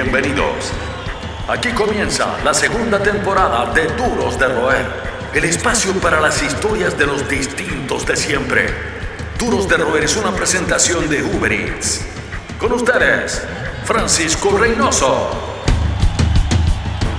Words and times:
Bienvenidos. 0.00 0.70
Aquí 1.48 1.70
comienza 1.70 2.38
la 2.44 2.54
segunda 2.54 3.02
temporada 3.02 3.72
de 3.72 3.88
Duros 3.96 4.38
de 4.38 4.46
Roer, 4.46 4.86
el 5.34 5.42
espacio 5.42 5.92
para 5.94 6.20
las 6.20 6.40
historias 6.40 6.96
de 6.96 7.04
los 7.04 7.28
distintos 7.28 8.06
de 8.06 8.14
siempre. 8.14 8.68
Duros 9.36 9.68
de 9.68 9.76
Roer 9.76 10.04
es 10.04 10.16
una 10.16 10.30
presentación 10.30 11.08
de 11.08 11.24
Uber 11.24 11.52
Eats. 11.52 12.02
Con 12.60 12.74
ustedes, 12.74 13.42
Francisco 13.86 14.56
Reynoso. 14.56 15.57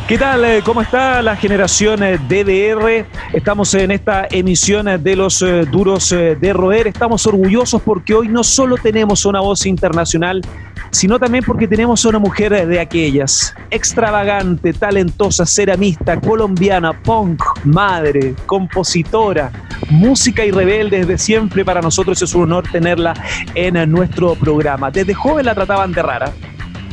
¿Qué 0.09 0.17
tal? 0.17 0.43
Eh, 0.43 0.63
¿Cómo 0.65 0.81
está 0.81 1.21
la 1.21 1.35
generación 1.35 2.01
eh, 2.01 2.17
DDR? 2.17 3.05
Estamos 3.31 3.71
en 3.75 3.91
esta 3.91 4.27
emisión 4.31 4.87
eh, 4.87 4.97
de 4.97 5.15
los 5.15 5.45
duros 5.71 6.09
de 6.09 6.51
roer. 6.51 6.87
Estamos 6.87 7.27
orgullosos 7.27 7.79
porque 7.83 8.15
hoy 8.15 8.27
no 8.27 8.43
solo 8.43 8.75
tenemos 8.77 9.23
una 9.27 9.39
voz 9.39 9.67
internacional, 9.67 10.41
sino 10.89 11.19
también 11.19 11.43
porque 11.45 11.67
tenemos 11.67 12.03
a 12.03 12.09
una 12.09 12.17
mujer 12.17 12.65
de 12.65 12.79
aquellas, 12.79 13.53
extravagante, 13.69 14.73
talentosa, 14.73 15.45
ceramista, 15.45 16.19
colombiana, 16.19 16.91
punk, 16.91 17.43
madre, 17.64 18.33
compositora, 18.47 19.51
música 19.91 20.43
y 20.43 20.50
rebelde 20.50 21.05
desde 21.05 21.19
siempre. 21.19 21.64
Para 21.64 21.81
nosotros 21.81 22.19
es 22.19 22.33
un 22.33 22.45
honor 22.45 22.64
tenerla 22.71 23.14
en 23.53 23.91
nuestro 23.91 24.33
programa. 24.33 24.89
Desde 24.89 25.14
joven 25.14 25.45
la 25.45 25.53
trataban 25.53 25.91
de 25.91 26.01
rara 26.01 26.33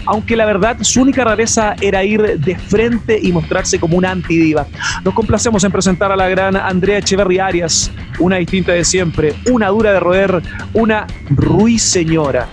aunque 0.06 0.36
la 0.36 0.44
verdad 0.46 0.76
su 0.80 1.02
única 1.02 1.24
rareza 1.24 1.74
era 1.80 2.02
ir 2.04 2.38
de 2.38 2.56
frente 2.56 3.18
y 3.20 3.32
mostrarse 3.32 3.78
como 3.78 3.96
una 3.96 4.10
antidiva. 4.10 4.66
Nos 5.04 5.14
complacemos 5.14 5.62
en 5.64 5.72
presentar 5.72 6.12
a 6.12 6.16
la 6.16 6.28
gran 6.28 6.56
Andrea 6.56 6.98
Echeverri 6.98 7.38
Arias, 7.38 7.90
una 8.18 8.36
distinta 8.36 8.72
de 8.72 8.84
siempre, 8.84 9.34
una 9.50 9.68
dura 9.68 9.92
de 9.92 10.00
roer, 10.00 10.42
una 10.72 11.06
ruiseñora. 11.30 12.48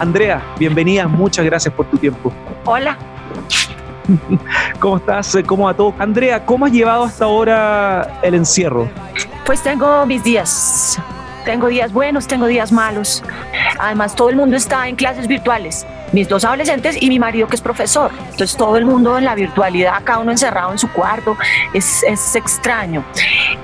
Andrea, 0.00 0.42
bienvenida, 0.58 1.06
muchas 1.06 1.44
gracias 1.44 1.72
por 1.72 1.86
tu 1.86 1.96
tiempo. 1.96 2.32
Hola. 2.64 2.98
¿Cómo 4.80 4.96
estás? 4.96 5.38
¿Cómo 5.46 5.66
va 5.66 5.74
todo? 5.74 5.94
Andrea, 5.98 6.44
¿cómo 6.44 6.66
has 6.66 6.72
llevado 6.72 7.04
hasta 7.04 7.24
ahora 7.24 8.18
el 8.22 8.34
encierro? 8.34 8.90
Pues 9.46 9.62
tengo 9.62 10.04
mis 10.06 10.24
días. 10.24 10.98
Tengo 11.44 11.66
días 11.66 11.92
buenos, 11.92 12.28
tengo 12.28 12.46
días 12.46 12.70
malos. 12.70 13.22
Además, 13.78 14.14
todo 14.14 14.30
el 14.30 14.36
mundo 14.36 14.56
está 14.56 14.88
en 14.88 14.94
clases 14.94 15.26
virtuales. 15.26 15.84
Mis 16.12 16.28
dos 16.28 16.44
adolescentes 16.44 17.00
y 17.00 17.08
mi 17.08 17.18
marido 17.18 17.48
que 17.48 17.56
es 17.56 17.60
profesor. 17.60 18.12
Entonces, 18.30 18.56
todo 18.56 18.76
el 18.76 18.84
mundo 18.84 19.18
en 19.18 19.24
la 19.24 19.34
virtualidad, 19.34 20.02
cada 20.04 20.20
uno 20.20 20.30
encerrado 20.30 20.70
en 20.70 20.78
su 20.78 20.90
cuarto. 20.92 21.36
Es, 21.72 22.04
es 22.04 22.36
extraño. 22.36 23.04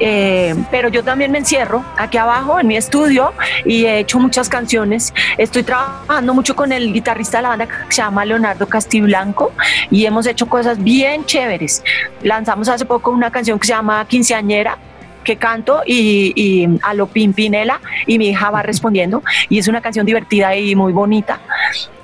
Eh, 0.00 0.56
pero 0.70 0.88
yo 0.88 1.04
también 1.04 1.30
me 1.30 1.38
encierro 1.38 1.84
aquí 1.96 2.16
abajo 2.16 2.58
en 2.58 2.66
mi 2.66 2.76
estudio 2.76 3.32
y 3.64 3.84
he 3.84 4.00
hecho 4.00 4.18
muchas 4.18 4.48
canciones. 4.48 5.14
Estoy 5.36 5.62
trabajando 5.62 6.34
mucho 6.34 6.56
con 6.56 6.72
el 6.72 6.92
guitarrista 6.92 7.38
de 7.38 7.42
la 7.42 7.48
banda 7.50 7.66
que 7.66 7.74
se 7.90 8.02
llama 8.02 8.24
Leonardo 8.24 8.66
Castiblanco 8.66 9.52
y 9.90 10.04
hemos 10.04 10.26
hecho 10.26 10.48
cosas 10.48 10.82
bien 10.82 11.24
chéveres. 11.26 11.84
Lanzamos 12.22 12.68
hace 12.68 12.84
poco 12.84 13.10
una 13.10 13.30
canción 13.30 13.58
que 13.58 13.66
se 13.66 13.72
llama 13.72 14.04
Quinceañera 14.08 14.78
que 15.24 15.36
canto 15.36 15.82
y, 15.86 16.68
a 16.82 16.94
lo 16.94 17.06
Pimpinela 17.06 17.80
y 18.06 18.18
mi 18.18 18.28
hija 18.28 18.50
va 18.50 18.62
respondiendo 18.62 19.22
y 19.48 19.58
es 19.58 19.68
una 19.68 19.80
canción 19.80 20.06
divertida 20.06 20.56
y 20.56 20.74
muy 20.74 20.92
bonita. 20.92 21.40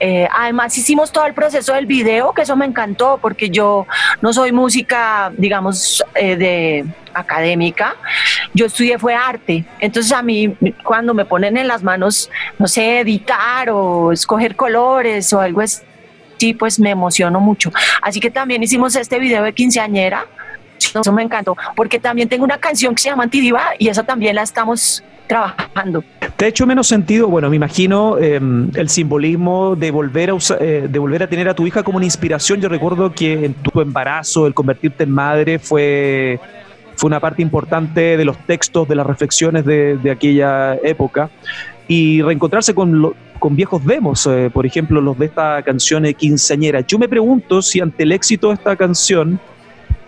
Eh, 0.00 0.28
además 0.30 0.76
hicimos 0.76 1.12
todo 1.12 1.26
el 1.26 1.34
proceso 1.34 1.72
del 1.74 1.86
video, 1.86 2.32
que 2.32 2.42
eso 2.42 2.56
me 2.56 2.66
encantó 2.66 3.18
porque 3.20 3.50
yo 3.50 3.86
no 4.20 4.32
soy 4.32 4.52
música, 4.52 5.32
digamos, 5.36 6.04
eh, 6.14 6.36
de 6.36 6.84
académica, 7.14 7.96
yo 8.52 8.66
estudié 8.66 8.98
fue 8.98 9.14
arte, 9.14 9.64
entonces 9.78 10.12
a 10.12 10.22
mí 10.22 10.56
cuando 10.82 11.14
me 11.14 11.24
ponen 11.24 11.56
en 11.56 11.68
las 11.68 11.82
manos, 11.82 12.28
no 12.58 12.66
sé, 12.66 13.00
editar 13.00 13.70
o 13.70 14.12
escoger 14.12 14.56
colores 14.56 15.32
o 15.32 15.40
algo 15.40 15.60
así, 15.60 16.54
pues 16.58 16.78
me 16.78 16.90
emociono 16.90 17.40
mucho. 17.40 17.72
Así 18.02 18.20
que 18.20 18.30
también 18.30 18.62
hicimos 18.62 18.96
este 18.96 19.18
video 19.18 19.42
de 19.44 19.52
quinceañera, 19.52 20.26
eso 21.00 21.12
me 21.12 21.22
encantó, 21.22 21.56
porque 21.76 21.98
también 21.98 22.28
tengo 22.28 22.44
una 22.44 22.58
canción 22.58 22.94
que 22.94 23.02
se 23.02 23.10
llama 23.10 23.24
Antidiva 23.24 23.70
y 23.78 23.88
esa 23.88 24.02
también 24.02 24.34
la 24.36 24.42
estamos 24.42 25.02
trabajando. 25.26 26.04
¿Te 26.36 26.44
ha 26.44 26.48
hecho 26.48 26.66
menos 26.66 26.86
sentido? 26.86 27.28
Bueno, 27.28 27.48
me 27.48 27.56
imagino 27.56 28.18
em, 28.18 28.70
el 28.74 28.88
simbolismo 28.88 29.76
de 29.76 29.90
volver, 29.90 30.30
a 30.30 30.36
eh, 30.60 30.88
de 30.88 30.98
volver 30.98 31.22
a 31.22 31.26
tener 31.28 31.48
a 31.48 31.54
tu 31.54 31.66
hija 31.66 31.82
como 31.82 31.96
una 31.96 32.04
inspiración. 32.04 32.60
Yo 32.60 32.68
recuerdo 32.68 33.12
que 33.12 33.46
en 33.46 33.54
tu 33.54 33.80
embarazo, 33.80 34.46
el 34.46 34.54
convertirte 34.54 35.04
en 35.04 35.10
madre 35.10 35.58
fue, 35.58 36.40
fue 36.96 37.08
una 37.08 37.20
parte 37.20 37.42
importante 37.42 38.16
de 38.16 38.24
los 38.24 38.36
textos, 38.38 38.88
de 38.88 38.94
las 38.94 39.06
reflexiones 39.06 39.64
de, 39.64 40.10
aquella 40.10 40.74
época. 40.82 41.30
Y 41.86 42.22
reencontrarse 42.22 42.74
con, 42.74 43.14
con 43.38 43.56
viejos 43.56 43.84
demos, 43.84 44.26
eh, 44.26 44.50
por 44.52 44.64
ejemplo, 44.64 45.00
los 45.00 45.18
de 45.18 45.26
esta 45.26 45.62
canción 45.62 46.02
de 46.02 46.14
Quinceañera. 46.14 46.80
Yo 46.80 46.98
me 46.98 47.08
pregunto 47.08 47.60
si 47.60 47.80
ante 47.80 48.04
el 48.04 48.12
éxito 48.12 48.48
de 48.48 48.54
esta 48.54 48.74
canción, 48.74 49.38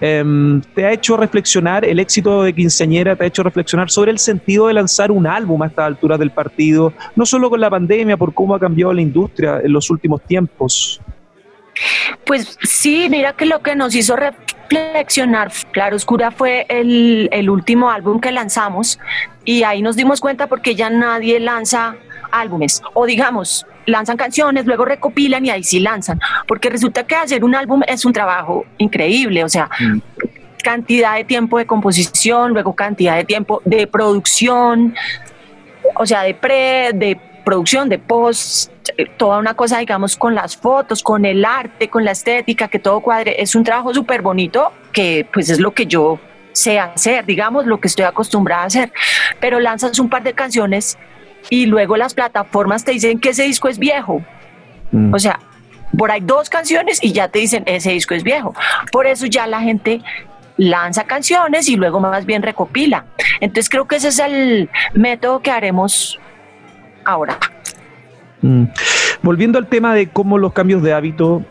Em, 0.00 0.60
te 0.74 0.84
ha 0.84 0.92
hecho 0.92 1.16
reflexionar, 1.16 1.84
el 1.84 1.98
éxito 1.98 2.42
de 2.42 2.52
Quinceañera 2.52 3.16
te 3.16 3.24
ha 3.24 3.26
hecho 3.26 3.42
reflexionar 3.42 3.90
sobre 3.90 4.10
el 4.10 4.18
sentido 4.18 4.66
de 4.66 4.74
lanzar 4.74 5.10
un 5.10 5.26
álbum 5.26 5.62
a 5.62 5.66
esta 5.68 5.86
altura 5.86 6.18
del 6.18 6.30
partido, 6.30 6.92
no 7.14 7.24
solo 7.24 7.48
con 7.48 7.60
la 7.60 7.70
pandemia, 7.70 8.16
por 8.16 8.34
cómo 8.34 8.54
ha 8.54 8.60
cambiado 8.60 8.92
la 8.92 9.00
industria 9.00 9.60
en 9.62 9.72
los 9.72 9.88
últimos 9.88 10.20
tiempos. 10.22 11.00
Pues 12.24 12.58
sí, 12.62 13.08
mira 13.10 13.34
que 13.34 13.46
lo 13.46 13.60
que 13.62 13.74
nos 13.74 13.94
hizo 13.94 14.16
reflexionar, 14.16 15.52
Claro 15.70 15.96
Oscura 15.96 16.30
fue 16.30 16.66
el, 16.68 17.28
el 17.32 17.48
último 17.48 17.90
álbum 17.90 18.20
que 18.20 18.32
lanzamos 18.32 18.98
y 19.44 19.62
ahí 19.62 19.80
nos 19.80 19.96
dimos 19.96 20.20
cuenta 20.20 20.46
porque 20.46 20.74
ya 20.74 20.90
nadie 20.90 21.38
lanza 21.38 21.96
álbumes 22.32 22.82
o 22.94 23.06
digamos 23.06 23.66
lanzan 23.86 24.16
canciones, 24.16 24.66
luego 24.66 24.84
recopilan 24.84 25.44
y 25.46 25.50
ahí 25.50 25.62
sí 25.62 25.80
lanzan, 25.80 26.20
porque 26.46 26.68
resulta 26.68 27.06
que 27.06 27.14
hacer 27.14 27.44
un 27.44 27.54
álbum 27.54 27.82
es 27.86 28.04
un 28.04 28.12
trabajo 28.12 28.64
increíble, 28.78 29.44
o 29.44 29.48
sea, 29.48 29.70
mm. 29.78 29.98
cantidad 30.62 31.16
de 31.16 31.24
tiempo 31.24 31.58
de 31.58 31.66
composición, 31.66 32.52
luego 32.52 32.74
cantidad 32.74 33.16
de 33.16 33.24
tiempo 33.24 33.62
de 33.64 33.86
producción, 33.86 34.94
o 35.94 36.04
sea, 36.04 36.22
de 36.22 36.34
pre, 36.34 36.90
de 36.92 37.18
producción, 37.44 37.88
de 37.88 37.98
post, 37.98 38.72
toda 39.16 39.38
una 39.38 39.54
cosa, 39.54 39.78
digamos, 39.78 40.16
con 40.16 40.34
las 40.34 40.56
fotos, 40.56 41.02
con 41.02 41.24
el 41.24 41.44
arte, 41.44 41.88
con 41.88 42.04
la 42.04 42.10
estética, 42.10 42.68
que 42.68 42.78
todo 42.78 43.00
cuadre, 43.00 43.40
es 43.40 43.54
un 43.54 43.62
trabajo 43.62 43.94
súper 43.94 44.20
bonito, 44.20 44.72
que 44.92 45.26
pues 45.32 45.48
es 45.48 45.60
lo 45.60 45.72
que 45.72 45.86
yo 45.86 46.18
sé 46.52 46.80
hacer, 46.80 47.24
digamos, 47.24 47.66
lo 47.66 47.78
que 47.78 47.88
estoy 47.88 48.04
acostumbrada 48.04 48.62
a 48.62 48.66
hacer, 48.66 48.92
pero 49.40 49.60
lanzas 49.60 49.98
un 49.98 50.08
par 50.08 50.22
de 50.22 50.32
canciones 50.32 50.98
y 51.50 51.66
luego 51.66 51.96
las 51.96 52.14
plataformas 52.14 52.84
te 52.84 52.92
dicen 52.92 53.18
que 53.18 53.30
ese 53.30 53.44
disco 53.44 53.68
es 53.68 53.78
viejo. 53.78 54.22
Mm. 54.92 55.14
O 55.14 55.18
sea, 55.18 55.40
por 55.96 56.10
ahí 56.10 56.20
dos 56.20 56.50
canciones 56.50 57.02
y 57.02 57.12
ya 57.12 57.28
te 57.28 57.38
dicen 57.38 57.62
ese 57.66 57.90
disco 57.92 58.14
es 58.14 58.22
viejo. 58.22 58.54
Por 58.92 59.06
eso 59.06 59.26
ya 59.26 59.46
la 59.46 59.60
gente 59.60 60.02
lanza 60.56 61.04
canciones 61.04 61.68
y 61.68 61.76
luego 61.76 62.00
más 62.00 62.26
bien 62.26 62.42
recopila. 62.42 63.04
Entonces 63.40 63.68
creo 63.68 63.86
que 63.86 63.96
ese 63.96 64.08
es 64.08 64.18
el 64.18 64.70
método 64.94 65.40
que 65.40 65.50
haremos 65.50 66.18
ahora. 67.04 67.38
Mm. 68.42 68.64
Volviendo 69.22 69.58
al 69.58 69.66
tema 69.66 69.94
de 69.94 70.08
cómo 70.08 70.38
los 70.38 70.52
cambios 70.52 70.82
de 70.82 70.92
hábito 70.92 71.44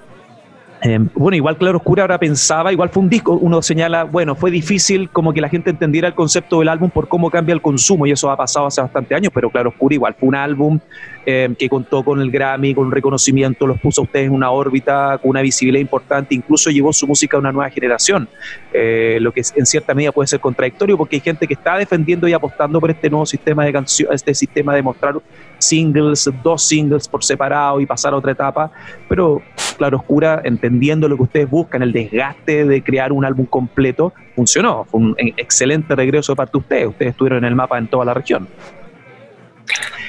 Em, 0.85 1.09
bueno, 1.15 1.35
igual 1.35 1.57
Claro 1.57 1.79
Oscura 1.79 2.03
ahora 2.03 2.19
pensaba, 2.19 2.71
igual 2.71 2.89
fue 2.89 3.01
un 3.01 3.09
disco, 3.09 3.33
uno 3.33 3.59
señala, 3.63 4.03
bueno, 4.03 4.35
fue 4.35 4.51
difícil 4.51 5.09
como 5.09 5.33
que 5.33 5.41
la 5.41 5.49
gente 5.49 5.71
entendiera 5.71 6.07
el 6.07 6.13
concepto 6.13 6.59
del 6.59 6.69
álbum 6.69 6.91
por 6.91 7.07
cómo 7.07 7.31
cambia 7.31 7.53
el 7.53 7.61
consumo 7.61 8.05
y 8.05 8.11
eso 8.11 8.29
ha 8.29 8.37
pasado 8.37 8.67
hace 8.67 8.81
bastante 8.81 9.15
años, 9.15 9.31
pero 9.33 9.49
Claro 9.49 9.69
Oscura 9.69 9.95
igual 9.95 10.13
fue 10.13 10.29
un 10.29 10.35
álbum 10.35 10.79
em, 11.25 11.55
que 11.55 11.69
contó 11.69 12.03
con 12.03 12.21
el 12.21 12.31
Grammy, 12.31 12.73
con 12.73 12.91
reconocimiento, 12.91 13.67
los 13.67 13.79
puso 13.79 14.01
a 14.01 14.03
ustedes 14.03 14.27
en 14.27 14.33
una 14.33 14.51
órbita, 14.51 15.17
con 15.17 15.31
una 15.31 15.41
visibilidad 15.41 15.81
importante, 15.81 16.35
incluso 16.35 16.69
llevó 16.69 16.93
su 16.93 17.07
música 17.07 17.37
a 17.37 17.39
una 17.39 17.51
nueva 17.51 17.69
generación, 17.69 18.27
eh, 18.73 19.17
lo 19.21 19.31
que 19.31 19.41
en 19.55 19.65
cierta 19.65 19.93
medida 19.93 20.11
puede 20.11 20.27
ser 20.27 20.39
contradictorio 20.39 20.97
porque 20.97 21.17
hay 21.17 21.21
gente 21.21 21.47
que 21.47 21.53
está 21.53 21.77
defendiendo 21.77 22.27
y 22.27 22.33
apostando 22.33 22.79
por 22.79 22.91
este 22.91 23.09
nuevo 23.09 23.25
sistema 23.25 23.65
de 23.65 23.73
canción, 23.73 24.13
este 24.13 24.33
sistema 24.33 24.75
de 24.75 24.81
mostrar 24.81 25.15
singles, 25.57 26.29
dos 26.43 26.63
singles 26.63 27.07
por 27.07 27.23
separado 27.23 27.79
y 27.79 27.85
pasar 27.85 28.13
a 28.13 28.17
otra 28.17 28.31
etapa, 28.31 28.71
pero 29.07 29.41
Claro 29.77 29.97
Oscura, 29.97 30.41
entendiendo 30.43 31.07
lo 31.07 31.17
que 31.17 31.23
ustedes 31.23 31.49
buscan, 31.49 31.81
el 31.81 31.91
desgaste 31.91 32.65
de 32.65 32.81
crear 32.81 33.11
un 33.11 33.25
álbum 33.25 33.45
completo, 33.45 34.13
funcionó. 34.35 34.85
Fue 34.85 35.01
un 35.01 35.15
excelente 35.17 35.95
regreso 35.95 36.31
de 36.31 36.37
parte 36.37 36.51
de 36.53 36.57
ustedes. 36.57 36.87
Ustedes 36.87 37.11
estuvieron 37.11 37.39
en 37.39 37.45
el 37.45 37.55
mapa 37.55 37.77
en 37.77 37.87
toda 37.87 38.05
la 38.05 38.13
región. 38.13 38.47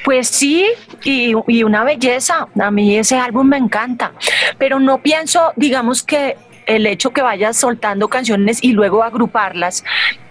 Pues 0.07 0.29
sí, 0.29 0.65
y, 1.03 1.33
y, 1.47 1.63
una 1.63 1.83
belleza. 1.83 2.47
A 2.57 2.71
mí 2.71 2.95
ese 2.95 3.17
álbum 3.17 3.45
me 3.45 3.57
encanta, 3.57 4.13
pero 4.57 4.79
no 4.79 4.99
pienso, 4.99 5.51
digamos 5.57 6.01
que 6.01 6.37
el 6.65 6.85
hecho 6.85 7.09
que 7.09 7.21
vayas 7.21 7.57
soltando 7.57 8.07
canciones 8.07 8.63
y 8.63 8.71
luego 8.71 9.03
agruparlas 9.03 9.83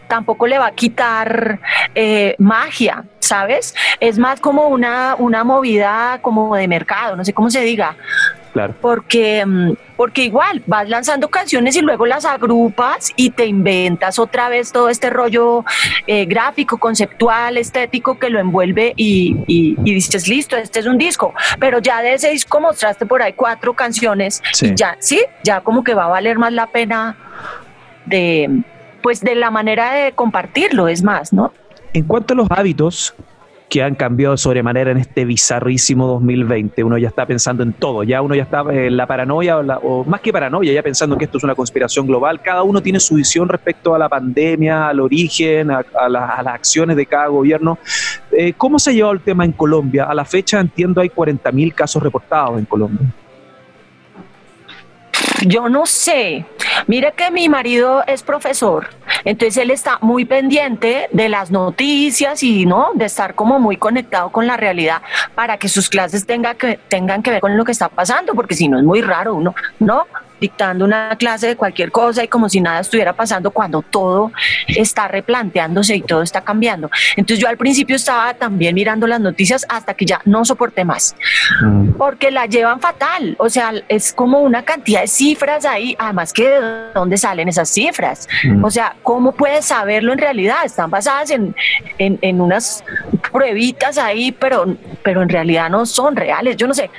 tampoco 0.08 0.46
le 0.46 0.58
va 0.58 0.68
a 0.68 0.72
quitar 0.72 1.60
eh, 1.94 2.36
magia, 2.38 3.04
¿sabes? 3.20 3.74
Es 4.00 4.18
más 4.18 4.40
como 4.40 4.68
una, 4.68 5.14
una 5.18 5.44
movida 5.44 6.20
como 6.22 6.56
de 6.56 6.68
mercado, 6.68 7.14
no 7.14 7.24
sé 7.24 7.34
cómo 7.34 7.50
se 7.50 7.60
diga. 7.60 7.96
Claro. 8.56 8.74
Porque, 8.80 9.44
mm, 9.44 9.72
porque 9.98 10.24
igual 10.24 10.62
vas 10.66 10.88
lanzando 10.88 11.28
canciones 11.28 11.76
y 11.76 11.82
luego 11.82 12.06
las 12.06 12.24
agrupas 12.24 13.12
y 13.14 13.28
te 13.28 13.44
inventas 13.44 14.18
otra 14.18 14.48
vez 14.48 14.72
todo 14.72 14.88
este 14.88 15.10
rollo 15.10 15.62
eh, 16.06 16.24
gráfico, 16.24 16.78
conceptual, 16.78 17.58
estético 17.58 18.18
que 18.18 18.30
lo 18.30 18.40
envuelve 18.40 18.94
y, 18.96 19.36
y, 19.46 19.74
dices, 19.84 20.26
listo, 20.26 20.56
este 20.56 20.78
es 20.78 20.86
un 20.86 20.96
disco. 20.96 21.34
Pero 21.60 21.80
ya 21.80 22.00
de 22.00 22.14
ese 22.14 22.30
disco 22.30 22.58
mostraste 22.58 23.04
por 23.04 23.20
ahí 23.20 23.34
cuatro 23.34 23.74
canciones 23.74 24.42
y 24.62 24.74
ya, 24.74 24.96
sí, 25.00 25.22
ya 25.44 25.60
como 25.60 25.84
que 25.84 25.92
va 25.92 26.06
a 26.06 26.08
valer 26.08 26.38
más 26.38 26.54
la 26.54 26.68
pena 26.68 27.14
de, 28.06 28.62
pues 29.02 29.20
de 29.20 29.34
la 29.34 29.50
manera 29.50 29.92
de 29.92 30.12
compartirlo, 30.12 30.88
es 30.88 31.02
más, 31.02 31.34
¿no? 31.34 31.52
En 31.92 32.04
cuanto 32.04 32.32
a 32.32 32.38
los 32.38 32.50
hábitos, 32.50 33.14
que 33.68 33.82
han 33.82 33.96
cambiado 33.96 34.32
de 34.32 34.38
sobremanera 34.38 34.92
en 34.92 34.98
este 34.98 35.24
bizarrísimo 35.24 36.06
2020. 36.06 36.84
Uno 36.84 36.98
ya 36.98 37.08
está 37.08 37.26
pensando 37.26 37.62
en 37.62 37.72
todo, 37.72 38.04
ya 38.04 38.22
uno 38.22 38.34
ya 38.34 38.44
está 38.44 38.60
en 38.70 38.96
la 38.96 39.06
paranoia, 39.06 39.58
o, 39.58 40.04
más 40.04 40.20
que 40.20 40.32
paranoia, 40.32 40.72
ya 40.72 40.82
pensando 40.82 41.18
que 41.18 41.24
esto 41.24 41.38
es 41.38 41.44
una 41.44 41.54
conspiración 41.54 42.06
global. 42.06 42.40
Cada 42.40 42.62
uno 42.62 42.80
tiene 42.80 43.00
su 43.00 43.16
visión 43.16 43.48
respecto 43.48 43.94
a 43.94 43.98
la 43.98 44.08
pandemia, 44.08 44.88
al 44.88 45.00
origen, 45.00 45.70
a, 45.70 45.84
las 46.08 46.46
acciones 46.46 46.96
de 46.96 47.06
cada 47.06 47.26
gobierno. 47.26 47.78
Eh, 48.30 48.52
¿Cómo 48.56 48.78
se 48.78 48.94
llevado 48.94 49.14
el 49.14 49.20
tema 49.20 49.44
en 49.44 49.52
Colombia? 49.52 50.04
A 50.04 50.14
la 50.14 50.24
fecha 50.24 50.60
entiendo 50.60 51.00
hay 51.00 51.08
40.000 51.08 51.74
casos 51.74 52.02
reportados 52.02 52.58
en 52.58 52.66
Colombia. 52.66 53.08
Yo 55.44 55.68
no 55.68 55.86
sé. 55.86 56.46
Mira 56.86 57.12
que 57.12 57.30
mi 57.30 57.48
marido 57.48 58.02
es 58.06 58.22
profesor, 58.22 58.88
entonces 59.24 59.56
él 59.56 59.70
está 59.70 59.98
muy 60.00 60.24
pendiente 60.24 61.08
de 61.12 61.28
las 61.28 61.50
noticias 61.50 62.42
y 62.42 62.66
no 62.66 62.90
de 62.94 63.06
estar 63.06 63.34
como 63.34 63.58
muy 63.58 63.76
conectado 63.76 64.30
con 64.30 64.46
la 64.46 64.56
realidad 64.56 65.02
para 65.34 65.58
que 65.58 65.68
sus 65.68 65.88
clases 65.88 66.26
tengan 66.26 66.56
que, 66.56 66.78
tengan 66.88 67.22
que 67.22 67.30
ver 67.32 67.40
con 67.40 67.56
lo 67.56 67.64
que 67.64 67.72
está 67.72 67.88
pasando, 67.88 68.34
porque 68.34 68.54
si 68.54 68.68
no 68.68 68.78
es 68.78 68.84
muy 68.84 69.00
raro 69.00 69.34
uno, 69.34 69.54
¿no? 69.80 70.06
Dictando 70.40 70.84
una 70.84 71.16
clase 71.16 71.48
de 71.48 71.56
cualquier 71.56 71.90
cosa 71.90 72.24
y 72.24 72.28
como 72.28 72.48
si 72.48 72.60
nada 72.60 72.80
estuviera 72.80 73.12
pasando 73.12 73.50
cuando 73.50 73.82
todo 73.82 74.32
está 74.68 75.08
replanteándose 75.08 75.96
y 75.96 76.02
todo 76.02 76.22
está 76.22 76.42
cambiando. 76.42 76.90
Entonces 77.16 77.40
yo 77.42 77.48
al 77.48 77.56
principio 77.56 77.96
estaba 77.96 78.34
también 78.34 78.74
mirando 78.74 79.06
las 79.06 79.20
noticias 79.20 79.64
hasta 79.68 79.94
que 79.94 80.04
ya 80.04 80.20
no 80.24 80.44
soporté 80.44 80.84
más, 80.84 81.16
mm. 81.62 81.92
porque 81.92 82.30
la 82.30 82.46
llevan 82.46 82.80
fatal, 82.80 83.36
o 83.38 83.48
sea, 83.48 83.72
es 83.88 84.12
como 84.12 84.40
una 84.40 84.62
cantidad 84.62 85.02
de 85.02 85.08
cifras 85.08 85.64
ahí, 85.64 85.96
además 85.98 86.32
que 86.32 86.48
de 86.48 86.60
dónde 86.94 87.16
salen 87.16 87.48
esas 87.48 87.68
cifras, 87.68 88.28
mm. 88.44 88.64
o 88.64 88.70
sea, 88.70 88.96
¿cómo 89.02 89.32
puedes 89.32 89.64
saberlo 89.64 90.12
en 90.12 90.18
realidad? 90.18 90.58
Están 90.64 90.90
basadas 90.90 91.30
en, 91.30 91.54
en, 91.98 92.18
en 92.22 92.40
unas 92.40 92.84
pruebitas 93.32 93.98
ahí, 93.98 94.32
pero, 94.32 94.76
pero 95.02 95.22
en 95.22 95.28
realidad 95.28 95.70
no 95.70 95.86
son 95.86 96.16
reales, 96.16 96.56
yo 96.56 96.66
no 96.66 96.74
sé, 96.74 96.90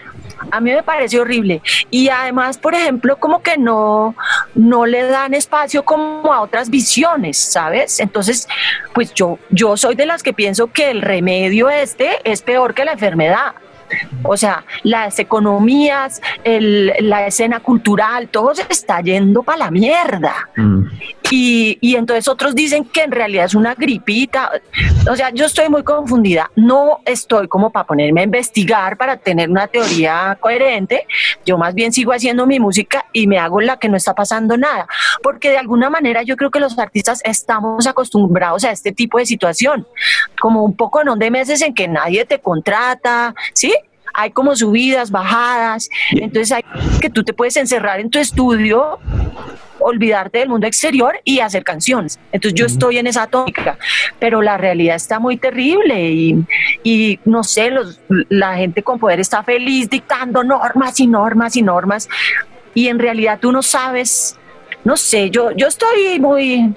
a 0.51 0.59
mí 0.59 0.71
me 0.71 0.83
parece 0.83 1.19
horrible. 1.19 1.61
Y 1.89 2.09
además, 2.09 2.57
por 2.57 2.75
ejemplo, 2.75 3.17
como 3.17 3.41
que 3.41 3.57
no, 3.57 4.15
no 4.55 4.85
le 4.85 5.03
dan 5.03 5.33
espacio 5.33 5.83
como 5.83 6.33
a 6.33 6.41
otras 6.41 6.69
visiones, 6.69 7.37
¿sabes? 7.37 7.99
Entonces, 7.99 8.47
pues 8.93 9.13
yo, 9.13 9.39
yo 9.49 9.77
soy 9.77 9.95
de 9.95 10.05
las 10.05 10.23
que 10.23 10.33
pienso 10.33 10.67
que 10.67 10.91
el 10.91 11.01
remedio 11.01 11.69
este 11.69 12.17
es 12.23 12.41
peor 12.41 12.73
que 12.73 12.85
la 12.85 12.93
enfermedad. 12.93 13.53
O 14.23 14.37
sea, 14.37 14.63
las 14.83 15.19
economías, 15.19 16.21
la 16.43 17.27
escena 17.27 17.59
cultural, 17.59 18.29
todo 18.29 18.53
se 18.55 18.65
está 18.69 19.01
yendo 19.01 19.43
para 19.43 19.57
la 19.57 19.71
mierda. 19.71 20.49
Mm. 20.55 20.83
Y, 21.29 21.77
y, 21.81 21.95
entonces 21.95 22.27
otros 22.29 22.55
dicen 22.55 22.85
que 22.85 23.03
en 23.03 23.11
realidad 23.11 23.45
es 23.45 23.55
una 23.55 23.75
gripita. 23.75 24.49
O 25.11 25.15
sea, 25.15 25.29
yo 25.31 25.45
estoy 25.45 25.67
muy 25.67 25.83
confundida. 25.83 26.49
No 26.55 27.01
estoy 27.05 27.49
como 27.49 27.69
para 27.69 27.85
ponerme 27.85 28.21
a 28.21 28.23
investigar 28.23 28.95
para 28.95 29.17
tener 29.17 29.49
una 29.49 29.67
teoría 29.67 30.37
coherente. 30.39 31.05
Yo 31.45 31.57
más 31.57 31.73
bien 31.73 31.91
sigo 31.91 32.13
haciendo 32.13 32.47
mi 32.47 32.59
música 32.59 33.05
y 33.11 33.27
me 33.27 33.39
hago 33.39 33.59
la 33.59 33.77
que 33.77 33.89
no 33.89 33.97
está 33.97 34.15
pasando 34.15 34.55
nada. 34.57 34.87
Porque 35.21 35.49
de 35.49 35.57
alguna 35.57 35.89
manera 35.89 36.23
yo 36.23 36.37
creo 36.37 36.49
que 36.49 36.59
los 36.59 36.79
artistas 36.79 37.21
estamos 37.25 37.87
acostumbrados 37.87 38.63
a 38.63 38.71
este 38.71 38.93
tipo 38.93 39.17
de 39.17 39.25
situación. 39.25 39.85
Como 40.39 40.63
un 40.63 40.75
poco 40.75 41.01
en 41.01 41.07
de 41.15 41.31
meses 41.31 41.61
en 41.61 41.73
que 41.73 41.87
nadie 41.87 42.25
te 42.25 42.39
contrata, 42.39 43.33
¿sí? 43.53 43.73
Hay 44.17 44.31
como 44.31 44.55
subidas, 44.55 45.11
bajadas, 45.11 45.89
entonces 46.09 46.51
hay 46.51 46.63
que 46.99 47.09
tú 47.11 47.23
te 47.23 47.33
puedes 47.33 47.55
encerrar 47.55 47.99
en 47.99 48.09
tu 48.09 48.17
estudio 48.17 48.99
olvidarte 49.79 50.39
del 50.39 50.49
mundo 50.49 50.65
exterior 50.65 51.19
y 51.23 51.39
hacer 51.39 51.63
canciones. 51.63 52.19
Entonces 52.31 52.59
yo 52.59 52.65
estoy 52.65 52.97
en 52.97 53.05
esa 53.05 53.27
tónica, 53.27 53.77
pero 54.19 54.41
la 54.41 54.57
realidad 54.57 54.95
está 54.95 55.19
muy 55.19 55.37
terrible 55.37 56.09
y, 56.09 56.43
y 56.83 57.19
no 57.25 57.43
sé, 57.43 57.69
los, 57.69 57.99
la 58.29 58.55
gente 58.55 58.81
con 58.81 58.97
poder 58.97 59.19
está 59.19 59.43
feliz 59.43 59.87
dictando 59.87 60.43
normas 60.43 60.99
y 60.99 61.05
normas 61.05 61.55
y 61.55 61.61
normas. 61.61 62.09
Y 62.73 62.87
en 62.87 62.97
realidad 62.97 63.37
tú 63.39 63.51
no 63.51 63.61
sabes, 63.61 64.35
no 64.83 64.97
sé, 64.97 65.29
yo, 65.29 65.51
yo 65.51 65.67
estoy 65.67 66.19
muy, 66.19 66.73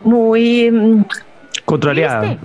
muy... 0.00 0.68
Mm, 0.68 1.04
Controlada. 1.64 2.36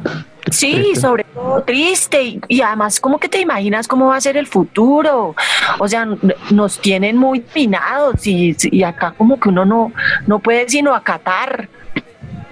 Sí, 0.52 0.94
sobre 0.96 1.24
todo 1.24 1.62
triste 1.64 2.40
y, 2.48 2.62
además 2.62 3.00
como 3.00 3.20
que 3.20 3.30
te 3.30 3.40
imaginas 3.40 3.88
cómo 3.88 4.08
va 4.08 4.16
a 4.16 4.22
ser 4.22 4.38
el 4.38 4.48
futuro. 4.48 5.36
O 5.80 5.88
sea, 5.88 6.08
nos 6.52 6.80
tienen 6.80 7.18
muy 7.18 7.44
minados 7.56 8.26
y, 8.26 8.56
y 8.64 8.84
acá 8.84 9.14
como 9.18 9.40
que 9.40 9.50
uno 9.50 9.66
no, 9.66 9.92
no 10.26 10.40
puede 10.40 10.68
sino 10.70 10.94
acatar 10.96 11.70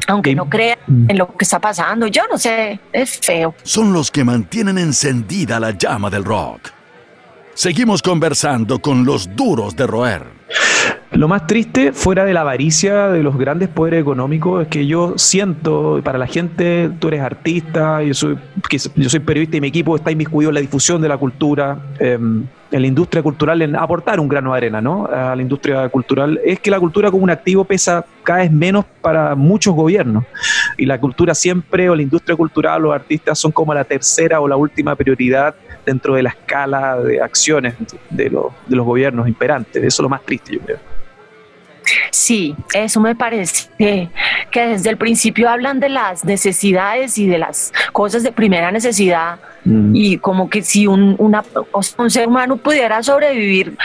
aunque 0.08 0.36
no 0.36 0.48
crea 0.50 0.78
mm. 0.88 1.10
en 1.10 1.18
lo 1.18 1.36
que 1.36 1.44
está 1.46 1.60
pasando. 1.60 2.08
Yo 2.08 2.24
no 2.30 2.38
sé, 2.38 2.80
es 2.94 3.20
feo. 3.20 3.56
Son 3.64 3.94
los 3.94 4.12
que 4.12 4.24
mantienen 4.24 4.78
encendida 4.78 5.60
la 5.60 5.72
llama 5.72 6.10
del 6.10 6.24
rock. 6.24 6.70
Seguimos 7.54 8.02
conversando 8.02 8.80
con 8.80 9.06
los 9.06 9.36
duros 9.36 9.76
de 9.76 9.88
roer. 9.88 10.35
Lo 11.16 11.30
más 11.30 11.48
triste, 11.48 11.94
fuera 11.94 12.26
de 12.26 12.34
la 12.34 12.42
avaricia 12.42 13.08
de 13.08 13.24
los 13.24 13.38
grandes 13.38 13.70
poderes 13.70 14.02
económicos, 14.02 14.64
es 14.64 14.68
que 14.68 14.86
yo 14.86 15.14
siento, 15.16 16.02
para 16.04 16.18
la 16.18 16.28
gente, 16.28 16.92
tú 17.00 17.08
eres 17.08 17.22
artista, 17.22 18.04
yo 18.04 18.14
soy, 18.14 18.38
yo 18.96 19.10
soy 19.10 19.20
periodista 19.22 19.56
y 19.56 19.62
mi 19.62 19.70
equipo 19.70 19.96
está 19.96 20.12
inmiscuido 20.12 20.50
en 20.50 20.56
la 20.56 20.62
difusión 20.62 21.02
de 21.02 21.08
la 21.08 21.18
cultura, 21.18 21.78
em, 22.00 22.46
en 22.70 22.82
la 22.82 22.88
industria 22.88 23.24
cultural, 23.24 23.62
en 23.62 23.78
aportar 23.78 24.20
un 24.20 24.28
grano 24.28 24.52
de 24.52 24.58
arena 24.58 24.82
¿no? 24.82 25.06
a 25.06 25.34
la 25.36 25.42
industria 25.42 25.88
cultural, 25.88 26.38
es 26.44 26.60
que 26.60 26.70
la 26.70 26.80
cultura 26.82 27.10
como 27.10 27.24
un 27.24 27.30
activo 27.30 27.64
pesa 27.64 28.06
cada 28.24 28.40
vez 28.40 28.52
menos 28.52 28.84
para 29.00 29.36
muchos 29.36 29.74
gobiernos. 29.74 30.26
Y 30.78 30.86
la 30.86 31.00
cultura 31.00 31.34
siempre, 31.34 31.90
o 31.90 31.96
la 31.96 32.02
industria 32.02 32.36
cultural, 32.36 32.82
los 32.82 32.94
artistas 32.94 33.40
son 33.40 33.54
como 33.54 33.74
la 33.74 33.86
tercera 33.86 34.42
o 34.42 34.48
la 34.50 34.58
última 34.58 34.96
prioridad 34.96 35.56
dentro 35.86 36.16
de 36.16 36.24
la 36.24 36.30
escala 36.30 36.98
de 36.98 37.22
acciones 37.22 37.76
de, 38.10 38.30
los, 38.30 38.48
de 38.68 38.76
los 38.76 38.86
gobiernos 38.86 39.28
imperantes. 39.28 39.84
Eso 39.84 39.88
es 39.88 40.00
lo 40.04 40.10
más 40.10 40.24
triste, 40.24 40.54
yo 40.54 40.62
creo. 40.62 40.80
Sí, 42.10 42.56
eso 42.74 43.00
me 43.00 43.16
parece 43.16 43.70
que, 43.78 44.10
desde 44.54 44.90
el 44.90 44.98
principio 44.98 45.50
hablan 45.50 45.80
de 45.80 45.90
las 45.90 46.26
necesidades 46.26 47.18
y 47.18 47.28
de 47.28 47.38
las 47.38 47.74
cosas 47.92 48.24
de 48.24 48.32
primera 48.32 48.72
necesidad 48.72 49.40
mm. 49.66 49.92
y 49.94 50.18
como 50.18 50.50
que 50.50 50.62
si 50.62 50.88
un, 50.88 51.16
una, 51.20 51.44
un 51.98 52.10
ser 52.10 52.28
humano 52.28 52.58
pudiera 52.58 53.04
sobrevivir 53.04 53.78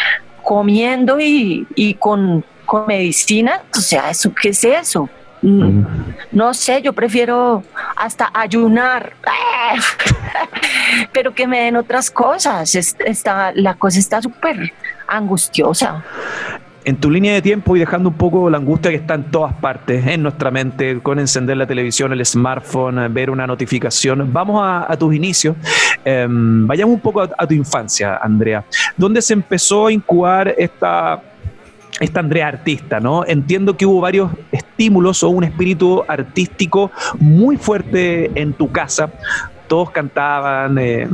comiendo 0.43 1.19
y, 1.21 1.97
con, 1.99 2.45
con 2.65 2.87
medicina, 2.87 3.63
o 3.77 3.81
sea, 3.81 4.11
¿eso, 4.11 4.33
¿qué 4.41 4.51
es 4.51 4.65
eso? 4.65 5.09
Mm. 5.43 5.63
Mm. 5.63 5.87
No 6.33 6.55
sé, 6.55 6.83
yo 6.83 6.93
prefiero 6.93 7.63
hasta 7.97 8.31
ayunar, 8.33 9.15
pero 11.13 11.35
que 11.35 11.47
me 11.47 11.61
den 11.61 11.77
otras 11.77 12.11
cosas. 12.11 12.75
Está, 12.75 13.53
la 13.55 13.75
cosa 13.75 13.99
está 13.99 14.21
súper 14.21 14.73
angustiosa 15.07 16.05
en 16.85 16.97
tu 16.97 17.11
línea 17.11 17.35
de 17.35 17.43
tiempo 17.43 17.77
y 17.77 17.81
dejando 17.81 18.09
un 18.09 18.15
poco 18.15 18.49
la 18.49 18.59
angustia 18.59 18.91
que 18.91 18.97
está 18.97 19.15
en 19.15 19.25
todas 19.25 19.55
partes, 19.55 20.07
en 20.07 20.23
nuestra 20.23 20.51
mente, 20.51 21.01
con 21.01 21.19
encender 21.19 21.57
la 21.57 21.67
televisión, 21.67 22.13
el 22.13 22.25
smartphone, 22.25 23.13
ver 23.13 23.31
una 23.31 23.47
notificación, 23.47 24.33
vamos 24.33 24.61
a, 24.63 24.97
tus 24.97 25.15
inicios. 25.15 25.57
Em, 26.05 26.67
vayamos 26.67 26.95
un 26.95 27.01
poco 27.01 27.21
a, 27.23 27.47
tu 27.47 27.55
infancia, 27.55 28.17
Andrea. 28.17 28.65
¿Dónde 28.97 29.23
se 29.23 29.35
empezó 29.35 29.87
a 29.87 29.93
incubar 29.93 30.55
esta, 30.57 31.23
esta 31.99 32.21
Andrea 32.21 32.49
artista, 32.49 33.01
¿no? 33.01 33.25
Entiendo 33.27 33.77
que 33.77 33.87
hubo 33.87 34.01
varios 34.01 34.31
estímulos 34.53 35.23
o 35.23 35.29
un 35.31 35.45
espíritu 35.45 36.05
artístico 36.07 36.91
muy 37.19 37.57
fuerte 37.57 38.31
en 38.41 38.53
tu 38.53 38.71
casa 38.71 39.13
todos 39.71 39.93
cantaban, 39.93 40.77
eh, 40.79 41.09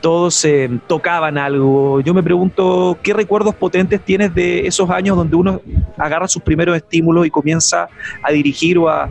todos 0.00 0.44
eh, 0.44 0.68
tocaban 0.88 1.38
algo. 1.38 2.00
Yo 2.00 2.12
me 2.12 2.24
pregunto, 2.24 2.98
¿qué 3.00 3.14
recuerdos 3.14 3.54
potentes 3.54 4.00
tienes 4.00 4.34
de 4.34 4.66
esos 4.66 4.90
años 4.90 5.16
donde 5.16 5.36
uno 5.36 5.60
agarra 5.96 6.26
sus 6.26 6.42
primeros 6.42 6.76
estímulos 6.76 7.24
y 7.24 7.30
comienza 7.30 7.88
a 8.20 8.32
dirigir 8.32 8.78
o 8.78 8.88
a, 8.88 9.08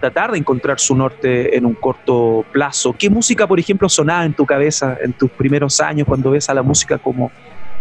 tratar 0.00 0.30
de 0.30 0.38
encontrar 0.38 0.78
su 0.78 0.94
norte 0.94 1.56
en 1.56 1.66
un 1.66 1.74
corto 1.74 2.44
plazo? 2.52 2.94
¿Qué 2.96 3.10
música, 3.10 3.48
por 3.48 3.58
ejemplo, 3.58 3.88
sonaba 3.88 4.24
en 4.24 4.32
tu 4.32 4.46
cabeza 4.46 4.96
en 5.02 5.12
tus 5.12 5.28
primeros 5.32 5.80
años 5.80 6.06
cuando 6.06 6.30
ves 6.30 6.48
a 6.48 6.54
la 6.54 6.62
música 6.62 6.98
como 6.98 7.32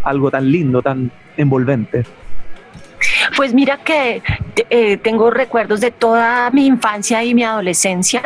algo 0.02 0.32
tan 0.32 0.52
lindo, 0.52 0.82
tan 0.82 1.12
envolvente? 1.38 2.06
Pues 3.40 3.54
mira 3.54 3.78
que 3.78 4.22
eh, 4.70 4.98
tengo 4.98 5.32
recuerdos 5.32 5.80
de 5.80 5.92
toda 5.92 6.50
mi 6.52 6.66
infancia 6.66 7.24
y 7.24 7.34
mi 7.34 7.46
adolescencia. 7.46 8.22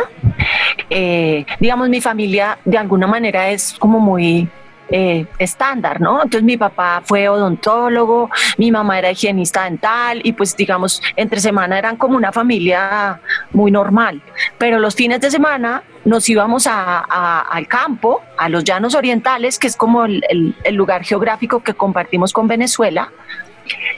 Eh, 0.89 1.45
digamos, 1.59 1.87
mi 1.87 2.01
familia 2.01 2.57
de 2.65 2.79
alguna 2.79 3.05
manera 3.05 3.51
es 3.51 3.75
como 3.77 3.99
muy 3.99 4.49
eh, 4.89 5.27
estándar, 5.37 6.01
¿no? 6.01 6.15
Entonces 6.15 6.41
mi 6.41 6.57
papá 6.57 7.03
fue 7.05 7.29
odontólogo, 7.29 8.31
mi 8.57 8.71
mamá 8.71 8.97
era 8.97 9.11
higienista 9.11 9.65
dental 9.65 10.19
y 10.23 10.33
pues 10.33 10.57
digamos, 10.57 10.99
entre 11.15 11.39
semana 11.39 11.77
eran 11.77 11.95
como 11.95 12.17
una 12.17 12.31
familia 12.31 13.21
muy 13.51 13.69
normal, 13.69 14.19
pero 14.57 14.79
los 14.79 14.95
fines 14.95 15.21
de 15.21 15.29
semana 15.29 15.83
nos 16.05 16.27
íbamos 16.27 16.67
al 16.67 17.67
campo, 17.67 18.23
a 18.35 18.49
los 18.49 18.63
llanos 18.63 18.95
orientales, 18.95 19.59
que 19.59 19.67
es 19.67 19.77
como 19.77 20.05
el, 20.05 20.55
lugar 20.71 21.03
geográfico 21.03 21.61
que 21.61 21.75
compartimos 21.75 22.33
con 22.33 22.47
Venezuela, 22.47 23.11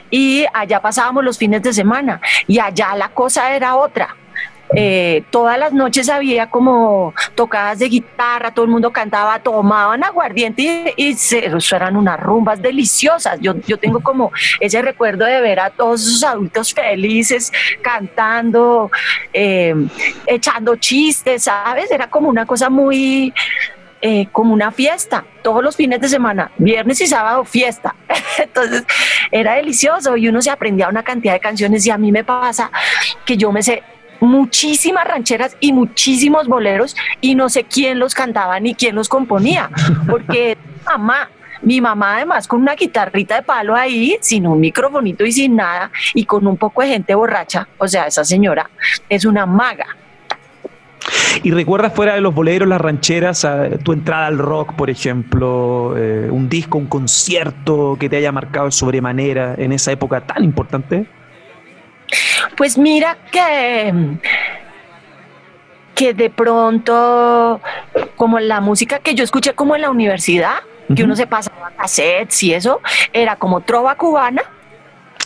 y 0.09 0.45
allá 0.53 0.81
pasábamos 0.81 1.23
los 1.23 1.37
fines 1.37 1.61
de 1.61 1.73
semana 1.73 2.21
y 2.47 2.59
allá 2.59 2.95
la 2.95 3.09
cosa 3.09 3.55
era 3.55 3.75
otra. 3.75 4.15
Eh, 4.73 5.23
todas 5.29 5.59
las 5.59 5.73
noches 5.73 6.09
había 6.09 6.49
como 6.49 7.13
tocadas 7.35 7.77
de 7.79 7.87
guitarra, 7.87 8.51
todo 8.51 8.65
el 8.65 8.71
mundo 8.71 8.91
cantaba, 8.91 9.39
tomaban 9.39 10.03
aguardiente 10.03 10.93
y, 10.97 11.11
eso 11.11 11.75
eran 11.75 11.95
unas 11.95 12.19
rumbas 12.19 12.61
deliciosas. 12.61 13.39
Yo, 13.39 13.53
yo 13.67 13.77
tengo 13.77 13.99
como 13.99 14.31
ese 14.59 14.81
recuerdo 14.81 15.25
de 15.25 15.39
ver 15.39 15.59
a 15.59 15.69
todos 15.69 16.01
esos 16.01 16.23
adultos 16.23 16.73
felices 16.73 17.51
cantando, 17.81 18.89
eh, 19.31 19.75
echando 20.25 20.75
chistes, 20.77 21.43
¿sabes? 21.43 21.91
Era 21.91 22.09
como 22.09 22.27
una 22.27 22.45
cosa 22.45 22.69
muy, 22.69 23.33
eh, 24.07 24.27
como 24.31 24.53
una 24.53 24.71
fiesta, 24.71 25.25
todos 25.41 25.63
los 25.63 25.75
fines 25.75 25.99
de 25.99 26.07
semana, 26.07 26.51
viernes 26.59 27.01
y 27.01 27.07
sábado, 27.07 27.43
fiesta. 27.43 27.95
Entonces 28.37 28.83
era 29.31 29.55
delicioso 29.55 30.15
y 30.15 30.27
uno 30.29 30.43
se 30.43 30.51
aprendía 30.51 30.87
una 30.87 31.01
cantidad 31.01 31.33
de 31.33 31.39
canciones 31.39 31.87
y 31.87 31.89
a 31.89 31.97
mí 31.97 32.11
me 32.11 32.23
pasa 32.23 32.69
que 33.25 33.35
yo 33.35 33.51
me 33.51 33.63
sé 33.63 33.81
muchísimas 34.19 35.07
rancheras 35.07 35.57
y 35.59 35.73
muchísimos 35.73 36.47
boleros 36.47 36.95
y 37.19 37.33
no 37.33 37.49
sé 37.49 37.63
quién 37.63 37.97
los 37.97 38.13
cantaba 38.13 38.59
ni 38.59 38.75
quién 38.75 38.93
los 38.93 39.09
componía, 39.09 39.71
porque 40.07 40.55
mamá, 40.85 41.31
mi 41.63 41.81
mamá 41.81 42.17
además 42.17 42.47
con 42.47 42.61
una 42.61 42.75
guitarrita 42.75 43.37
de 43.37 43.41
palo 43.41 43.75
ahí, 43.75 44.19
sin 44.21 44.45
un 44.45 44.59
microfonito 44.59 45.25
y 45.25 45.31
sin 45.31 45.55
nada, 45.55 45.89
y 46.13 46.25
con 46.25 46.45
un 46.45 46.57
poco 46.57 46.83
de 46.83 46.89
gente 46.89 47.15
borracha, 47.15 47.67
o 47.79 47.87
sea, 47.87 48.05
esa 48.05 48.23
señora 48.23 48.69
es 49.09 49.25
una 49.25 49.47
maga. 49.47 49.97
¿Y 51.43 51.51
recuerdas 51.51 51.93
fuera 51.93 52.15
de 52.15 52.21
los 52.21 52.33
boleros, 52.33 52.67
las 52.67 52.81
rancheras, 52.81 53.47
tu 53.83 53.93
entrada 53.93 54.27
al 54.27 54.37
rock, 54.37 54.73
por 54.73 54.89
ejemplo, 54.89 55.95
eh, 55.97 56.29
un 56.31 56.49
disco, 56.49 56.77
un 56.77 56.87
concierto 56.87 57.97
que 57.99 58.09
te 58.09 58.17
haya 58.17 58.31
marcado 58.31 58.71
sobremanera 58.71 59.55
en 59.57 59.71
esa 59.71 59.91
época 59.91 60.21
tan 60.21 60.43
importante? 60.43 61.05
Pues 62.55 62.77
mira 62.77 63.17
que 63.31 63.93
que 65.95 66.13
de 66.13 66.29
pronto, 66.29 67.61
como 68.17 68.39
la 68.39 68.59
música 68.59 68.99
que 68.99 69.15
yo 69.15 69.23
escuché 69.23 69.53
como 69.53 69.75
en 69.75 69.81
la 69.81 69.89
universidad, 69.89 70.57
que 70.93 71.03
uno 71.03 71.15
se 71.15 71.25
pasaba 71.25 71.71
cassettes 71.75 72.43
y 72.43 72.53
eso, 72.53 72.81
era 73.13 73.37
como 73.37 73.61
trova 73.61 73.95
cubana. 73.95 74.43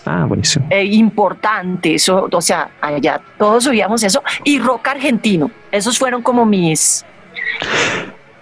Ah, 0.06 0.25
buenísimo. 0.27 0.68
Eh, 0.70 0.86
importante, 0.86 1.96
eso, 1.96 2.27
o 2.32 2.41
sea, 2.41 2.72
allá 2.82 3.22
todos 3.38 3.63
subíamos 3.65 4.03
eso, 4.03 4.24
y 4.44 4.60
rock 4.60 4.88
argentino. 4.89 5.51
Esos 5.72 5.98
fueron 5.98 6.22
como 6.22 6.46
mis, 6.46 7.06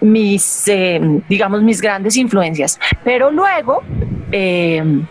mis, 0.00 0.68
eh, 0.68 1.00
digamos, 1.28 1.62
mis 1.62 1.80
grandes 1.80 2.16
influencias. 2.16 2.78
Pero 3.04 3.30
luego 3.30 3.82
eh, 4.32 5.02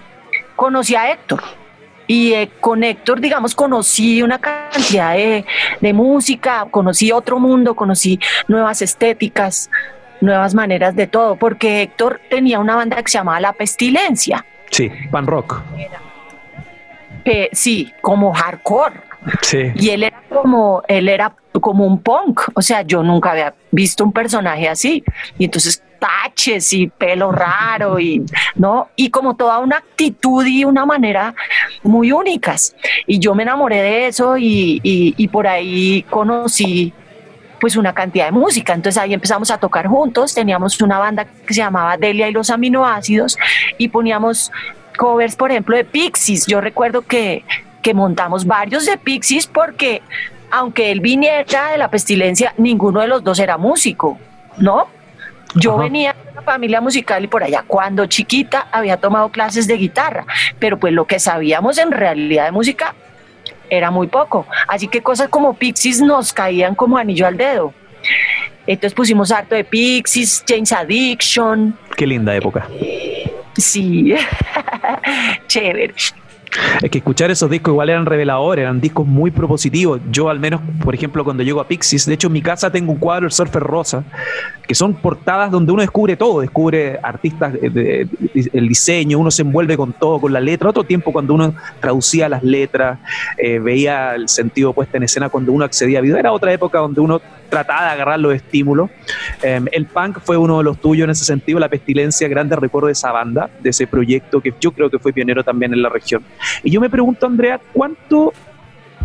conocí 0.56 0.96
a 0.96 1.12
Héctor. 1.12 1.42
Y 2.08 2.34
eh, 2.34 2.50
con 2.62 2.84
Héctor, 2.84 3.20
digamos, 3.20 3.54
conocí 3.54 4.22
una 4.22 4.40
cantidad 4.40 5.14
de, 5.14 5.94
música, 5.94 6.66
conocí 6.72 7.12
otro 7.12 7.38
mundo, 7.38 7.76
conocí 7.76 8.18
nuevas 8.48 8.82
estéticas, 8.82 9.70
nuevas 10.22 10.56
maneras 10.56 10.96
de 10.96 11.08
todo, 11.08 11.36
porque 11.36 11.82
Héctor 11.82 12.22
tenía 12.30 12.60
una 12.60 12.76
banda 12.76 12.96
que 13.04 13.12
se 13.12 13.18
llamaba 13.18 13.42
La 13.42 13.54
Pestilencia. 13.54 14.46
Sí, 14.72 14.90
pan 15.12 15.28
rock. 15.28 15.62
Sí, 17.52 17.92
como 18.02 18.34
hardcore. 18.34 19.02
Sí. 19.42 19.72
Y 19.76 19.90
él 19.90 20.04
era 20.04 20.22
como, 20.30 20.84
él 20.88 21.10
era 21.10 21.34
como 21.60 21.86
un 21.86 22.02
punk, 22.02 22.42
o 22.54 22.62
sea, 22.62 22.84
yo 22.84 23.04
nunca 23.04 23.32
había 23.32 23.54
visto 23.72 24.04
un 24.04 24.14
personaje 24.14 24.70
así. 24.70 25.04
Y 25.38 25.46
entonces 25.46 25.84
taches 26.00 26.72
y 26.74 26.88
pelo 26.88 27.32
raro 27.32 28.00
y 28.00 28.24
no 28.56 28.90
y 28.96 29.10
como 29.10 29.36
toda 29.36 29.60
una 29.60 29.78
actitud 29.78 30.46
y 30.46 30.64
una 30.64 30.86
manera 30.86 31.34
muy 31.82 32.12
únicas 32.12 32.76
y 33.06 33.20
yo 33.20 33.34
me 33.36 33.44
enamoré 33.44 33.82
de 33.82 34.08
eso 34.08 34.38
y, 34.38 34.80
y, 34.84 35.28
por 35.30 35.48
ahí 35.48 36.04
conocí 36.10 36.94
pues 37.60 37.76
una 37.76 37.94
cantidad 37.94 38.26
de 38.26 38.32
música. 38.32 38.74
Entonces 38.74 39.02
ahí 39.02 39.14
empezamos 39.14 39.50
a 39.50 39.58
tocar 39.58 39.88
juntos, 39.88 40.34
teníamos 40.36 40.80
una 40.82 41.00
banda 41.00 41.26
que 41.26 41.54
se 41.54 41.62
llamaba 41.62 41.98
Delia 41.98 42.30
y 42.30 42.32
los 42.32 42.50
aminoácidos 42.52 43.38
y 43.78 43.88
poníamos 43.88 44.52
covers, 44.98 45.36
por 45.36 45.52
ejemplo, 45.52 45.78
de 45.78 45.86
Pixies. 45.86 46.46
Yo 46.48 46.60
recuerdo 46.60 47.04
que, 47.04 47.46
que 47.82 47.94
montamos 47.94 48.46
varios 48.46 48.86
de 48.86 48.98
Pixies 48.98 49.48
porque 49.48 50.02
aunque 50.52 50.92
él 50.92 51.00
viniera 51.00 51.72
de 51.72 51.78
la 51.78 51.90
pestilencia, 51.90 52.54
ninguno 52.58 53.02
de 53.02 53.08
los 53.08 53.24
dos 53.24 53.40
era 53.40 53.58
músico, 53.58 54.18
¿no? 54.58 54.88
Yo 55.56 55.78
venía 55.78 56.14
de 56.14 56.32
una 56.32 56.42
familia 56.42 56.82
musical 56.82 57.24
y 57.24 57.28
por 57.28 57.44
allá 57.44 57.64
cuando 57.66 58.06
chiquita 58.06 58.68
había 58.72 58.98
tomado 58.98 59.30
clases 59.30 59.66
de 59.68 59.76
guitarra, 59.76 60.26
pero 60.60 60.78
pues 60.78 60.94
lo 60.94 61.06
que 61.06 61.20
sabíamos 61.20 61.78
en 61.78 61.92
realidad 61.92 62.46
de 62.46 62.52
música 62.52 62.94
era 63.70 63.92
muy 63.92 64.08
poco. 64.08 64.46
Así 64.68 64.88
que 64.88 65.02
cosas 65.02 65.30
como 65.30 65.54
Pixies 65.54 66.02
nos 66.02 66.34
caían 66.34 66.76
como 66.76 66.98
anillo 66.98 67.26
al 67.26 67.38
dedo. 67.38 67.74
Entonces 68.68 68.94
pusimos 68.94 69.32
harto 69.32 69.56
de 69.56 69.64
Pixies, 69.64 70.44
James 70.48 70.72
Addiction. 70.72 71.78
Qué 71.96 72.06
linda 72.06 72.36
época. 72.36 72.68
Sí, 73.56 74.14
chévere. 75.48 75.94
Es 76.82 76.92
que 76.92 77.00
escuchar 77.00 77.32
esos 77.32 77.50
discos 77.50 77.72
igual 77.72 77.90
eran 77.90 78.06
reveladores, 78.06 78.64
eran 78.64 78.80
discos 78.80 79.06
muy 79.06 79.32
propositivos. 79.32 80.00
Yo 80.12 80.30
al 80.30 80.40
menos, 80.40 80.62
por 80.84 80.94
ejemplo, 80.94 81.24
cuando 81.24 81.44
llego 81.44 81.60
a 81.60 81.68
Pixies, 81.68 82.06
de 82.06 82.14
hecho 82.14 82.28
en 82.28 82.34
mi 82.34 82.42
casa 82.42 82.72
tengo 82.72 82.92
un 82.92 83.00
cuadro, 83.00 83.26
el 83.26 83.32
Surfer 83.32 83.64
Rosa, 83.64 84.04
que 84.68 84.76
son 84.76 84.94
portadas 84.94 85.52
donde 85.52 85.72
uno 85.72 85.82
descubre 85.82 86.16
todo, 86.16 86.42
descubre 86.42 87.00
artistas, 87.02 87.54
el 87.62 88.68
diseño, 88.68 89.20
uno 89.20 89.32
se 89.32 89.42
envuelve 89.42 89.78
con 89.78 89.94
todo, 89.94 90.20
con 90.20 90.34
la 90.34 90.40
letra. 90.40 90.70
Otro 90.70 90.84
tiempo 90.84 91.12
cuando 91.12 91.34
uno 91.34 91.56
traducía 91.80 92.30
las 92.30 92.44
letras, 92.44 93.00
eh, 93.38 93.60
veía 93.60 94.16
el 94.16 94.30
sentido 94.30 94.74
puesto 94.74 94.98
en 94.98 95.04
escena 95.04 95.30
cuando 95.30 95.52
uno 95.52 95.66
accedía 95.66 96.00
a 96.00 96.02
video, 96.02 96.18
era 96.18 96.32
otra 96.32 96.52
época 96.54 96.80
donde 96.80 97.02
uno 97.02 97.22
trataba 97.50 97.86
de 97.86 97.92
agarrar 97.92 98.20
los 98.20 98.34
estímulos. 98.34 98.90
Em, 99.42 99.66
el 99.72 99.86
punk 99.86 100.20
fue 100.20 100.38
uno 100.38 100.58
de 100.58 100.64
los 100.64 100.80
tuyos 100.80 101.06
en 101.06 101.12
ese 101.12 101.26
sentido, 101.26 101.60
la 101.60 101.70
pestilencia, 101.70 102.28
grande 102.28 102.56
recuerdo 102.56 102.88
de 102.88 102.94
esa 102.94 103.12
banda, 103.12 103.50
de 103.62 103.70
ese 103.70 103.88
proyecto 103.88 104.42
que 104.42 104.54
yo 104.60 104.72
creo 104.72 104.90
que 104.90 105.00
fue 105.00 105.14
pionero 105.14 105.44
también 105.44 105.74
en 105.74 105.82
la 105.82 105.90
región. 105.90 106.24
Y 106.64 106.72
yo 106.72 106.82
me 106.82 106.90
pregunto, 106.90 107.26
Andrea, 107.26 107.60
¿cuánto, 107.74 108.34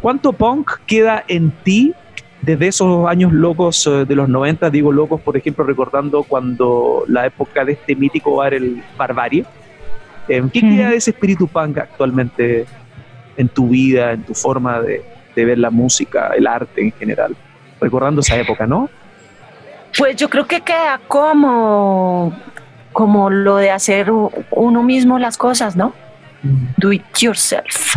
cuánto 0.00 0.32
punk 0.32 0.70
queda 0.86 1.24
en 1.28 1.50
ti 1.62 1.94
desde 2.40 2.68
esos 2.68 3.06
años 3.08 3.32
locos 3.32 3.86
eh, 3.86 4.04
de 4.04 4.16
los 4.16 4.28
90, 4.28 4.70
digo 4.70 4.92
locos, 4.92 5.20
por 5.20 5.36
ejemplo, 5.36 5.64
recordando 5.64 6.24
cuando 6.24 7.04
la 7.06 7.26
época 7.26 7.64
de 7.64 7.72
este 7.72 7.94
mítico 7.94 8.36
bar, 8.36 8.54
el 8.54 8.82
Barbarie? 8.96 9.44
Em, 10.28 10.48
¿Qué 10.50 10.60
queda 10.60 10.90
de 10.90 10.96
ese 10.96 11.10
espíritu 11.10 11.48
punk 11.48 11.78
actualmente 11.78 12.66
en 13.36 13.48
tu 13.48 13.68
vida, 13.68 14.12
en 14.12 14.22
tu 14.22 14.34
forma 14.34 14.80
de, 14.80 15.02
de 15.34 15.44
ver 15.44 15.58
la 15.58 15.70
música, 15.70 16.32
el 16.36 16.46
arte 16.46 16.82
en 16.82 16.92
general? 16.92 17.36
recordando 17.82 18.20
esa 18.20 18.36
época, 18.36 18.66
¿no? 18.66 18.88
Pues 19.98 20.16
yo 20.16 20.30
creo 20.30 20.46
que 20.46 20.62
queda 20.62 21.00
como, 21.08 22.32
como 22.92 23.28
lo 23.28 23.56
de 23.56 23.70
hacer 23.70 24.10
uno 24.10 24.82
mismo 24.82 25.18
las 25.18 25.36
cosas, 25.36 25.76
¿no? 25.76 25.92
Do 26.76 26.92
it 26.92 27.02
yourself. 27.20 27.96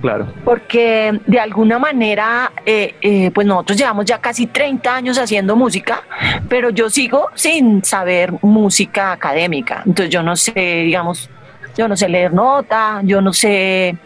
Claro. 0.00 0.32
Porque 0.44 1.20
de 1.26 1.40
alguna 1.40 1.78
manera, 1.78 2.52
eh, 2.64 2.94
eh, 3.00 3.30
pues 3.32 3.46
nosotros 3.46 3.78
llevamos 3.78 4.04
ya 4.04 4.18
casi 4.18 4.46
30 4.46 4.94
años 4.94 5.18
haciendo 5.18 5.56
música, 5.56 6.02
pero 6.48 6.70
yo 6.70 6.88
sigo 6.88 7.28
sin 7.34 7.82
saber 7.82 8.32
música 8.42 9.12
académica. 9.12 9.82
Entonces 9.84 10.10
yo 10.12 10.22
no 10.22 10.36
sé, 10.36 10.52
digamos, 10.84 11.28
yo 11.76 11.88
no 11.88 11.96
sé 11.96 12.08
leer 12.08 12.32
nota, 12.32 13.00
yo 13.04 13.20
no 13.20 13.32
sé 13.32 13.96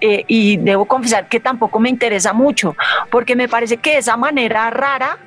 eh, 0.00 0.24
y 0.28 0.58
debo 0.58 0.84
confesar 0.84 1.28
que 1.28 1.40
tampoco 1.40 1.80
me 1.80 1.88
interesa 1.88 2.32
mucho, 2.32 2.76
porque 3.10 3.34
me 3.34 3.48
parece 3.48 3.78
que 3.78 3.98
esa 3.98 4.16
manera 4.16 4.70
rara 4.70 5.18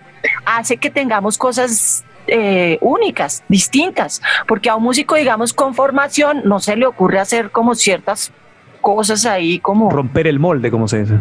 hace 0.46 0.77
que 0.77 0.89
tengamos 0.89 1.38
cosas 1.38 2.05
eh, 2.31 2.77
únicas, 2.81 3.43
distintas, 3.48 4.21
porque 4.48 4.69
a 4.69 4.75
un 4.75 4.83
músico, 4.83 5.15
digamos, 5.15 5.53
con 5.53 5.74
formación 5.74 6.41
no 6.45 6.59
se 6.59 6.75
le 6.75 6.86
ocurre 6.86 7.19
hacer 7.19 7.51
como 7.51 7.75
ciertas 7.75 8.31
cosas 8.81 9.25
ahí 9.25 9.59
como... 9.59 9.89
Romper 9.89 10.27
el 10.27 10.39
molde, 10.39 10.71
como 10.71 10.88
se 10.88 11.00
dice. 11.00 11.15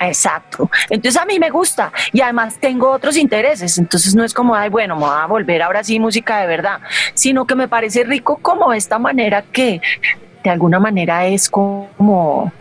Exacto. 0.00 0.70
Entonces 0.90 1.20
a 1.20 1.24
mí 1.24 1.38
me 1.38 1.50
gusta 1.50 1.92
y 2.12 2.20
además 2.20 2.58
tengo 2.60 2.90
otros 2.90 3.16
intereses. 3.16 3.78
Entonces 3.78 4.14
no 4.14 4.24
es 4.24 4.34
como, 4.34 4.54
ay, 4.54 4.68
bueno, 4.68 4.96
me 4.96 5.02
voy 5.02 5.16
a 5.16 5.26
volver 5.26 5.62
ahora 5.62 5.84
sí 5.84 6.00
música 6.00 6.38
de 6.40 6.46
verdad, 6.46 6.80
sino 7.14 7.46
que 7.46 7.54
me 7.54 7.68
parece 7.68 8.04
rico 8.04 8.38
como 8.42 8.72
esta 8.72 8.98
manera 8.98 9.42
que 9.42 9.80
de 10.42 10.50
alguna 10.50 10.78
manera 10.78 11.26
es 11.26 11.48
como 11.48 12.52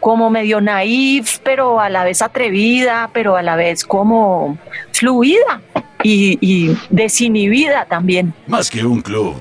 como 0.00 0.30
medio 0.30 0.60
naif, 0.62 1.38
pero 1.40 1.78
a 1.78 1.90
la 1.90 2.04
vez 2.04 2.22
atrevida, 2.22 3.10
pero 3.12 3.36
a 3.36 3.42
la 3.42 3.54
vez 3.54 3.84
como 3.84 4.56
fluida. 4.92 5.60
Y, 6.02 6.76
desinhibida 6.90 7.84
también. 7.86 8.32
Más 8.46 8.70
que 8.70 8.84
un 8.84 9.00
club, 9.00 9.34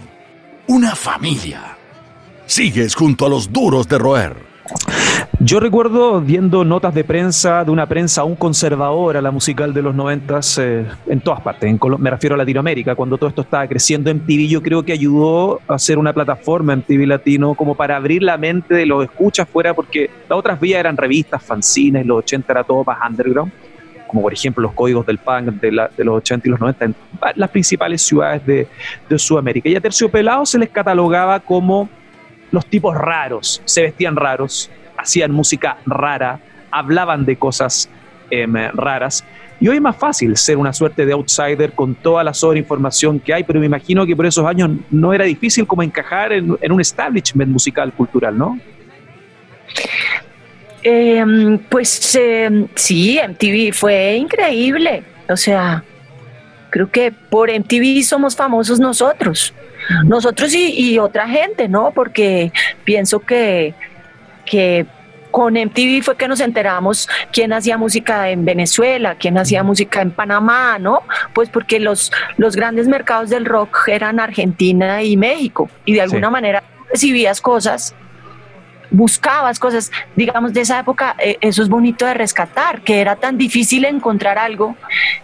una 0.67 0.95
familia. 0.95 1.77
Sigues 2.45 2.95
junto 2.95 3.25
a 3.25 3.29
los 3.29 3.51
duros 3.51 3.87
de 3.87 3.97
roer. 3.97 4.49
Yo 5.39 5.59
recuerdo 5.59 6.19
viendo 6.21 6.63
notas 6.65 6.93
de 6.93 7.03
prensa 7.03 7.63
de 7.63 7.71
una 7.71 7.87
prensa 7.87 8.21
aún 8.21 8.35
conservadora, 8.35 9.21
la 9.21 9.31
musical 9.31 9.73
de 9.73 9.81
los 9.81 9.95
noventas, 9.95 10.57
eh, 10.57 10.85
en 11.07 11.21
todas 11.21 11.41
partes, 11.41 11.69
en 11.69 11.79
me 11.97 12.09
refiero 12.09 12.35
a 12.35 12.37
Latinoamérica, 12.37 12.93
cuando 12.93 13.17
todo 13.17 13.29
esto 13.29 13.41
estaba 13.41 13.65
creciendo. 13.67 14.13
MTV 14.13 14.47
yo 14.47 14.61
creo 14.61 14.83
que 14.83 14.91
ayudó 14.91 15.61
a 15.67 15.75
hacer 15.75 15.97
una 15.97 16.13
plataforma 16.13 16.75
MTV 16.75 17.07
Latino 17.07 17.55
como 17.55 17.73
para 17.73 17.95
abrir 17.95 18.21
la 18.21 18.37
mente 18.37 18.75
de 18.75 18.85
los 18.85 19.03
escuchas 19.03 19.47
fuera, 19.47 19.73
porque 19.73 20.09
las 20.29 20.37
otras 20.37 20.59
vías 20.59 20.81
eran 20.81 20.97
revistas, 20.97 21.41
fanzines, 21.41 22.05
los 22.05 22.19
80 22.19 22.51
era 22.51 22.63
todo 22.63 22.83
más 22.83 22.97
underground 23.09 23.51
como 24.09 24.23
por 24.23 24.33
ejemplo 24.33 24.63
los 24.63 24.73
códigos 24.73 25.05
del 25.05 25.19
punk 25.19 25.61
de, 25.61 25.71
los 25.71 26.17
80 26.17 26.47
y 26.47 26.51
los 26.51 26.59
90 26.59 26.85
en 26.85 26.95
las 27.35 27.49
principales 27.51 28.01
ciudades 28.01 28.43
de, 28.43 28.67
de 29.07 29.19
Sudamérica. 29.19 29.69
Y 29.69 29.75
a 29.75 29.79
Terciopelado 29.79 30.47
se 30.47 30.57
les 30.57 30.69
catalogaba 30.69 31.39
como 31.39 31.87
los 32.51 32.65
tipos 32.65 32.95
raros, 32.95 33.61
se 33.65 33.83
vestían 33.83 34.15
raros, 34.15 34.71
hacían 34.97 35.31
música 35.31 35.77
rara, 35.85 36.39
hablaban 36.71 37.23
de 37.23 37.35
cosas 37.35 37.87
em, 38.31 38.55
raras. 38.73 39.23
Y 39.59 39.67
hoy 39.67 39.75
es 39.75 39.81
más 39.81 39.95
fácil 39.95 40.35
ser 40.37 40.57
una 40.57 40.73
suerte 40.73 41.05
de 41.05 41.13
outsider 41.13 41.73
con 41.73 41.93
toda 41.93 42.23
la 42.23 42.33
sobreinformación 42.33 43.19
que 43.19 43.31
hay, 43.31 43.43
pero 43.43 43.59
me 43.59 43.67
imagino 43.67 44.07
que 44.07 44.15
por 44.15 44.25
esos 44.25 44.45
años 44.45 44.71
no 44.89 45.13
era 45.13 45.25
difícil 45.25 45.67
como 45.67 45.83
encajar 45.83 46.33
en, 46.33 46.57
en 46.59 46.71
un 46.71 46.81
establishment 46.81 47.51
musical 47.51 47.93
cultural, 47.93 48.35
¿no? 48.35 48.57
Em, 50.83 51.57
pues 51.57 52.15
em, 52.15 52.67
sí, 52.75 53.19
MTV 53.19 53.73
fue 53.73 54.15
increíble. 54.15 55.03
O 55.27 55.35
sea, 55.35 55.83
creo 56.69 56.89
que 56.89 57.11
por 57.11 57.49
MTV 57.49 58.03
somos 58.03 58.35
famosos 58.35 58.79
nosotros. 58.79 59.53
Nosotros 60.05 60.53
y, 60.53 60.99
otra 60.99 61.27
gente, 61.27 61.67
¿no? 61.67 61.91
Porque 61.91 62.51
pienso 62.83 63.19
que, 63.19 63.73
que 64.45 64.85
con 65.31 65.55
MTV 65.55 66.03
fue 66.03 66.15
que 66.15 66.27
nos 66.27 66.39
enteramos 66.41 67.09
quién 67.31 67.53
hacía 67.53 67.77
música 67.77 68.29
en 68.29 68.45
Venezuela, 68.45 69.15
quién 69.15 69.37
hacía 69.37 69.63
música 69.63 70.01
en 70.01 70.11
Panamá, 70.11 70.77
¿no? 70.79 71.01
Pues 71.33 71.49
porque 71.49 71.79
los, 71.79 72.11
los 72.37 72.55
grandes 72.55 72.87
mercados 72.87 73.29
del 73.29 73.45
rock 73.45 73.87
eran 73.87 74.19
Argentina 74.19 75.01
y 75.01 75.17
México. 75.17 75.69
Y 75.85 75.93
de 75.93 76.01
alguna 76.01 76.29
manera 76.29 76.63
recibías 76.91 77.41
cosas 77.41 77.95
buscabas 78.91 79.59
cosas, 79.59 79.91
digamos, 80.15 80.53
de 80.53 80.61
esa 80.61 80.79
época, 80.79 81.15
eh, 81.19 81.37
eso 81.41 81.61
es 81.61 81.69
bonito 81.69 82.05
de 82.05 82.13
rescatar, 82.13 82.81
que 82.81 83.01
era 83.01 83.15
tan 83.15 83.37
difícil 83.37 83.85
encontrar 83.85 84.37
algo 84.37 84.75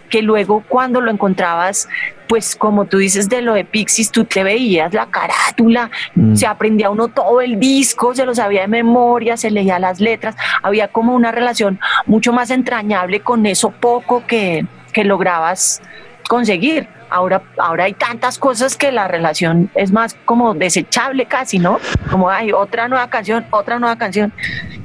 que 0.08 0.22
luego 0.22 0.62
cuando 0.68 1.00
lo 1.00 1.10
encontrabas, 1.10 1.88
pues 2.28 2.56
como 2.56 2.86
tú 2.86 2.98
dices 2.98 3.28
de 3.28 3.42
lo 3.42 3.54
de 3.54 3.64
Pixies, 3.64 4.10
tú 4.10 4.24
te 4.24 4.42
veías 4.42 4.92
la 4.92 5.06
carátula, 5.06 5.90
mm. 6.14 6.34
se 6.34 6.46
aprendía 6.46 6.90
uno 6.90 7.08
todo 7.08 7.40
el 7.40 7.58
disco, 7.58 8.14
se 8.14 8.24
lo 8.24 8.34
sabía 8.34 8.62
de 8.62 8.68
memoria, 8.68 9.36
se 9.36 9.50
leía 9.50 9.78
las 9.78 10.00
letras, 10.00 10.36
había 10.62 10.88
como 10.88 11.14
una 11.14 11.32
relación 11.32 11.78
mucho 12.06 12.32
más 12.32 12.50
entrañable 12.50 13.20
con 13.20 13.46
eso 13.46 13.70
poco 13.70 14.26
que, 14.26 14.66
que 14.92 15.04
lograbas 15.04 15.82
conseguir. 16.28 16.88
Ahora, 17.10 17.42
ahora 17.58 17.84
hay 17.84 17.94
tantas 17.94 18.38
cosas 18.38 18.76
que 18.76 18.92
la 18.92 19.08
relación 19.08 19.70
es 19.74 19.92
más 19.92 20.14
como 20.24 20.54
desechable 20.54 21.26
casi, 21.26 21.58
¿no? 21.58 21.78
Como 22.10 22.30
hay 22.30 22.52
otra 22.52 22.88
nueva 22.88 23.08
canción, 23.08 23.44
otra 23.50 23.78
nueva 23.78 23.96
canción. 23.96 24.32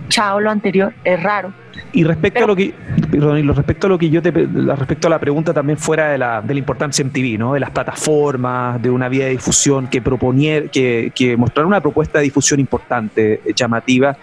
Chao, 0.09 0.39
lo 0.39 0.51
anterior, 0.51 0.93
es 1.03 1.21
raro. 1.21 1.53
Y 1.93 2.03
respecto 2.03 2.43
a 2.43 2.47
lo 2.47 2.55
que, 2.55 2.73
perdón, 3.11 3.37
y 3.37 3.41
respecto 3.41 3.87
a 3.87 3.89
lo 3.89 3.97
que 3.97 4.09
yo 4.09 4.21
te, 4.21 4.31
respecto 4.31 5.07
a 5.07 5.09
la 5.09 5.19
pregunta 5.19 5.53
también 5.53 5.77
fuera 5.77 6.09
de 6.09 6.17
la, 6.17 6.41
de 6.41 6.53
la 6.53 6.59
importancia 6.59 7.03
en 7.03 7.11
TV, 7.11 7.37
¿no? 7.37 7.53
De 7.53 7.59
las 7.59 7.71
plataformas, 7.71 8.81
de 8.81 8.89
una 8.89 9.09
vía 9.09 9.25
de 9.25 9.31
difusión 9.31 9.87
que 9.87 10.01
proponiera, 10.01 10.67
que, 10.67 11.11
que 11.13 11.35
mostrar 11.35 11.65
una 11.65 11.81
propuesta 11.81 12.19
de 12.19 12.25
difusión 12.25 12.59
importante, 12.59 13.41
llamativa, 13.55 14.15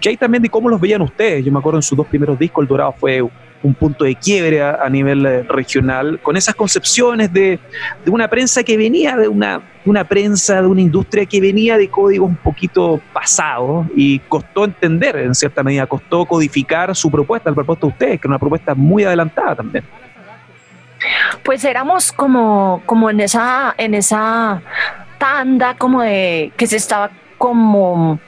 que 0.00 0.10
hay 0.10 0.16
también 0.16 0.42
de 0.42 0.50
cómo 0.50 0.68
los 0.68 0.80
veían 0.80 1.02
ustedes. 1.02 1.44
Yo 1.44 1.50
me 1.50 1.58
acuerdo 1.58 1.78
en 1.78 1.82
sus 1.82 1.96
dos 1.96 2.06
primeros 2.06 2.38
discos, 2.38 2.62
El 2.62 2.68
Dorado 2.68 2.92
fue 2.92 3.22
un 3.62 3.74
punto 3.74 4.04
de 4.04 4.14
quiebre 4.14 4.62
a, 4.62 4.88
nivel 4.88 5.26
eh, 5.26 5.42
regional, 5.42 6.20
con 6.22 6.36
esas 6.36 6.54
concepciones 6.54 7.32
de, 7.32 7.58
una 8.06 8.28
prensa 8.28 8.62
que 8.62 8.76
venía 8.76 9.16
de 9.16 9.28
una, 9.28 9.60
una 9.84 10.04
prensa, 10.04 10.60
de 10.60 10.66
una 10.66 10.80
industria 10.80 11.26
que 11.26 11.40
venía 11.40 11.76
de 11.76 11.88
códigos 11.88 12.28
un 12.28 12.36
poquito 12.36 13.00
pasados 13.12 13.86
y 13.96 14.18
costó 14.20 14.64
entender, 14.64 15.16
en 15.16 15.34
cierta 15.34 15.62
medida, 15.62 15.86
costó 15.86 16.24
codificar 16.24 16.94
su 16.94 17.10
propuesta, 17.10 17.50
la 17.50 17.56
propuesta 17.56 17.86
de 17.86 17.92
ustedes, 17.92 18.20
que 18.20 18.26
era 18.26 18.32
una 18.32 18.38
propuesta 18.38 18.74
muy 18.74 19.04
adelantada 19.04 19.56
también. 19.56 19.84
Pues 21.42 21.64
éramos 21.64 22.12
como, 22.12 22.82
como 22.86 23.10
en 23.10 23.20
esa, 23.20 23.74
en 23.78 23.94
esa 23.94 24.62
tanda 25.18 25.74
como 25.76 26.02
de 26.02 26.52
que 26.56 26.66
se 26.66 26.76
estaba 26.76 27.10
como 27.38 28.18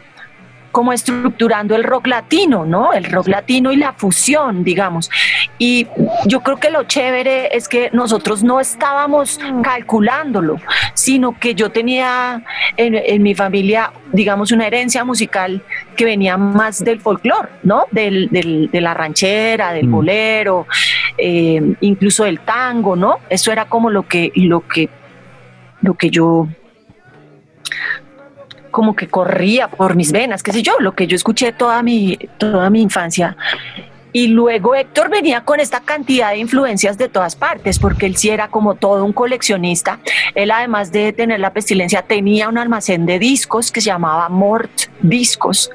como 0.79 0.93
estructurando 0.93 1.75
el 1.75 1.83
rock 1.83 2.07
latino, 2.07 2.65
¿no? 2.65 2.93
El 2.93 3.03
rock 3.03 3.27
latino 3.27 3.73
y 3.73 3.77
la 3.77 3.95
fusión, 3.95 4.63
digamos. 4.63 5.11
Y 5.59 5.89
yo 6.27 6.39
creo 6.45 6.59
que 6.59 6.71
lo 6.71 6.85
chévere 6.85 7.57
es 7.57 7.67
que 7.67 7.91
nosotros 7.93 8.45
no 8.45 8.61
estábamos 8.61 9.41
calculándolo, 9.65 10.61
sino 10.95 11.37
que 11.37 11.57
yo 11.57 11.73
tenía 11.73 12.45
en, 12.77 13.25
mi 13.25 13.35
familia, 13.35 13.91
digamos, 14.13 14.53
una 14.53 14.69
herencia 14.69 15.05
musical 15.05 15.65
que 15.97 16.05
venía 16.05 16.37
más 16.37 16.85
del 16.85 17.01
folclore, 17.01 17.49
¿no? 17.65 17.87
Del, 17.91 18.29
de 18.31 18.81
la 18.81 18.95
ranchera, 18.95 19.73
del 19.73 19.89
mm. 19.89 19.91
bolero, 19.91 20.69
eh, 21.17 21.75
incluso 21.81 22.23
del 22.23 22.39
tango, 22.39 22.95
¿no? 22.95 23.17
Eso 23.29 23.51
era 23.51 23.65
como 23.65 23.91
lo 23.91 24.07
que, 24.07 24.31
lo 24.37 24.61
que, 24.61 24.89
lo 25.83 25.95
que 25.95 26.09
yo 26.09 26.47
como 28.79 28.95
que 28.95 29.09
corría 29.09 29.67
por 29.67 29.97
mis 29.97 30.13
venas, 30.13 30.41
qué 30.41 30.53
sé 30.53 30.63
yo, 30.63 30.75
lo 30.79 30.93
que 30.95 31.09
yo 31.09 31.17
escuché 31.17 31.51
toda 31.51 31.83
mi, 31.83 32.17
toda 32.39 32.71
mi 32.71 32.81
infancia. 32.81 33.37
Y 34.13 34.29
luego 34.29 34.77
Héctor 34.77 35.11
venía 35.11 35.41
con 35.41 35.59
esta 35.59 35.81
cantidad 35.81 36.31
de 36.31 36.37
influencias 36.39 36.97
de 36.97 37.09
todas 37.09 37.35
partes, 37.35 37.81
porque 37.81 38.07
él 38.07 38.17
sí 38.17 38.31
era 38.31 38.47
como 38.47 38.77
todo 38.77 39.05
un 39.05 39.13
coleccionista. 39.13 39.99
Él 40.33 40.53
además 40.53 40.93
de 40.93 41.13
tener 41.13 41.41
la 41.41 41.53
pestilencia, 41.53 42.03
tenía 42.03 42.49
un 42.49 42.57
almacén 42.57 43.05
de 43.05 43.19
discos 43.19 43.73
que 43.73 43.81
se 43.81 43.87
llamaba 43.87 44.29
Mort 44.29 44.71
Discos. 45.01 45.73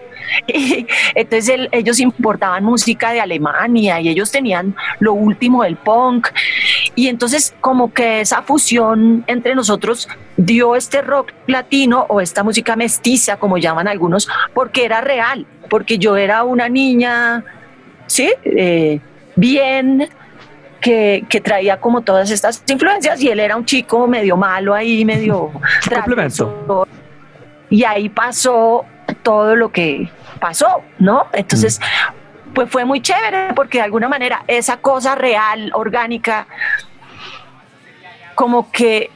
entonces 1.16 1.68
ellos 1.72 2.00
importaban 2.00 2.64
música 2.64 3.12
de 3.12 3.22
Alemania 3.22 4.00
y 4.00 4.10
ellos 4.10 4.32
tenían 4.32 4.76
lo 5.00 5.14
último 5.14 5.64
del 5.64 5.76
punk. 5.76 6.30
Y 6.96 7.08
entonces 7.08 7.54
como 7.62 7.94
que 7.94 8.22
esa 8.22 8.42
fusión 8.44 9.24
entre 9.28 9.56
nosotros 9.56 10.08
dio 10.38 10.76
este 10.76 11.02
rock 11.02 11.32
latino 11.48 12.06
o 12.10 12.22
esta 12.22 12.44
música 12.44 12.76
mestiza, 12.76 13.38
como 13.38 13.58
llaman 13.58 13.88
algunos, 13.88 14.28
porque 14.54 14.86
era 14.86 15.02
real, 15.02 15.46
porque 15.70 15.98
yo 15.98 16.18
era 16.18 16.44
una 16.44 16.70
niña, 16.70 17.44
¿sí? 18.08 18.32
Eh, 18.44 19.00
bien, 19.36 20.10
que, 20.82 21.24
que, 21.30 21.40
traía 21.40 21.80
como 21.80 22.02
todas 22.02 22.30
estas 22.30 22.62
influencias 22.68 23.22
y 23.22 23.30
él 23.30 23.40
era 23.40 23.56
un 23.56 23.66
chico 23.66 24.06
medio 24.06 24.36
malo 24.36 24.74
ahí, 24.74 25.06
medio... 25.06 25.52
Complemento. 25.94 26.88
Y 27.70 27.86
ahí 27.86 28.10
pasó 28.10 28.86
todo 29.22 29.56
lo 29.56 29.72
que 29.72 30.10
pasó, 30.40 30.82
¿no? 31.00 31.28
Entonces, 31.34 31.80
pues 32.54 32.70
fue 32.70 32.86
muy 32.86 33.02
chévere 33.02 33.54
porque 33.56 33.80
de 33.80 33.86
alguna 33.86 34.08
manera 34.08 34.44
esa 34.48 34.78
cosa 34.78 35.16
real, 35.16 35.72
orgánica, 35.74 36.48
como 38.36 38.72
que 38.72 39.10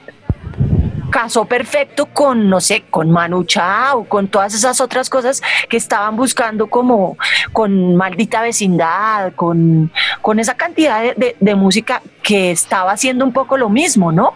casó 1.10 1.46
perfecto 1.46 2.08
con, 2.08 2.50
no 2.50 2.60
sé, 2.60 2.84
con 2.90 3.12
Manu 3.12 3.44
Chao, 3.46 4.06
con 4.06 4.28
todas 4.28 4.54
esas 4.54 4.82
otras 4.82 5.10
cosas 5.10 5.42
que 5.70 5.78
estaban 5.78 6.16
buscando 6.16 6.68
como 6.68 7.18
con 7.54 7.96
maldita 7.96 8.42
vecindad, 8.42 9.34
con, 9.34 9.92
con 10.22 10.40
esa 10.40 10.56
cantidad 10.56 11.16
de, 11.16 11.36
de 11.40 11.56
música 11.56 12.02
que 12.22 12.52
estaba 12.52 12.92
haciendo 12.92 13.26
un 13.26 13.34
poco 13.34 13.58
lo 13.58 13.70
mismo, 13.70 14.12
¿no? 14.12 14.34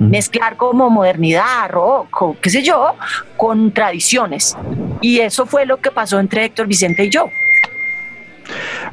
Mezclar 0.00 0.56
como 0.56 0.90
modernidad, 0.90 1.68
rock, 1.70 2.36
qué 2.40 2.50
sé 2.50 2.62
yo, 2.62 2.94
con 3.36 3.72
tradiciones. 3.72 4.56
Y 5.00 5.20
eso 5.20 5.46
fue 5.46 5.66
lo 5.66 5.78
que 5.78 5.90
pasó 5.90 6.18
entre 6.18 6.44
Héctor 6.44 6.66
Vicente 6.66 7.04
y 7.04 7.10
yo. 7.10 7.30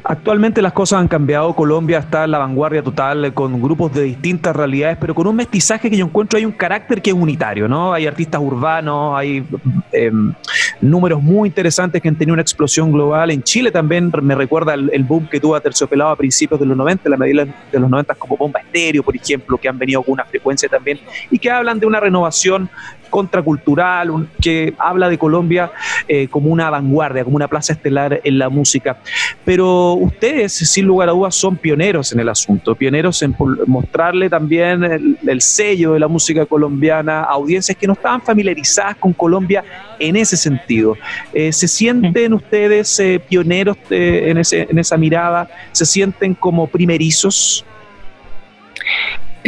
Actualmente 0.04 0.62
las 0.62 0.72
cosas 0.72 1.00
han 1.00 1.08
cambiado, 1.08 1.54
Colombia 1.54 1.98
está 1.98 2.24
en 2.24 2.30
la 2.30 2.38
vanguardia 2.38 2.82
total 2.82 3.24
eh, 3.24 3.32
con 3.32 3.60
grupos 3.60 3.92
de 3.92 4.02
distintas 4.02 4.54
realidades, 4.54 4.96
pero 5.00 5.14
con 5.14 5.26
un 5.26 5.36
mestizaje 5.36 5.90
que 5.90 5.96
yo 5.96 6.06
encuentro 6.06 6.38
hay 6.38 6.44
un 6.44 6.52
carácter 6.52 7.02
que 7.02 7.10
es 7.10 7.16
unitario, 7.16 7.68
¿no? 7.68 7.92
Hay 7.92 8.06
artistas 8.06 8.40
urbanos, 8.40 9.18
hay 9.18 9.44
em, 9.92 10.32
números 10.80 11.22
muy 11.22 11.48
interesantes 11.48 12.00
que 12.00 12.08
han 12.08 12.16
tenido 12.16 12.34
una 12.34 12.42
explosión 12.42 12.92
global. 12.92 13.30
En 13.30 13.42
Chile 13.42 13.70
también 13.70 14.12
me 14.22 14.34
recuerda 14.34 14.74
el, 14.74 15.04
boom 15.04 15.26
que 15.26 15.40
tuvo 15.40 15.54
a 15.54 15.60
Terciopelado 15.60 16.10
a 16.10 16.16
principios 16.16 16.60
de 16.60 16.66
los 16.66 16.76
90, 16.76 17.08
la 17.08 17.16
medida 17.16 17.44
de 17.44 17.78
los 17.78 17.90
90 17.90 18.14
como 18.14 18.36
Bomba 18.36 18.60
Estéreo, 18.60 19.02
por 19.02 19.16
ejemplo, 19.16 19.58
que 19.58 19.68
han 19.68 19.78
venido 19.78 20.02
con 20.02 20.12
una 20.12 20.24
frecuencia 20.24 20.68
también 20.68 21.00
y 21.30 21.38
que 21.38 21.50
hablan 21.50 21.78
de 21.78 21.86
una 21.86 22.00
renovación 22.00 22.68
contracultural, 23.08 24.28
que 24.40 24.74
habla 24.78 25.08
de 25.08 25.18
Colombia 25.18 25.70
eh, 26.06 26.28
como 26.28 26.50
una 26.50 26.70
vanguardia, 26.70 27.24
como 27.24 27.36
una 27.36 27.48
plaza 27.48 27.72
estelar 27.72 28.20
en 28.24 28.38
la 28.38 28.48
música. 28.48 28.98
Pero 29.44 29.94
ustedes, 29.94 30.52
sin 30.52 30.86
lugar 30.86 31.08
a 31.08 31.12
dudas, 31.12 31.34
son 31.34 31.56
pioneros 31.56 32.12
en 32.12 32.20
el 32.20 32.28
asunto, 32.28 32.74
pioneros 32.74 33.22
en 33.22 33.34
mostrarle 33.66 34.28
también 34.28 34.84
el, 34.84 35.40
sello 35.40 35.92
de 35.92 36.00
la 36.00 36.08
música 36.08 36.46
colombiana 36.46 37.20
a 37.20 37.32
audiencias 37.32 37.76
que 37.76 37.86
no 37.86 37.92
estaban 37.92 38.20
familiarizadas 38.20 38.96
con 38.96 39.12
Colombia 39.12 39.64
en 39.98 40.16
ese 40.16 40.36
sentido. 40.36 40.96
Eh, 41.32 41.52
¿Se 41.52 41.68
sienten 41.68 42.34
ustedes 42.34 42.98
eh, 43.00 43.20
pioneros 43.26 43.76
en, 43.90 44.38
en 44.38 44.78
esa 44.78 44.96
mirada? 44.96 45.48
¿Se 45.72 45.86
sienten 45.86 46.34
como 46.34 46.66
primerizos? 46.66 47.64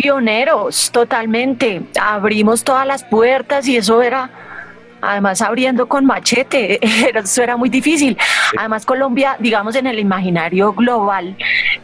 Pioneros, 0.00 0.90
totalmente. 0.92 1.82
Abrimos 2.00 2.64
todas 2.64 2.86
las 2.86 3.04
puertas 3.04 3.68
y 3.68 3.76
eso 3.76 4.00
era 4.00 4.30
además 5.00 5.42
abriendo 5.42 5.86
con 5.86 6.04
machete, 6.04 6.78
eso 7.18 7.42
era 7.42 7.56
muy 7.56 7.68
difícil. 7.68 8.16
Además 8.58 8.84
Colombia, 8.84 9.36
digamos 9.38 9.74
en 9.76 9.86
el 9.86 9.98
imaginario 9.98 10.72
global, 10.72 11.36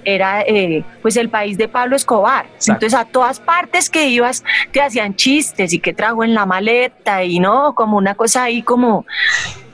era 0.05 0.43
eh, 0.43 0.85
pues 1.03 1.17
el 1.17 1.29
país 1.29 1.59
de 1.59 1.69
Pablo 1.69 1.97
Escobar. 1.97 2.47
Entonces 2.67 2.95
a 2.95 3.05
todas 3.05 3.41
partes 3.41 3.91
que 3.91 4.09
ibas 4.09 4.45
te 4.73 4.81
hacían 4.81 5.15
chistes 5.15 5.73
y 5.73 5.79
que 5.79 5.93
trago 5.93 6.25
en 6.25 6.35
la 6.35 6.47
maleta 6.47 7.25
y 7.25 7.39
no, 7.39 7.75
como 7.75 7.97
una 7.97 8.15
cosa 8.15 8.45
ahí 8.45 8.63
como 8.63 9.05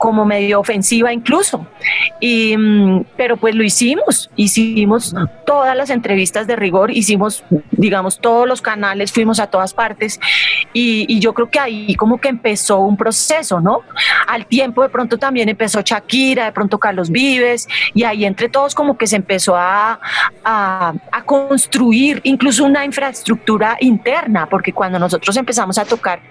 como 0.03 0.25
medio 0.25 0.59
ofensiva 0.59 1.13
incluso. 1.13 1.65
Y, 2.19 2.57
mm, 2.57 3.05
pero 3.15 3.37
pues 3.37 3.55
lo 3.55 3.63
hicimos, 3.63 4.29
hicimos 4.35 5.15
todas 5.45 5.77
las 5.77 5.89
entrevistas 5.89 6.45
de 6.45 6.57
rigor, 6.57 6.91
hicimos, 6.91 7.45
digamos, 7.71 8.19
todos 8.19 8.45
los 8.45 8.61
canales, 8.61 9.13
fuimos 9.13 9.39
a 9.39 9.47
todas 9.47 9.73
partes 9.73 10.19
y, 10.73 11.05
y, 11.07 11.21
yo 11.21 11.33
creo 11.33 11.49
que 11.49 11.57
ahí 11.57 11.95
como 11.95 12.19
que 12.19 12.27
empezó 12.27 12.79
un 12.79 12.97
proceso, 12.97 13.32
¿no? 13.61 13.81
Al 14.27 14.45
tiempo 14.45 14.83
de 14.83 14.89
pronto 14.89 15.17
también 15.17 15.49
empezó 15.49 15.81
Shakira, 15.81 16.45
de 16.45 16.51
pronto 16.51 16.77
Carlos 16.77 17.09
Vives 17.09 17.67
y 17.93 18.03
ahí 18.03 18.25
entre 18.25 18.49
todos 18.49 18.75
como 18.75 18.97
que 18.97 19.07
se 19.07 19.15
empezó 19.15 19.55
a, 19.55 19.99
a, 20.43 20.93
a 21.11 21.23
construir 21.23 22.19
incluso 22.23 22.63
una 22.63 22.85
infraestructura 22.85 23.77
interna, 23.79 24.47
porque 24.47 24.73
cuando 24.73 24.99
nosotros 24.99 25.35
empezamos 25.37 25.77
a 25.77 25.85
tocar 25.85 26.21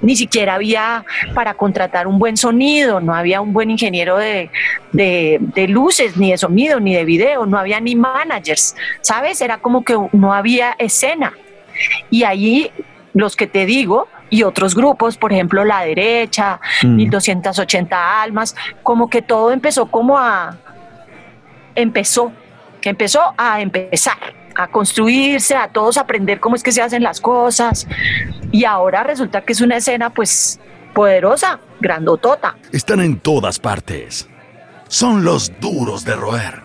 ni 0.00 0.16
siquiera 0.16 0.54
había 0.54 1.04
para 1.34 1.54
contratar 1.54 2.06
un 2.06 2.18
buen 2.18 2.36
sonido, 2.36 3.00
no 3.00 3.14
había 3.14 3.40
un 3.40 3.52
buen 3.52 3.70
ingeniero 3.70 4.16
de, 4.16 4.50
luces, 5.68 6.16
ni 6.16 6.30
de 6.30 6.38
sonido, 6.38 6.80
ni 6.80 6.94
de 6.94 7.04
video, 7.04 7.46
no 7.46 7.58
había 7.58 7.80
ni 7.80 7.94
managers, 7.94 8.74
¿sabes? 9.00 9.40
Era 9.40 9.58
como 9.58 9.84
que 9.84 9.96
no 10.12 10.32
había 10.32 10.74
escena. 10.78 11.32
Y 12.10 12.24
ahí 12.24 12.70
los 13.14 13.36
que 13.36 13.46
te 13.46 13.66
digo, 13.66 14.08
y 14.30 14.42
otros 14.42 14.74
grupos, 14.74 15.16
por 15.16 15.32
ejemplo, 15.32 15.64
La 15.64 15.82
Derecha, 15.82 16.60
1280 16.82 17.96
mm. 17.96 18.22
Almas, 18.22 18.54
como 18.82 19.08
que 19.08 19.22
todo 19.22 19.52
empezó 19.52 19.86
como 19.86 20.18
a... 20.18 20.56
empezó, 21.74 22.32
empezó 22.82 23.34
a 23.36 23.60
empezar 23.60 24.18
a 24.54 24.66
construirse, 24.66 25.54
a 25.54 25.68
todos 25.68 25.96
aprender 25.98 26.40
cómo 26.40 26.56
es 26.56 26.62
que 26.62 26.72
se 26.72 26.82
hacen 26.82 27.02
las 27.02 27.20
cosas. 27.20 27.86
Y 28.50 28.64
ahora 28.64 29.04
resulta 29.04 29.42
que 29.42 29.52
es 29.52 29.60
una 29.60 29.76
escena 29.76 30.10
pues 30.10 30.58
poderosa, 30.94 31.60
grandotota. 31.80 32.56
Están 32.72 33.00
en 33.00 33.20
todas 33.20 33.60
partes. 33.60 34.28
Son 34.88 35.24
los 35.24 35.52
duros 35.60 36.04
de 36.04 36.16
roer. 36.16 36.62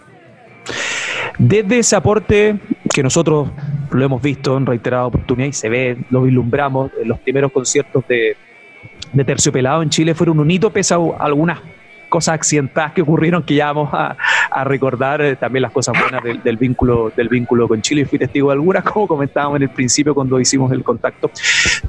Desde 1.37 1.79
ese 1.79 1.95
aporte 1.95 2.57
que 2.93 3.03
nosotros 3.03 3.49
lo 3.91 4.05
hemos 4.05 4.21
visto 4.21 4.57
en 4.57 4.65
reiterada 4.65 5.07
oportunidad 5.07 5.49
y 5.49 5.53
se 5.53 5.69
ve, 5.69 5.97
lo 6.09 6.23
vislumbramos, 6.23 6.91
en 7.01 7.07
los 7.07 7.19
primeros 7.19 7.51
conciertos 7.51 8.07
de, 8.07 8.35
de 9.11 9.23
Terciopelado 9.23 9.81
en 9.81 9.89
Chile 9.89 10.13
fueron 10.13 10.39
un 10.39 10.49
hito 10.49 10.69
pese 10.71 10.93
a 10.93 10.97
algunas 11.19 11.59
cosas 12.13 12.35
accidentadas 12.35 12.93
que 12.93 13.01
ocurrieron 13.01 13.41
que 13.41 13.55
ya 13.55 13.73
vamos 13.73 13.89
a, 13.91 14.15
recordar 14.65 15.19
eh, 15.19 15.35
también 15.35 15.63
las 15.63 15.71
cosas 15.71 15.95
buenas 15.99 16.21
del, 16.43 16.57
vínculo 16.57 17.11
del 17.17 17.27
vínculo 17.27 17.67
con 17.67 17.81
Chile. 17.81 18.01
Y 18.01 18.05
fui 18.05 18.19
testigo 18.19 18.49
de 18.49 18.53
algunas 18.53 18.83
como 18.91 19.07
comentábamos 19.07 19.55
en 19.55 19.63
el 19.63 19.69
principio 19.69 20.13
cuando 20.13 20.39
hicimos 20.39 20.71
el 20.71 20.83
contacto. 20.83 21.31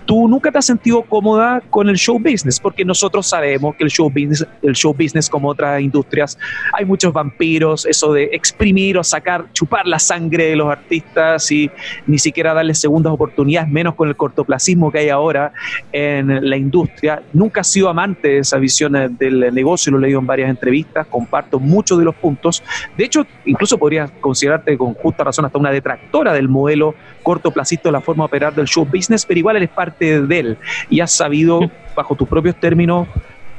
Tú 0.06 0.26
nunca 0.26 0.50
te 0.50 0.56
has 0.56 0.64
sentido 0.64 1.02
cómoda 1.02 1.60
con 1.68 1.90
el 1.90 1.96
show 1.96 2.18
business 2.18 2.58
porque 2.58 2.86
nosotros 2.86 3.26
sabemos 3.26 3.76
que 3.76 3.84
el 3.84 3.90
show 3.90 4.08
business 4.08 4.46
el 4.62 4.74
show 4.74 4.94
business 4.94 5.28
como 5.28 5.50
otras 5.50 5.82
industrias 5.82 6.38
hay 6.72 6.86
muchos 6.86 7.12
vampiros 7.12 7.84
eso 7.84 8.14
de 8.14 8.30
exprimir 8.32 8.96
o 8.96 9.04
sacar 9.04 9.44
chupar 9.52 9.86
la 9.86 9.98
sangre 9.98 10.46
de 10.46 10.56
los 10.56 10.70
artistas 10.70 11.50
y 11.52 11.70
ni 12.06 12.18
siquiera 12.18 12.54
darles 12.54 12.80
segundas 12.80 13.12
oportunidades 13.12 13.68
menos 13.68 13.94
con 13.94 14.08
el 14.08 14.16
cortoplacismo 14.16 14.90
que 14.90 15.00
hay 15.00 15.10
ahora 15.10 15.52
en 15.92 16.48
la 16.48 16.56
industria. 16.56 17.22
Nunca 17.34 17.60
has 17.60 17.70
sido 17.70 17.90
amante 17.90 18.28
de 18.28 18.38
esa 18.38 18.56
visión 18.56 18.96
eh, 18.96 19.10
del 19.10 19.54
negocio 19.54 19.92
lo 19.92 19.98
leí 19.98 20.13
en 20.18 20.26
varias 20.26 20.50
entrevistas, 20.50 21.06
comparto 21.06 21.58
muchos 21.58 21.98
de 21.98 22.04
los 22.04 22.14
puntos. 22.14 22.62
De 22.96 23.04
hecho, 23.04 23.26
incluso 23.44 23.78
podrías 23.78 24.10
considerarte 24.20 24.76
con 24.76 24.94
justa 24.94 25.24
razón 25.24 25.44
hasta 25.44 25.58
una 25.58 25.70
detractora 25.70 26.32
del 26.32 26.48
modelo 26.48 26.94
cortoplacista 27.22 27.88
de 27.88 27.92
la 27.92 28.00
forma 28.00 28.24
de 28.24 28.26
operar 28.26 28.54
del 28.54 28.66
show 28.66 28.84
business, 28.84 29.24
pero 29.26 29.38
igual 29.38 29.56
eres 29.56 29.70
parte 29.70 30.22
de 30.22 30.38
él 30.38 30.58
y 30.90 31.00
has 31.00 31.12
sabido, 31.12 31.70
bajo 31.94 32.14
tus 32.14 32.28
propios 32.28 32.56
términos, 32.56 33.08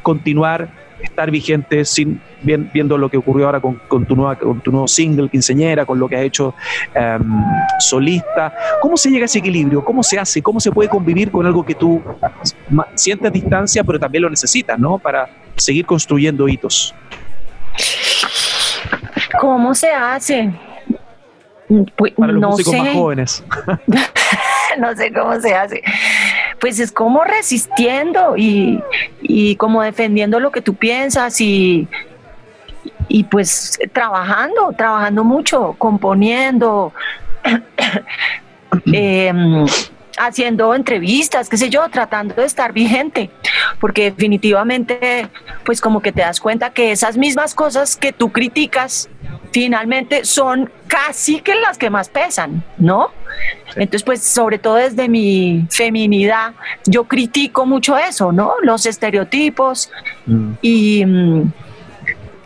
continuar 0.02 0.70
estar 1.02 1.32
vigente 1.32 1.86
sin 1.86 2.22
viendo 2.42 2.98
lo 2.98 3.10
que 3.10 3.18
ocurrió 3.18 3.48
ahora 3.48 3.60
con, 3.60 4.06
tu 4.06 4.16
nueva, 4.16 4.38
con 4.38 4.62
tu 4.62 4.72
nuevo 4.72 4.88
single, 4.88 5.30
Quinceñera, 5.30 5.86
con 5.86 6.00
lo 6.00 6.08
que 6.08 6.16
has 6.16 6.22
hecho 6.22 6.54
em, 6.94 7.44
solista. 7.80 8.54
¿Cómo 8.82 8.98
se 8.98 9.10
llega 9.10 9.24
a 9.24 9.26
ese 9.26 9.40
equilibrio? 9.40 9.84
¿Cómo 9.84 10.04
se 10.04 10.20
hace? 10.20 10.42
¿Cómo 10.44 10.60
se 10.60 10.72
puede 10.72 10.88
convivir 10.90 11.32
con 11.32 11.46
algo 11.46 11.66
que 11.66 11.74
tú 11.74 12.02
sientes 12.94 13.34
distancia, 13.34 13.84
pero 13.84 14.00
también 14.00 14.24
lo 14.24 14.30
necesitas, 14.30 14.78
¿no? 14.78 15.00
Para 15.00 15.28
seguir 15.56 15.86
construyendo 15.86 16.48
hitos. 16.48 16.94
¿Cómo 19.40 19.76
se 19.76 19.90
hace? 19.92 20.54
Pues, 21.96 22.14
Para 22.14 22.34
los 22.34 22.42
músicos 22.42 22.76
más 22.76 22.94
jóvenes. 22.94 23.44
no 24.80 24.96
sé 24.96 25.12
cómo 25.12 25.40
se 25.40 25.54
hace. 25.54 25.82
Pues 26.60 26.80
es 26.80 26.92
como 26.92 27.24
resistiendo 27.24 28.38
y, 28.38 28.82
y 29.22 29.56
como 29.56 29.82
defendiendo 29.82 30.40
lo 30.40 30.52
que 30.52 30.62
tú 30.62 30.76
piensas 30.76 31.40
y, 31.42 31.88
y 33.08 33.24
pues 33.26 33.80
trabajando, 33.94 34.74
trabajando 34.78 35.24
mucho, 35.24 35.76
componiendo, 35.78 36.94
em, 38.92 39.66
haciendo 40.18 40.74
entrevistas, 40.74 41.50
qué 41.50 41.58
sé 41.58 41.70
yo, 41.70 41.88
tratando 41.90 42.36
de 42.36 42.46
estar 42.46 42.74
vigente, 42.74 43.30
porque 43.80 44.12
definitivamente, 44.12 45.30
pues 45.64 45.82
como 45.82 46.02
que 46.02 46.12
te 46.12 46.22
das 46.22 46.40
cuenta 46.40 46.72
que 46.72 46.92
esas 46.92 47.18
mismas 47.18 47.54
cosas 47.54 47.96
que 47.96 48.14
tú 48.14 48.32
criticas, 48.32 49.10
finalmente 49.52 50.26
son 50.26 50.70
casi 50.88 51.40
que 51.40 51.56
las 51.56 51.78
que 51.78 51.90
más 51.90 52.10
pesan, 52.10 52.64
¿no? 52.78 53.12
Entonces, 53.76 54.04
pues 54.04 54.22
sobre 54.22 54.60
todo 54.60 54.76
desde 54.76 55.08
mi 55.08 55.66
feminidad, 55.70 56.54
yo 56.86 57.06
critico 57.06 57.66
mucho 57.66 57.98
eso, 57.98 58.32
¿no? 58.32 58.56
Los 58.62 58.86
estereotipos 58.86 59.90
mm. 60.26 60.52
y... 60.62 61.06
Mm, 61.06 61.52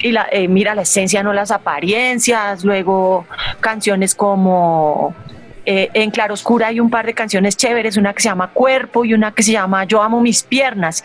y 0.02 0.14
la, 0.14 0.30
eh, 0.32 0.48
mira 0.48 0.76
la 0.76 0.84
esencia, 0.84 1.24
no 1.24 1.34
las 1.34 1.52
apariencias, 1.52 2.64
luego 2.64 3.26
canciones 3.60 4.16
como 4.16 5.14
eh, 5.72 5.92
en 5.94 6.10
Claroscura 6.10 6.66
hay 6.66 6.80
un 6.80 6.90
par 6.90 7.06
de 7.06 7.14
canciones 7.14 7.56
chéveres, 7.56 7.96
una 7.96 8.12
que 8.12 8.24
se 8.24 8.30
llama 8.30 8.50
Cuerpo 8.50 9.06
y 9.06 9.14
una 9.14 9.32
que 9.36 9.44
se 9.44 9.52
llama 9.52 9.84
Yo 9.84 10.02
amo 10.02 10.20
mis 10.20 10.42
piernas 10.42 11.04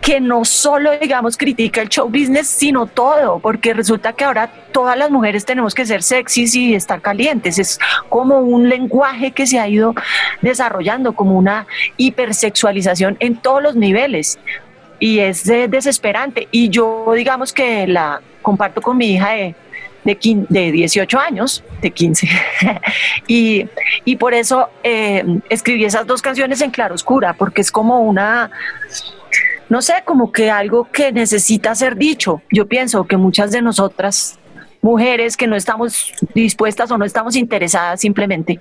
que 0.00 0.18
no 0.18 0.46
solo, 0.46 0.92
digamos, 0.98 1.36
critica 1.36 1.82
el 1.82 1.90
show 1.90 2.08
business, 2.08 2.48
sino 2.48 2.86
todo, 2.86 3.38
porque 3.38 3.74
resulta 3.74 4.14
que 4.14 4.24
ahora 4.24 4.50
todas 4.72 4.96
las 4.96 5.10
mujeres 5.10 5.44
tenemos 5.44 5.74
que 5.74 5.84
ser 5.84 6.02
sexys 6.02 6.54
y 6.54 6.74
estar 6.74 7.02
calientes. 7.02 7.58
Es 7.58 7.78
como 8.08 8.40
un 8.40 8.70
lenguaje 8.70 9.32
que 9.32 9.46
se 9.46 9.60
ha 9.60 9.68
ido 9.68 9.94
desarrollando, 10.40 11.12
como 11.12 11.36
una 11.36 11.66
hipersexualización 11.98 13.18
en 13.20 13.36
todos 13.36 13.62
los 13.62 13.76
niveles. 13.76 14.38
Y 14.98 15.18
es 15.18 15.44
desesperante. 15.44 16.48
Y 16.50 16.70
yo, 16.70 17.12
digamos 17.14 17.52
que 17.52 17.86
la 17.86 18.22
comparto 18.40 18.80
con 18.80 18.96
mi 18.96 19.12
hija 19.12 19.32
de 19.32 19.54
de, 20.04 20.46
de 20.48 20.72
18 20.72 21.18
años, 21.18 21.64
de 21.80 21.90
15. 21.90 22.28
y, 23.26 23.68
y, 24.04 24.16
por 24.16 24.34
eso 24.34 24.68
eh, 24.82 25.24
escribí 25.48 25.84
esas 25.84 26.06
dos 26.06 26.22
canciones 26.22 26.60
en 26.60 26.70
claroscura, 26.70 27.34
porque 27.34 27.60
es 27.60 27.70
como 27.70 28.00
una, 28.00 28.50
no 29.68 29.82
sé, 29.82 29.94
como 30.04 30.32
que 30.32 30.50
algo 30.50 30.88
que 30.90 31.12
necesita 31.12 31.74
ser 31.74 31.96
dicho. 31.96 32.42
Yo 32.50 32.66
pienso 32.66 33.04
que 33.04 33.16
muchas 33.16 33.52
de 33.52 33.62
nosotras, 33.62 34.38
mujeres 34.80 35.36
que 35.36 35.46
no 35.46 35.56
estamos 35.56 36.12
dispuestas 36.34 36.90
o 36.90 36.98
no 36.98 37.04
estamos 37.04 37.36
interesadas 37.36 38.00
simplemente, 38.00 38.60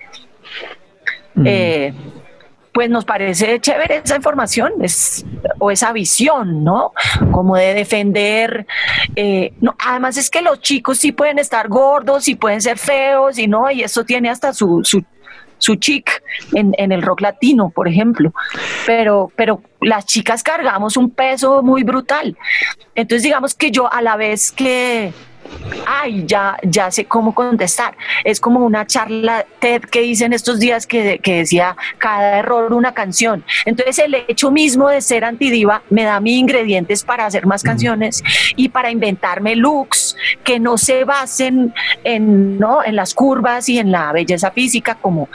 mm. 1.36 1.43
eh, 1.45 1.93
pues 2.72 2.90
nos 2.90 3.06
parece 3.06 3.60
chévere 3.60 4.02
esa 4.04 4.16
información 4.16 4.74
es, 4.82 5.26
o 5.60 5.72
esa 5.72 5.92
visión, 5.92 6.64
¿no? 6.64 6.94
Como 7.32 7.56
de 7.58 7.74
defender. 7.74 8.66
Eh, 9.16 9.54
no, 9.60 9.76
además 9.80 10.18
es 10.18 10.30
que 10.30 10.42
los 10.42 10.62
chicos 10.62 10.98
sí 11.00 11.12
pueden 11.12 11.40
estar 11.40 11.68
gordos 11.68 12.28
y 12.28 12.36
pueden 12.36 12.62
ser 12.62 12.78
feos 12.78 13.38
y 13.38 13.48
no, 13.48 13.70
y 13.72 13.82
eso 13.82 14.06
tiene 14.06 14.30
hasta 14.30 14.54
su, 14.54 14.84
su 15.62 15.76
chic 15.76 16.22
en, 16.54 16.74
en 16.78 16.92
el 16.92 17.02
rock 17.02 17.22
latino, 17.22 17.70
por 17.70 17.88
ejemplo. 17.88 18.34
Pero, 18.86 19.32
pero 19.36 19.62
las 19.80 20.06
chicas 20.06 20.44
cargamos 20.44 20.98
un 20.98 21.12
peso 21.12 21.62
muy 21.62 21.84
brutal. 21.84 22.36
Entonces, 22.96 23.24
digamos 23.24 23.54
que 23.54 23.72
yo 23.72 23.92
a 23.92 24.02
la 24.02 24.18
vez 24.18 24.52
que 24.52 25.14
ay, 25.86 26.26
ya, 26.26 26.58
ya 26.64 26.92
sé 26.92 27.06
cómo 27.06 27.34
contestar. 27.34 27.96
Es 28.24 28.40
como 28.40 28.66
una 28.66 28.86
charla 28.86 29.46
TED 29.60 29.82
que 29.84 30.04
hice 30.04 30.26
en 30.26 30.34
estos 30.34 30.60
días 30.60 30.88
que, 30.88 31.20
decía 31.24 31.76
cada 31.98 32.40
error 32.40 32.74
una 32.74 32.94
canción. 32.94 33.44
Entonces 33.66 34.00
el 34.00 34.16
hecho 34.28 34.52
mismo 34.52 34.90
de 34.90 35.02
ser 35.02 35.24
antidiva 35.24 35.82
me 35.90 36.04
da 36.04 36.20
mis 36.20 36.38
ingredientes 36.38 37.04
para 37.04 37.26
hacer 37.26 37.46
más 37.46 37.64
canciones 37.64 38.24
y 38.56 38.70
para 38.70 38.92
inventarme 38.92 39.56
looks 39.56 40.16
que 40.44 40.60
no 40.60 40.78
se 40.78 41.04
basen 41.04 41.74
en, 42.04 42.58
¿no? 42.60 42.84
en 42.84 42.96
las 42.96 43.14
curvas 43.14 43.70
y 43.70 43.80
en 43.80 43.92
la 43.92 44.12
belleza 44.12 44.52
física 44.52 44.96
como 44.96 45.30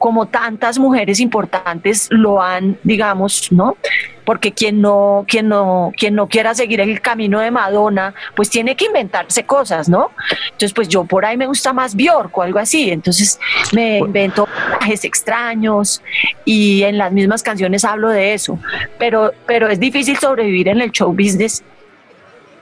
como 0.00 0.28
tantas 0.28 0.78
mujeres 0.78 1.20
importantes 1.20 2.08
lo 2.10 2.40
han, 2.40 2.78
digamos, 2.84 3.52
¿no? 3.52 3.76
Porque 4.24 4.50
quien 4.50 4.80
no, 4.80 5.26
quien 5.28 5.46
no, 5.46 5.92
quien 5.94 6.14
no 6.14 6.26
quiera 6.26 6.54
seguir 6.54 6.80
el 6.80 7.02
camino 7.02 7.38
de 7.38 7.50
Madonna, 7.50 8.14
pues 8.34 8.48
tiene 8.48 8.76
que 8.76 8.86
inventarse 8.86 9.44
cosas, 9.44 9.90
¿no? 9.90 10.10
Entonces, 10.44 10.72
pues 10.72 10.88
yo 10.88 11.04
por 11.04 11.26
ahí 11.26 11.36
me 11.36 11.46
gusta 11.46 11.74
más 11.74 11.94
Bjork 11.94 12.38
o 12.38 12.40
algo 12.40 12.58
así. 12.58 12.90
Entonces 12.90 13.38
me 13.74 13.98
invento 13.98 14.48
viajes 14.80 15.04
extraños 15.04 16.02
y 16.46 16.82
en 16.84 16.96
las 16.96 17.12
mismas 17.12 17.42
canciones 17.42 17.84
hablo 17.84 18.08
de 18.08 18.32
eso. 18.32 18.58
Pero, 18.98 19.32
pero 19.46 19.68
es 19.68 19.78
difícil 19.78 20.16
sobrevivir 20.16 20.68
en 20.68 20.80
el 20.80 20.92
show 20.92 21.12
business 21.12 21.62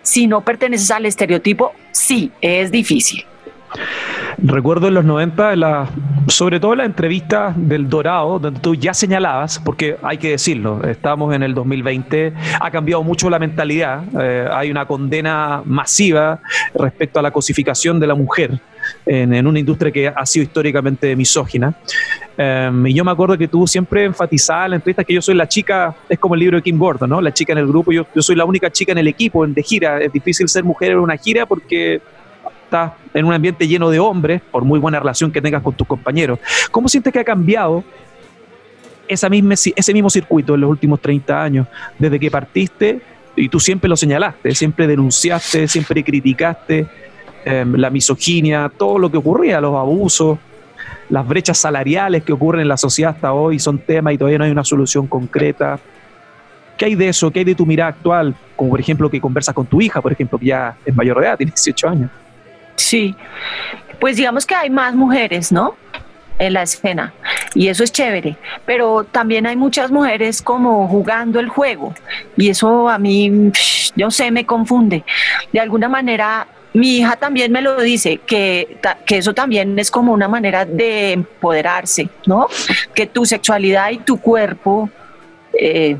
si 0.02 0.26
no 0.26 0.40
perteneces 0.40 0.90
al 0.90 1.06
estereotipo. 1.06 1.72
Sí, 1.92 2.32
es 2.40 2.72
difícil. 2.72 3.24
Recuerdo 4.40 4.86
en 4.86 4.94
los 4.94 5.04
90, 5.04 5.56
la, 5.56 5.88
sobre 6.28 6.60
todo 6.60 6.76
la 6.76 6.84
entrevista 6.84 7.52
del 7.56 7.88
Dorado, 7.88 8.38
donde 8.38 8.60
tú 8.60 8.76
ya 8.76 8.94
señalabas, 8.94 9.58
porque 9.58 9.96
hay 10.00 10.16
que 10.18 10.30
decirlo, 10.30 10.80
estamos 10.84 11.34
en 11.34 11.42
el 11.42 11.54
2020, 11.54 12.34
ha 12.60 12.70
cambiado 12.70 13.02
mucho 13.02 13.28
la 13.30 13.40
mentalidad, 13.40 14.04
eh, 14.20 14.48
hay 14.52 14.70
una 14.70 14.86
condena 14.86 15.62
masiva 15.64 16.38
respecto 16.72 17.18
a 17.18 17.22
la 17.22 17.32
cosificación 17.32 17.98
de 17.98 18.06
la 18.06 18.14
mujer 18.14 18.60
en, 19.06 19.46
una 19.46 19.58
industria 19.58 19.90
que 19.90 20.08
ha 20.08 20.24
sido 20.24 20.44
históricamente 20.44 21.16
misógina. 21.16 21.74
Em, 22.36 22.86
y 22.86 22.94
yo 22.94 23.04
me 23.04 23.10
acuerdo 23.10 23.36
que 23.36 23.48
tú 23.48 23.66
siempre 23.66 24.04
enfatizabas 24.04 24.66
en 24.66 24.70
la 24.70 24.76
entrevista 24.76 25.02
que 25.02 25.14
yo 25.14 25.22
soy 25.22 25.34
la 25.34 25.48
chica, 25.48 25.94
es 26.08 26.18
como 26.18 26.34
el 26.34 26.40
libro 26.40 26.56
de 26.58 26.62
Kim 26.62 26.78
Gordon, 26.78 27.10
¿no? 27.10 27.20
La 27.20 27.32
chica 27.32 27.52
en 27.52 27.58
el 27.58 27.66
grupo, 27.66 27.90
yo, 27.90 28.06
yo 28.14 28.22
soy 28.22 28.36
la 28.36 28.44
única 28.44 28.70
chica 28.70 28.92
en 28.92 28.98
el 28.98 29.08
equipo, 29.08 29.44
en 29.44 29.52
de 29.52 29.62
gira. 29.64 30.00
Es 30.00 30.12
difícil 30.12 30.48
ser 30.48 30.62
mujer 30.62 30.92
en 30.92 30.98
una 30.98 31.16
gira 31.16 31.44
porque 31.44 32.00
estás 32.68 32.92
en 33.14 33.24
un 33.24 33.32
ambiente 33.32 33.66
lleno 33.66 33.88
de 33.88 33.98
hombres, 33.98 34.42
por 34.50 34.62
muy 34.62 34.78
buena 34.78 35.00
relación 35.00 35.32
que 35.32 35.40
tengas 35.40 35.62
con 35.62 35.74
tus 35.74 35.86
compañeros. 35.86 36.38
¿Cómo 36.70 36.88
sientes 36.88 37.12
que 37.12 37.18
ha 37.18 37.24
cambiado 37.24 37.82
ese 39.08 39.30
mismo 39.30 40.10
circuito 40.10 40.54
en 40.54 40.60
los 40.60 40.70
últimos 40.70 41.00
30 41.00 41.42
años, 41.42 41.66
desde 41.98 42.20
que 42.20 42.30
partiste? 42.30 43.00
Y 43.36 43.48
tú 43.48 43.58
siempre 43.58 43.88
lo 43.88 43.96
señalaste, 43.96 44.54
siempre 44.54 44.86
denunciaste, 44.86 45.66
siempre 45.66 46.04
criticaste 46.04 46.86
em, 47.44 47.74
la 47.74 47.88
misoginia, 47.88 48.70
todo 48.76 48.98
lo 48.98 49.10
que 49.10 49.16
ocurría, 49.16 49.60
los 49.60 49.74
abusos, 49.74 50.38
las 51.08 51.26
brechas 51.26 51.56
salariales 51.56 52.22
que 52.22 52.32
ocurren 52.32 52.62
en 52.62 52.68
la 52.68 52.76
sociedad 52.76 53.14
hasta 53.14 53.32
hoy 53.32 53.58
son 53.58 53.78
temas 53.78 54.12
y 54.12 54.18
todavía 54.18 54.38
no 54.38 54.44
hay 54.44 54.50
una 54.50 54.64
solución 54.64 55.06
concreta. 55.06 55.78
¿Qué 56.76 56.84
hay 56.84 56.94
de 56.96 57.08
eso? 57.08 57.30
¿Qué 57.30 57.38
hay 57.38 57.44
de 57.44 57.54
tu 57.54 57.64
mirada 57.64 57.90
actual? 57.90 58.34
Como 58.56 58.70
por 58.70 58.80
ejemplo 58.80 59.08
que 59.08 59.20
conversas 59.20 59.54
con 59.54 59.66
tu 59.66 59.80
hija, 59.80 60.02
por 60.02 60.12
ejemplo, 60.12 60.38
que 60.38 60.46
ya 60.46 60.76
es 60.84 60.94
mayor 60.94 61.18
de 61.18 61.26
edad, 61.26 61.36
tiene 61.38 61.52
18 61.52 61.88
años. 61.88 62.10
Sí, 62.78 63.14
pues 64.00 64.16
digamos 64.16 64.46
que 64.46 64.54
hay 64.54 64.70
más 64.70 64.94
mujeres, 64.94 65.52
¿no? 65.52 65.74
En 66.38 66.52
la 66.52 66.62
escena 66.62 67.12
y 67.54 67.66
eso 67.66 67.82
es 67.82 67.90
chévere, 67.90 68.36
pero 68.64 69.02
también 69.02 69.44
hay 69.46 69.56
muchas 69.56 69.90
mujeres 69.90 70.40
como 70.40 70.86
jugando 70.86 71.40
el 71.40 71.48
juego 71.48 71.92
y 72.36 72.50
eso 72.50 72.88
a 72.88 72.96
mí, 72.98 73.50
yo 73.96 74.10
sé, 74.12 74.30
me 74.30 74.46
confunde. 74.46 75.04
De 75.52 75.58
alguna 75.58 75.88
manera 75.88 76.46
mi 76.74 76.98
hija 76.98 77.16
también 77.16 77.50
me 77.50 77.60
lo 77.60 77.80
dice, 77.80 78.18
que, 78.18 78.78
que, 79.04 79.18
eso 79.18 79.34
también 79.34 79.76
es 79.78 79.90
como 79.90 80.12
una 80.12 80.28
manera 80.28 80.64
de 80.64 81.12
empoderarse, 81.12 82.08
¿no? 82.26 82.46
Que 82.94 83.06
tu 83.06 83.26
sexualidad 83.26 83.90
y 83.90 83.98
tu 83.98 84.20
cuerpo 84.20 84.88
eh, 85.52 85.96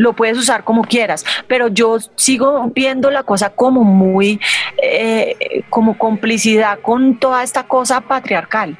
lo 0.00 0.14
puedes 0.14 0.38
usar 0.38 0.64
como 0.64 0.82
quieras, 0.82 1.26
pero 1.46 1.68
yo 1.68 1.98
sigo 2.16 2.72
viendo 2.74 3.10
la 3.10 3.22
cosa 3.22 3.50
como 3.50 3.84
muy, 3.84 4.40
eh, 4.82 5.62
como 5.68 5.98
complicidad 5.98 6.80
con 6.80 7.18
toda 7.18 7.42
esta 7.42 7.64
cosa 7.64 8.00
patriarcal 8.00 8.78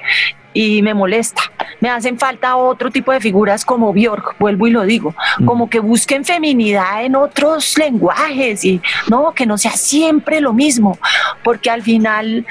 y 0.54 0.80
me 0.80 0.94
molesta. 0.94 1.42
Me 1.80 1.90
hacen 1.90 2.18
falta 2.18 2.56
otro 2.56 2.90
tipo 2.90 3.12
de 3.12 3.20
figuras 3.20 3.66
como 3.66 3.92
Bjork, 3.92 4.36
vuelvo 4.38 4.66
y 4.66 4.70
lo 4.70 4.82
digo, 4.84 5.14
mm. 5.38 5.44
como 5.44 5.68
que 5.68 5.80
busquen 5.80 6.24
feminidad 6.24 7.04
en 7.04 7.16
otros 7.16 7.76
lenguajes 7.76 8.64
y 8.64 8.80
no, 9.10 9.32
que 9.32 9.44
no 9.44 9.58
sea 9.58 9.72
siempre 9.72 10.40
lo 10.40 10.54
mismo, 10.54 10.98
porque 11.44 11.68
al 11.68 11.82
final, 11.82 12.46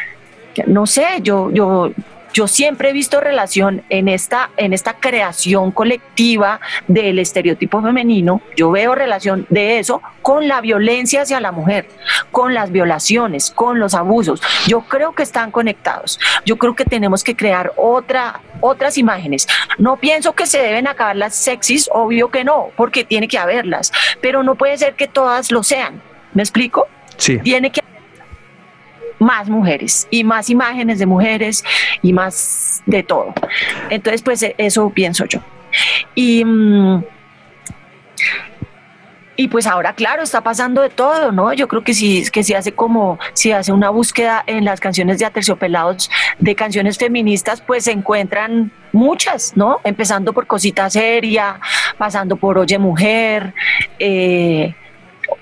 no 0.67 0.85
sé, 0.85 1.07
yo, 1.23 1.49
yo, 1.51 1.91
yo 2.33 2.47
siempre 2.47 2.89
he 2.89 2.93
visto 2.93 3.19
relación 3.19 3.83
en 3.89 4.07
esta, 4.07 4.49
en 4.57 4.73
esta 4.73 4.93
creación 4.93 5.71
colectiva 5.71 6.59
del 6.87 7.19
estereotipo 7.19 7.81
femenino, 7.81 8.41
yo 8.55 8.71
veo 8.71 8.95
relación 8.95 9.45
de 9.49 9.79
eso 9.79 10.01
con 10.21 10.47
la 10.47 10.61
violencia 10.61 11.21
hacia 11.21 11.39
la 11.39 11.51
mujer, 11.51 11.89
con 12.31 12.53
las 12.53 12.71
violaciones, 12.71 13.51
con 13.51 13.79
los 13.79 13.93
abusos. 13.93 14.41
Yo 14.67 14.81
creo 14.81 15.13
que 15.13 15.23
están 15.23 15.51
conectados. 15.51 16.19
Yo 16.45 16.57
creo 16.57 16.75
que 16.75 16.85
tenemos 16.85 17.23
que 17.23 17.35
crear 17.35 17.73
otra, 17.75 18.41
otras 18.61 18.97
imágenes. 18.97 19.47
No 19.77 19.97
pienso 19.97 20.33
que 20.33 20.45
se 20.45 20.59
deben 20.59 20.87
acabar 20.87 21.15
las 21.15 21.35
sexys, 21.35 21.89
obvio 21.91 22.29
que 22.29 22.43
no, 22.43 22.69
porque 22.75 23.03
tiene 23.03 23.27
que 23.27 23.37
haberlas, 23.37 23.91
pero 24.21 24.43
no 24.43 24.55
puede 24.55 24.77
ser 24.77 24.95
que 24.95 25.07
todas 25.07 25.51
lo 25.51 25.63
sean. 25.63 26.01
¿Me 26.33 26.43
explico? 26.43 26.87
Sí. 27.17 27.39
Tiene 27.39 27.71
que 27.71 27.78
más 29.19 29.49
mujeres 29.49 30.07
y 30.09 30.23
más 30.23 30.49
imágenes 30.49 30.99
de 30.99 31.05
mujeres 31.05 31.63
y 32.01 32.13
más 32.13 32.81
de 32.85 33.03
todo. 33.03 33.33
Entonces, 33.89 34.21
pues 34.21 34.41
e, 34.43 34.55
eso 34.57 34.89
pienso 34.89 35.25
yo. 35.25 35.39
Y, 36.15 36.43
mm, 36.43 37.03
y 39.35 39.47
pues 39.47 39.67
ahora, 39.67 39.93
claro, 39.93 40.23
está 40.23 40.41
pasando 40.41 40.81
de 40.81 40.89
todo, 40.89 41.31
¿no? 41.31 41.53
Yo 41.53 41.69
creo 41.69 41.81
que 41.81 41.93
si, 41.93 42.29
que 42.29 42.43
si 42.43 42.53
hace 42.53 42.73
como, 42.73 43.17
si 43.31 43.53
hace 43.53 43.71
una 43.71 43.89
búsqueda 43.89 44.43
en 44.47 44.65
las 44.65 44.81
canciones 44.81 45.17
de 45.19 45.25
Aterciopelados 45.25 46.11
de 46.39 46.55
canciones 46.55 46.97
feministas, 46.97 47.61
pues 47.61 47.85
se 47.85 47.93
encuentran 47.93 48.69
muchas, 48.91 49.55
¿no? 49.55 49.79
Empezando 49.85 50.33
por 50.33 50.45
Cosita 50.45 50.89
Seria, 50.89 51.57
pasando 51.97 52.35
por 52.35 52.57
Oye 52.57 52.77
Mujer, 52.79 53.53
eh, 53.97 54.75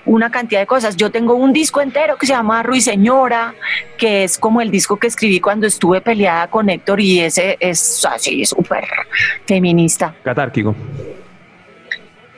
una 0.04 0.30
cantidad 0.30 0.60
de 0.60 0.66
cosas. 0.66 0.96
Yo 0.96 1.10
tengo 1.10 1.34
un 1.34 1.52
disco 1.52 1.80
entero 1.80 2.16
que 2.16 2.26
se 2.26 2.32
llama 2.32 2.62
Ruiseñora, 2.62 3.54
que 3.96 4.24
es 4.24 4.38
como 4.38 4.60
el 4.60 4.70
disco 4.70 4.96
que 4.96 5.06
escribí 5.06 5.40
cuando 5.40 5.66
estuve 5.66 6.00
peleada 6.00 6.48
con 6.48 6.68
Héctor 6.68 7.00
y 7.00 7.20
ese 7.20 7.56
es 7.60 8.04
así 8.04 8.44
súper 8.44 8.84
feminista. 9.46 10.14
Catárquico. 10.22 10.74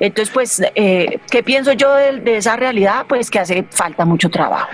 Entonces, 0.00 0.32
pues, 0.32 0.62
eh, 0.74 1.18
¿qué 1.30 1.42
pienso 1.42 1.74
yo 1.74 1.94
de, 1.94 2.38
esa 2.38 2.56
realidad? 2.56 3.04
Pues 3.06 3.30
que 3.30 3.38
hace 3.38 3.66
falta 3.70 4.06
mucho 4.06 4.30
trabajo. 4.30 4.68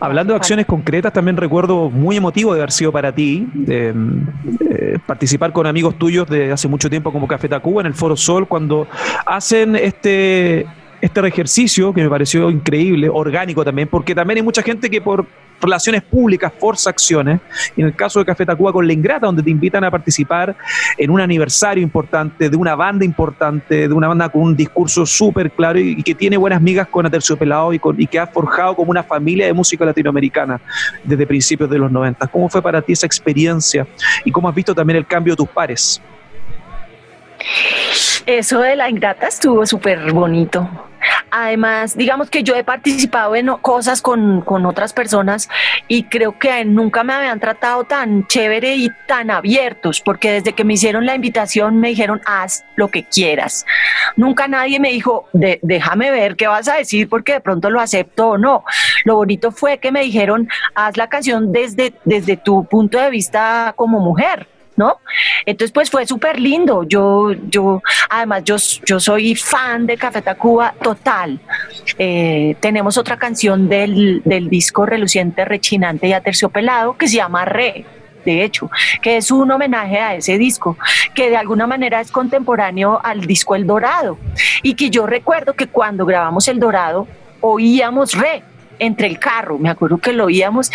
Hablando 0.00 0.32
de 0.32 0.38
acciones 0.38 0.64
concretas, 0.64 1.12
también 1.12 1.36
recuerdo 1.36 1.90
muy 1.90 2.16
emotivo 2.16 2.54
de 2.54 2.60
haber 2.60 2.72
sido 2.72 2.90
para 2.90 3.14
ti 3.14 3.46
eh, 3.68 3.92
participar 5.06 5.52
con 5.52 5.66
amigos 5.66 5.98
tuyos 5.98 6.26
de 6.26 6.52
hace 6.52 6.68
mucho 6.68 6.88
tiempo 6.88 7.12
como 7.12 7.28
Café 7.28 7.50
Tacuba 7.50 7.82
en 7.82 7.88
el 7.88 7.94
Foro 7.94 8.16
Sol, 8.16 8.48
cuando 8.48 8.88
hacen 9.26 9.76
este 9.76 10.66
este 11.02 11.26
ejercicio 11.26 11.92
que 11.92 12.00
me 12.00 12.08
pareció 12.08 12.48
increíble, 12.48 13.08
orgánico 13.08 13.64
también, 13.64 13.88
porque 13.88 14.14
también 14.14 14.38
hay 14.38 14.42
mucha 14.42 14.62
gente 14.62 14.88
que 14.88 15.00
por 15.00 15.26
relaciones 15.60 16.02
públicas 16.02 16.52
forza 16.58 16.90
acciones. 16.90 17.40
En 17.76 17.86
el 17.86 17.94
caso 17.94 18.20
de 18.20 18.24
Café 18.24 18.46
Tacuba 18.46 18.72
con 18.72 18.86
La 18.86 18.92
Ingrata, 18.92 19.26
donde 19.26 19.42
te 19.42 19.50
invitan 19.50 19.82
a 19.82 19.90
participar 19.90 20.54
en 20.96 21.10
un 21.10 21.20
aniversario 21.20 21.82
importante, 21.82 22.48
de 22.48 22.56
una 22.56 22.76
banda 22.76 23.04
importante, 23.04 23.88
de 23.88 23.94
una 23.94 24.06
banda 24.08 24.28
con 24.28 24.42
un 24.42 24.56
discurso 24.56 25.04
súper 25.04 25.50
claro 25.50 25.78
y, 25.80 26.02
que 26.04 26.14
tiene 26.14 26.36
buenas 26.36 26.62
migas 26.62 26.86
con 26.86 27.04
Aterciopelado 27.04 27.72
y, 27.72 27.80
con, 27.80 28.00
y 28.00 28.06
que 28.06 28.20
ha 28.20 28.26
forjado 28.28 28.76
como 28.76 28.92
una 28.92 29.02
familia 29.02 29.46
de 29.46 29.52
música 29.52 29.84
latinoamericana 29.84 30.60
desde 31.02 31.26
principios 31.26 31.68
de 31.68 31.78
los 31.78 31.90
90. 31.90 32.28
¿Cómo 32.28 32.48
fue 32.48 32.62
para 32.62 32.80
ti 32.80 32.92
esa 32.92 33.06
experiencia 33.06 33.86
y 34.24 34.30
cómo 34.30 34.48
has 34.48 34.54
visto 34.54 34.72
también 34.72 34.98
el 34.98 35.06
cambio 35.06 35.32
de 35.32 35.36
tus 35.38 35.48
pares? 35.48 36.00
Eso 38.24 38.60
de 38.60 38.76
la 38.76 38.88
ingrata 38.88 39.26
estuvo 39.26 39.66
súper 39.66 40.12
bonito. 40.12 40.68
Además, 41.30 41.96
digamos 41.96 42.30
que 42.30 42.42
yo 42.42 42.54
he 42.54 42.64
participado 42.64 43.34
en 43.36 43.48
cosas 43.60 44.02
con, 44.02 44.42
otras 44.66 44.92
personas 44.92 45.48
y 45.88 46.04
creo 46.04 46.38
que 46.38 46.64
nunca 46.64 47.02
me 47.02 47.12
habían 47.14 47.40
tratado 47.40 47.84
tan 47.84 48.26
chévere 48.26 48.76
y 48.76 48.90
tan 49.06 49.30
abiertos, 49.30 50.00
porque 50.00 50.30
desde 50.30 50.52
que 50.52 50.64
me 50.64 50.74
hicieron 50.74 51.06
la 51.06 51.14
invitación 51.14 51.80
me 51.80 51.88
dijeron, 51.88 52.20
haz 52.26 52.64
lo 52.76 52.88
que 52.88 53.04
quieras. 53.04 53.64
Nunca 54.16 54.46
nadie 54.46 54.78
me 54.78 54.90
dijo, 54.90 55.28
déjame 55.32 56.10
ver 56.10 56.36
qué 56.36 56.46
vas 56.46 56.68
a 56.68 56.74
decir 56.74 57.08
porque 57.08 57.32
de 57.32 57.40
pronto 57.40 57.70
lo 57.70 57.80
acepto 57.80 58.28
o 58.30 58.38
no. 58.38 58.64
Lo 59.04 59.16
bonito 59.16 59.52
fue 59.52 59.78
que 59.78 59.90
me 59.90 60.02
dijeron, 60.02 60.48
haz 60.74 60.96
la 60.96 61.08
canción 61.08 61.52
desde, 61.52 61.94
desde 62.04 62.36
tu 62.36 62.64
punto 62.64 62.98
de 62.98 63.10
vista 63.10 63.72
como 63.76 64.00
mujer 64.00 64.46
¿no? 64.76 64.98
Entonces, 65.46 65.72
pues 65.72 65.90
fue 65.90 66.06
súper 66.06 66.40
lindo. 66.40 66.84
Yo, 66.84 67.32
yo, 67.48 67.82
además, 68.10 68.44
yo, 68.44 68.56
yo 68.84 69.00
soy 69.00 69.34
fan 69.34 69.86
de 69.86 69.96
Café 69.96 70.22
Tacuba 70.22 70.74
total. 70.82 71.40
Eh, 71.98 72.56
tenemos 72.60 72.96
otra 72.98 73.16
canción 73.16 73.68
del, 73.68 74.22
del 74.24 74.48
disco 74.48 74.86
Reluciente, 74.86 75.44
Rechinante 75.44 76.08
y 76.08 76.12
Aterciopelado 76.12 76.96
que 76.96 77.08
se 77.08 77.16
llama 77.16 77.44
Re 77.44 77.84
de 78.24 78.44
hecho, 78.44 78.70
que 79.00 79.16
es 79.16 79.30
un 79.30 79.50
homenaje 79.50 79.98
a 79.98 80.14
ese 80.14 80.38
disco, 80.38 80.76
que 81.14 81.30
de 81.30 81.36
alguna 81.36 81.66
manera 81.66 82.00
es 82.00 82.10
contemporáneo 82.12 83.00
al 83.02 83.22
disco 83.22 83.54
El 83.54 83.66
Dorado. 83.66 84.18
Y 84.62 84.74
que 84.74 84.90
yo 84.90 85.06
recuerdo 85.06 85.54
que 85.54 85.66
cuando 85.66 86.06
grabamos 86.06 86.46
El 86.48 86.60
Dorado 86.60 87.06
oíamos 87.40 88.12
re 88.12 88.44
entre 88.82 89.06
el 89.06 89.20
carro, 89.20 89.58
me 89.58 89.70
acuerdo 89.70 89.98
que 89.98 90.12
lo 90.12 90.24
oíamos 90.24 90.72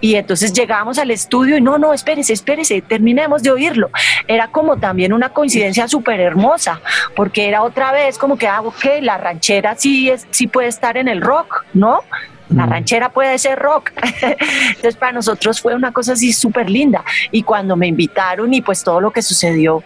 y 0.00 0.14
entonces 0.14 0.52
llegábamos 0.52 0.96
al 0.98 1.10
estudio 1.10 1.56
y 1.56 1.60
no, 1.60 1.76
no, 1.76 1.92
espérese, 1.92 2.32
espérese, 2.32 2.80
terminemos 2.82 3.42
de 3.42 3.50
oírlo. 3.50 3.90
Era 4.28 4.46
como 4.46 4.76
también 4.76 5.12
una 5.12 5.30
coincidencia 5.30 5.88
súper 5.88 6.20
hermosa, 6.20 6.80
porque 7.16 7.48
era 7.48 7.64
otra 7.64 7.90
vez 7.90 8.16
como 8.16 8.38
que, 8.38 8.46
ah, 8.46 8.60
ok, 8.60 8.84
la 9.02 9.18
ranchera 9.18 9.74
sí, 9.76 10.08
es, 10.08 10.28
sí 10.30 10.46
puede 10.46 10.68
estar 10.68 10.96
en 10.96 11.08
el 11.08 11.20
rock, 11.20 11.64
¿no? 11.74 12.02
La 12.48 12.64
ranchera 12.64 13.10
puede 13.10 13.36
ser 13.38 13.58
rock. 13.58 13.90
Entonces 14.68 14.96
para 14.96 15.12
nosotros 15.12 15.60
fue 15.60 15.74
una 15.74 15.92
cosa 15.92 16.12
así 16.12 16.32
súper 16.32 16.70
linda. 16.70 17.04
Y 17.32 17.42
cuando 17.42 17.74
me 17.76 17.88
invitaron 17.88 18.54
y 18.54 18.62
pues 18.62 18.84
todo 18.84 19.00
lo 19.00 19.10
que 19.10 19.20
sucedió 19.20 19.82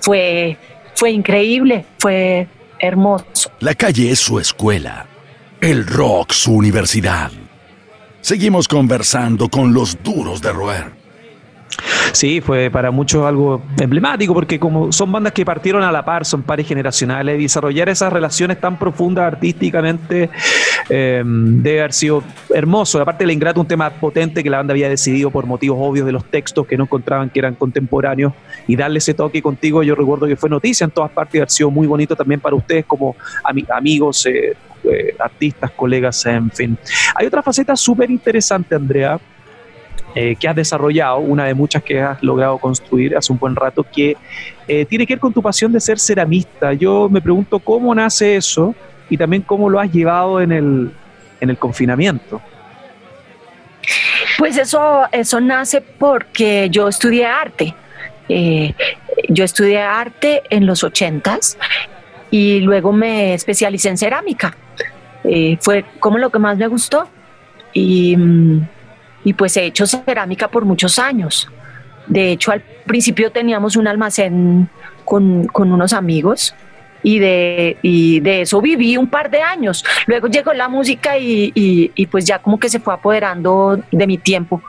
fue, 0.00 0.56
fue 0.94 1.10
increíble, 1.10 1.84
fue 1.98 2.46
hermoso. 2.78 3.50
La 3.58 3.74
calle 3.74 4.12
es 4.12 4.20
su 4.20 4.38
escuela 4.38 5.06
el 5.66 5.84
rock 5.84 6.30
su 6.30 6.54
universidad. 6.54 7.32
Seguimos 8.20 8.68
conversando 8.68 9.48
con 9.48 9.74
los 9.74 10.00
duros 10.00 10.40
de 10.40 10.52
roer. 10.52 10.92
Sí, 12.12 12.40
fue 12.40 12.70
para 12.70 12.92
muchos 12.92 13.26
algo 13.26 13.60
emblemático 13.76 14.32
porque 14.32 14.60
como 14.60 14.92
son 14.92 15.10
bandas 15.10 15.32
que 15.32 15.44
partieron 15.44 15.82
a 15.82 15.90
la 15.90 16.04
par, 16.04 16.24
son 16.24 16.44
pares 16.44 16.68
generacionales, 16.68 17.36
desarrollar 17.36 17.88
esas 17.88 18.12
relaciones 18.12 18.60
tan 18.60 18.78
profundas 18.78 19.24
artísticamente 19.24 20.30
eh, 20.88 21.24
debe 21.26 21.80
haber 21.80 21.92
sido 21.92 22.22
hermoso. 22.54 23.00
Aparte 23.00 23.24
del 23.24 23.32
ingrato, 23.32 23.60
un 23.60 23.66
tema 23.66 23.90
potente 23.90 24.44
que 24.44 24.50
la 24.50 24.58
banda 24.58 24.72
había 24.72 24.88
decidido 24.88 25.32
por 25.32 25.46
motivos 25.46 25.78
obvios 25.80 26.06
de 26.06 26.12
los 26.12 26.24
textos 26.26 26.64
que 26.64 26.76
no 26.76 26.84
encontraban 26.84 27.28
que 27.28 27.40
eran 27.40 27.56
contemporáneos 27.56 28.32
y 28.68 28.76
darle 28.76 28.98
ese 28.98 29.14
toque 29.14 29.42
contigo, 29.42 29.82
yo 29.82 29.96
recuerdo 29.96 30.28
que 30.28 30.36
fue 30.36 30.48
noticia 30.48 30.84
en 30.84 30.92
todas 30.92 31.10
partes 31.10 31.40
y 31.40 31.42
ha 31.42 31.48
sido 31.48 31.72
muy 31.72 31.88
bonito 31.88 32.14
también 32.14 32.38
para 32.38 32.54
ustedes 32.54 32.84
como 32.84 33.16
amigos, 33.68 34.26
eh, 34.26 34.56
eh, 34.90 35.14
artistas, 35.18 35.70
colegas, 35.72 36.24
en 36.26 36.50
fin. 36.50 36.78
Hay 37.14 37.26
otra 37.26 37.42
faceta 37.42 37.76
súper 37.76 38.10
interesante, 38.10 38.74
Andrea, 38.74 39.18
eh, 40.14 40.36
que 40.38 40.48
has 40.48 40.56
desarrollado, 40.56 41.18
una 41.18 41.44
de 41.44 41.54
muchas 41.54 41.82
que 41.82 42.00
has 42.00 42.22
logrado 42.22 42.58
construir 42.58 43.16
hace 43.16 43.32
un 43.32 43.38
buen 43.38 43.54
rato, 43.54 43.84
que 43.84 44.16
eh, 44.66 44.84
tiene 44.86 45.06
que 45.06 45.14
ver 45.14 45.20
con 45.20 45.32
tu 45.32 45.42
pasión 45.42 45.72
de 45.72 45.80
ser 45.80 45.98
ceramista. 45.98 46.72
Yo 46.72 47.08
me 47.08 47.20
pregunto 47.20 47.58
cómo 47.58 47.94
nace 47.94 48.36
eso 48.36 48.74
y 49.10 49.16
también 49.16 49.42
cómo 49.42 49.68
lo 49.68 49.78
has 49.78 49.92
llevado 49.92 50.40
en 50.40 50.52
el, 50.52 50.90
en 51.40 51.50
el 51.50 51.58
confinamiento. 51.58 52.40
Pues 54.38 54.56
eso, 54.56 55.04
eso 55.12 55.40
nace 55.40 55.80
porque 55.80 56.68
yo 56.70 56.88
estudié 56.88 57.26
arte. 57.26 57.74
Yo 59.28 59.44
estudié 59.44 59.80
arte 59.80 60.42
en 60.50 60.66
los 60.66 60.82
ochentas 60.82 61.56
y 62.36 62.60
luego 62.60 62.92
me 62.92 63.32
especialicé 63.32 63.88
en 63.88 63.96
cerámica. 63.96 64.54
fue 65.60 65.86
como 65.98 66.18
lo 66.18 66.28
que 66.28 66.38
más 66.38 66.58
me 66.58 66.66
gustó. 66.66 67.08
Y, 67.72 68.14
mm, 68.14 68.68
y 69.24 69.32
pues 69.32 69.56
he 69.56 69.64
hecho 69.64 69.86
cerámica 69.86 70.48
por 70.48 70.66
muchos 70.66 70.98
años. 70.98 71.48
De 72.06 72.32
hecho, 72.32 72.52
al 72.52 72.60
principio 72.60 73.32
teníamos 73.32 73.76
un 73.76 73.88
almacén 73.88 74.68
con, 75.06 75.48
unos 75.54 75.94
amigos 75.94 76.54
y 77.02 77.18
de, 77.18 77.78
de 77.82 78.42
eso 78.42 78.60
viví 78.60 78.98
un 78.98 79.06
par 79.06 79.30
de 79.30 79.40
años. 79.40 79.82
Luego 80.06 80.26
llegó 80.28 80.52
la 80.52 80.68
música 80.68 81.16
y, 81.18 82.06
pues 82.10 82.26
ya 82.26 82.38
como 82.38 82.60
que 82.60 82.68
se 82.68 82.80
fue 82.80 82.92
apoderando 82.92 83.80
de 83.90 84.06
mi 84.06 84.18
tiempo. 84.18 84.62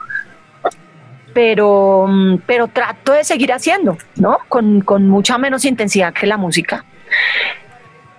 Pero, 1.34 2.08
pero 2.46 2.66
trato 2.68 3.12
de 3.12 3.24
seguir 3.24 3.52
haciendo, 3.52 3.98
¿no? 4.16 4.38
Con, 4.48 4.80
con 4.80 5.06
mucha 5.06 5.36
menos 5.36 5.66
intensidad 5.66 6.14
que 6.14 6.26
la 6.26 6.38
música. 6.38 6.84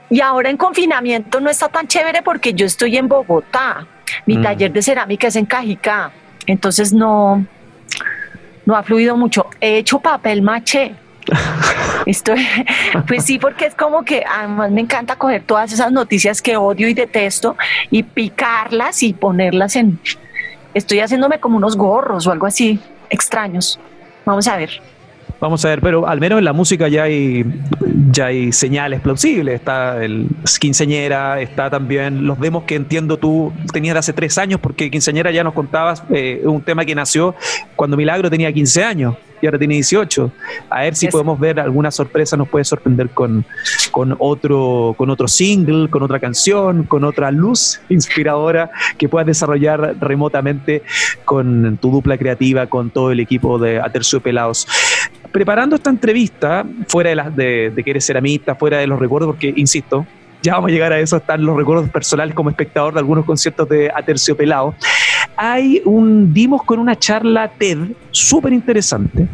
Y 0.10 0.22
ahora 0.22 0.50
en 0.50 0.58
confinamiento 0.58 1.40
no 1.40 1.50
está 1.50 1.70
tan 1.70 1.88
chévere 1.88 2.24
porque 2.24 2.54
yo 2.54 2.66
estoy 2.66 2.98
en 2.98 3.08
Bogotá. 3.08 3.86
Mi 4.26 4.38
mm. 4.38 4.44
taller 4.44 4.72
de 4.72 4.82
cerámica 4.82 5.28
es 5.28 5.36
en 5.36 5.46
Cajicá. 5.46 6.12
Entonces 6.48 6.92
no, 6.92 7.46
no 8.66 8.76
ha 8.76 8.84
fluido 8.84 9.16
mucho. 9.16 9.48
He 9.62 9.78
hecho 9.78 10.00
papel 10.00 10.42
maché. 10.42 10.96
Estoy, 12.08 12.44
pues 13.08 13.26
sí, 13.26 13.38
porque 13.38 13.66
es 13.66 13.76
como 13.76 14.04
que 14.04 14.24
además 14.28 14.72
me 14.72 14.82
encanta 14.82 15.16
coger 15.16 15.44
todas 15.44 15.72
esas 15.72 15.92
noticias 15.92 16.42
que 16.42 16.58
odio 16.58 16.88
y 16.88 16.96
detesto 16.96 17.56
y 17.92 18.02
picarlas 18.02 19.04
y 19.04 19.14
ponerlas 19.14 19.76
en. 19.76 20.00
Estoy 20.74 21.02
haciéndome 21.02 21.40
como 21.40 21.58
unos 21.58 21.76
gorros 21.76 22.26
o 22.26 22.32
algo 22.32 22.48
así 22.48 22.80
extraños. 23.10 23.80
Vamos 24.26 24.48
a 24.48 24.58
ver. 24.58 24.82
Vamos 25.40 25.64
a 25.64 25.70
ver, 25.70 25.80
pero 25.80 26.06
al 26.06 26.20
menos 26.20 26.40
en 26.40 26.46
la 26.46 26.52
música 26.52 26.90
ya 26.90 27.04
hay, 27.04 27.46
ya 28.12 28.26
hay 28.26 28.52
señales 28.52 29.00
plausibles. 29.00 29.56
Está 29.56 30.04
el 30.04 30.28
quinceñera, 30.60 31.40
está 31.40 31.70
también 31.70 32.28
los 32.28 32.40
demos 32.40 32.64
que 32.64 32.76
entiendo 32.76 33.18
tú 33.18 33.54
tenías 33.72 33.94
de 33.96 34.00
hace 34.00 34.14
tres 34.14 34.38
años, 34.38 34.60
porque 34.60 34.92
quinceñera 34.92 35.32
ya 35.32 35.44
nos 35.44 35.54
contabas 35.54 36.04
eh, 36.10 36.42
un 36.44 36.62
tema 36.62 36.84
que 36.84 36.94
nació 36.94 37.36
cuando 37.78 37.96
Milagro 37.96 38.30
tenía 38.30 38.52
15 38.52 38.84
años 38.84 39.16
y 39.42 39.46
ahora 39.46 39.58
tiene 39.58 39.76
18. 39.76 40.32
A 40.70 40.82
ver 40.82 40.96
si 40.96 41.08
podemos 41.08 41.40
ver 41.40 41.60
alguna 41.60 41.92
sorpresa, 41.92 42.36
nos 42.36 42.50
puede 42.50 42.66
sorprender 42.66 43.10
con, 43.10 43.46
con, 43.92 44.16
otro, 44.20 44.94
con 44.98 45.10
otro 45.10 45.28
single, 45.28 45.90
con 45.90 46.04
otra 46.04 46.20
canción, 46.20 46.84
con 46.84 47.04
otra 47.04 47.32
luz 47.32 47.80
inspiradora 47.90 48.72
que 48.98 49.08
puedas 49.08 49.28
desarrollar 49.28 49.96
remotamente 50.00 50.84
con 51.26 51.78
tu 51.78 51.92
dupla 51.92 52.18
creativa, 52.18 52.68
con 52.68 52.90
todo 52.90 53.12
el 53.12 53.20
equipo 53.20 53.60
de 53.60 53.80
Aterciopelados 53.80 54.68
preparando 55.32 55.76
esta 55.76 55.90
entrevista, 55.90 56.66
fuera 56.88 57.10
de, 57.10 57.16
las 57.16 57.36
de, 57.36 57.72
de 57.76 57.84
que 57.84 57.92
eres 57.92 58.06
ceramista, 58.06 58.56
fuera 58.56 58.78
de 58.78 58.88
los 58.88 59.00
recuerdos, 59.00 59.32
porque, 59.32 59.54
insisto, 59.56 60.06
ya 60.42 60.54
vamos 60.54 60.70
a 60.70 60.72
llegar 60.72 60.94
a 60.94 61.00
eso, 61.00 61.18
están 61.18 61.44
los 61.46 61.56
recuerdos 61.58 61.90
personales 61.90 62.34
como 62.34 62.50
espectador 62.50 62.94
de 62.94 63.00
algunos 63.00 63.26
conciertos 63.26 63.68
de 63.70 63.92
Aterciopelado. 63.94 64.74
Hay 65.36 65.82
un, 65.86 66.34
dimos 66.34 66.64
con 66.64 66.80
una 66.80 66.98
charla 66.98 67.50
TED 67.50 67.78
súper 68.12 68.54
interesante. 68.54 69.28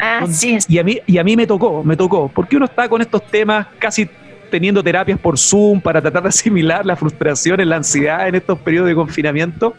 Así 0.00 0.54
es. 0.54 0.68
Y 0.68 0.78
a, 0.78 0.84
mí, 0.84 0.98
y 1.06 1.18
a 1.18 1.24
mí 1.24 1.36
me 1.36 1.46
tocó, 1.46 1.82
me 1.84 1.96
tocó, 1.96 2.30
porque 2.34 2.56
uno 2.56 2.64
está 2.64 2.88
con 2.88 3.00
estos 3.00 3.26
temas 3.26 3.66
casi 3.78 4.08
teniendo 4.52 4.84
terapias 4.84 5.18
por 5.18 5.36
Zoom 5.36 5.80
para 5.80 6.00
tratar 6.00 6.22
de 6.22 6.28
asimilar 6.28 6.86
la 6.86 6.94
frustración, 6.94 7.66
la 7.68 7.76
ansiedad 7.76 8.28
en 8.28 8.36
estos 8.36 8.58
periodos 8.60 8.88
de 8.90 8.94
confinamiento. 8.94 9.74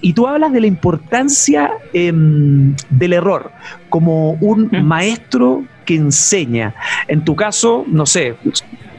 Y 0.00 0.14
tú 0.14 0.26
hablas 0.26 0.52
de 0.52 0.60
la 0.62 0.66
importancia 0.66 1.70
em, 1.92 2.74
del 2.90 3.12
error 3.12 3.52
como 3.88 4.32
un 4.32 4.70
maestro 4.82 5.64
que 5.84 5.94
enseña. 5.94 6.74
En 7.06 7.24
tu 7.24 7.36
caso, 7.36 7.84
no 7.86 8.06
sé, 8.06 8.34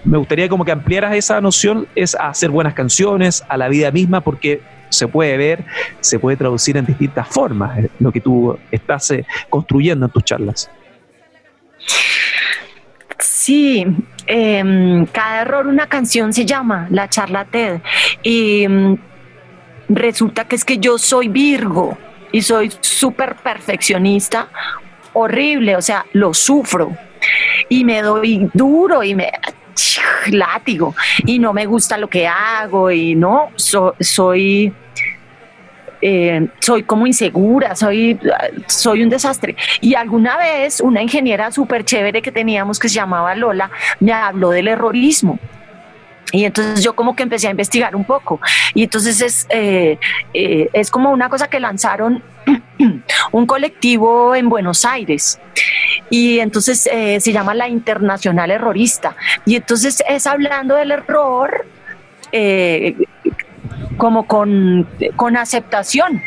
me 0.05 0.17
gustaría 0.17 0.47
como 0.47 0.63
que 0.63 0.71
ampliaras 0.71 1.15
esa 1.15 1.41
noción, 1.41 1.87
es 1.95 2.15
a 2.15 2.29
hacer 2.29 2.51
buenas 2.51 2.75
canciones, 2.75 3.43
a 3.49 3.57
la 3.57 3.67
vida 3.67 3.91
misma, 3.91 4.21
porque 4.21 4.61
se 4.89 5.07
puede 5.07 5.35
ver, 5.35 5.65
se 5.99 6.19
puede 6.19 6.37
traducir 6.37 6.77
en 6.77 6.85
distintas 6.85 7.27
formas 7.27 7.79
eh, 7.79 7.89
lo 7.99 8.11
que 8.11 8.21
tú 8.21 8.57
estás 8.71 9.09
eh, 9.11 9.25
construyendo 9.49 10.05
en 10.05 10.11
tus 10.11 10.23
charlas. 10.23 10.69
Sí, 13.19 13.85
Em, 14.27 15.05
cada 15.07 15.41
error 15.41 15.67
una 15.67 15.87
canción 15.87 16.33
se 16.33 16.45
llama 16.45 16.87
La 16.89 17.09
charla 17.09 17.45
TED. 17.45 17.81
Y 18.23 18.63
em, 18.63 18.97
resulta 19.89 20.45
que 20.45 20.55
es 20.55 20.65
que 20.65 20.77
yo 20.77 20.97
soy 20.97 21.27
Virgo 21.27 21.97
y 22.31 22.41
soy 22.41 22.71
súper 22.81 23.35
perfeccionista, 23.35 24.49
horrible, 25.13 25.75
o 25.75 25.81
sea, 25.81 26.05
lo 26.13 26.33
sufro 26.33 26.97
y 27.69 27.83
me 27.85 28.01
doy 28.01 28.49
duro 28.53 29.03
y 29.03 29.15
me 29.15 29.31
látigo 30.27 30.95
y 31.25 31.39
no 31.39 31.53
me 31.53 31.65
gusta 31.65 31.97
lo 31.97 32.09
que 32.09 32.27
hago 32.27 32.91
y 32.91 33.15
no, 33.15 33.51
soy 33.99 34.73
eh, 36.07 36.49
soy 36.59 36.83
como 36.83 37.07
insegura, 37.07 37.75
soy, 37.75 38.19
soy 38.67 39.01
un 39.01 39.09
desastre. 39.09 39.55
Y 39.81 39.95
alguna 39.95 40.37
vez 40.37 40.79
una 40.79 41.01
ingeniera 41.01 41.49
súper 41.49 41.83
chévere 41.83 42.21
que 42.21 42.31
teníamos 42.31 42.77
que 42.77 42.89
se 42.89 42.93
llamaba 42.93 43.33
Lola 43.33 43.71
me 43.99 44.13
habló 44.13 44.51
del 44.51 44.67
errorismo. 44.67 45.39
Y 46.31 46.45
entonces 46.45 46.83
yo 46.83 46.95
como 46.95 47.15
que 47.15 47.23
empecé 47.23 47.47
a 47.47 47.49
investigar 47.49 47.95
un 47.95 48.03
poco. 48.03 48.39
Y 48.75 48.83
entonces 48.83 49.19
es, 49.19 49.47
eh, 49.49 49.97
eh, 50.35 50.69
es 50.73 50.91
como 50.91 51.09
una 51.09 51.27
cosa 51.27 51.47
que 51.47 51.59
lanzaron 51.59 52.21
un 53.31 53.45
colectivo 53.47 54.35
en 54.35 54.47
Buenos 54.47 54.85
Aires. 54.85 55.39
Y 56.11 56.37
entonces 56.37 56.81
se 56.83 57.33
llama 57.33 57.55
la 57.55 57.67
Internacional 57.67 58.51
Errorista. 58.51 59.15
Y 59.43 59.55
entonces 59.55 60.03
es 60.07 60.27
hablando 60.27 60.75
del 60.75 60.91
error 60.91 61.65
como 63.97 64.27
con, 64.27 64.87
aceptación. 65.37 66.21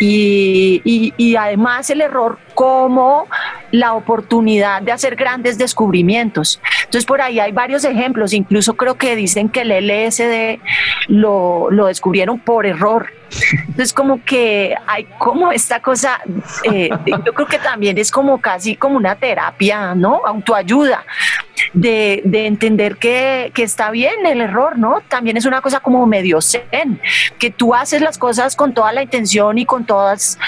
Y, 0.00 1.34
además 1.38 1.90
el 1.90 2.00
error 2.00 2.38
como 2.54 3.26
la 3.72 3.94
oportunidad 3.94 4.82
de 4.82 4.92
hacer 4.92 5.16
grandes 5.16 5.58
descubrimientos. 5.58 6.60
Entonces 6.84 7.06
por 7.06 7.20
ahí 7.20 7.40
hay 7.40 7.52
varios 7.52 7.84
ejemplos, 7.84 8.32
incluso 8.32 8.74
creo 8.74 8.94
que 8.96 9.16
dicen 9.16 9.48
que 9.48 9.62
el 9.62 9.72
LSD 9.72 10.60
lo, 11.08 11.70
lo 11.70 11.86
descubrieron 11.86 12.38
por 12.38 12.66
error. 12.66 13.08
Entonces 13.52 13.92
como 13.92 14.22
que 14.24 14.74
hay 14.86 15.04
como 15.18 15.50
esta 15.50 15.80
cosa, 15.80 16.20
eh, 16.64 16.90
yo 17.06 17.34
creo 17.34 17.48
que 17.48 17.58
también 17.58 17.98
es 17.98 18.10
como 18.10 18.40
casi 18.40 18.76
como 18.76 18.96
una 18.96 19.16
terapia, 19.16 19.94
¿no? 19.94 20.22
Autoayuda, 20.24 21.04
de, 21.74 22.22
de 22.24 22.46
entender 22.46 22.96
que, 22.96 23.50
que, 23.54 23.62
está 23.62 23.90
bien 23.90 24.24
el 24.26 24.40
error, 24.40 24.78
¿no? 24.78 25.00
También 25.08 25.36
es 25.36 25.44
una 25.44 25.60
cosa 25.60 25.80
como 25.80 26.06
medio 26.06 26.40
zen, 26.40 27.00
que 27.38 27.50
tú 27.50 27.74
haces 27.74 28.00
las 28.00 28.16
cosas 28.16 28.56
con 28.56 28.72
toda 28.72 28.92
la 28.92 29.02
intención 29.02 29.58
y 29.58 29.66
con 29.66 29.84
todas, 29.84 30.38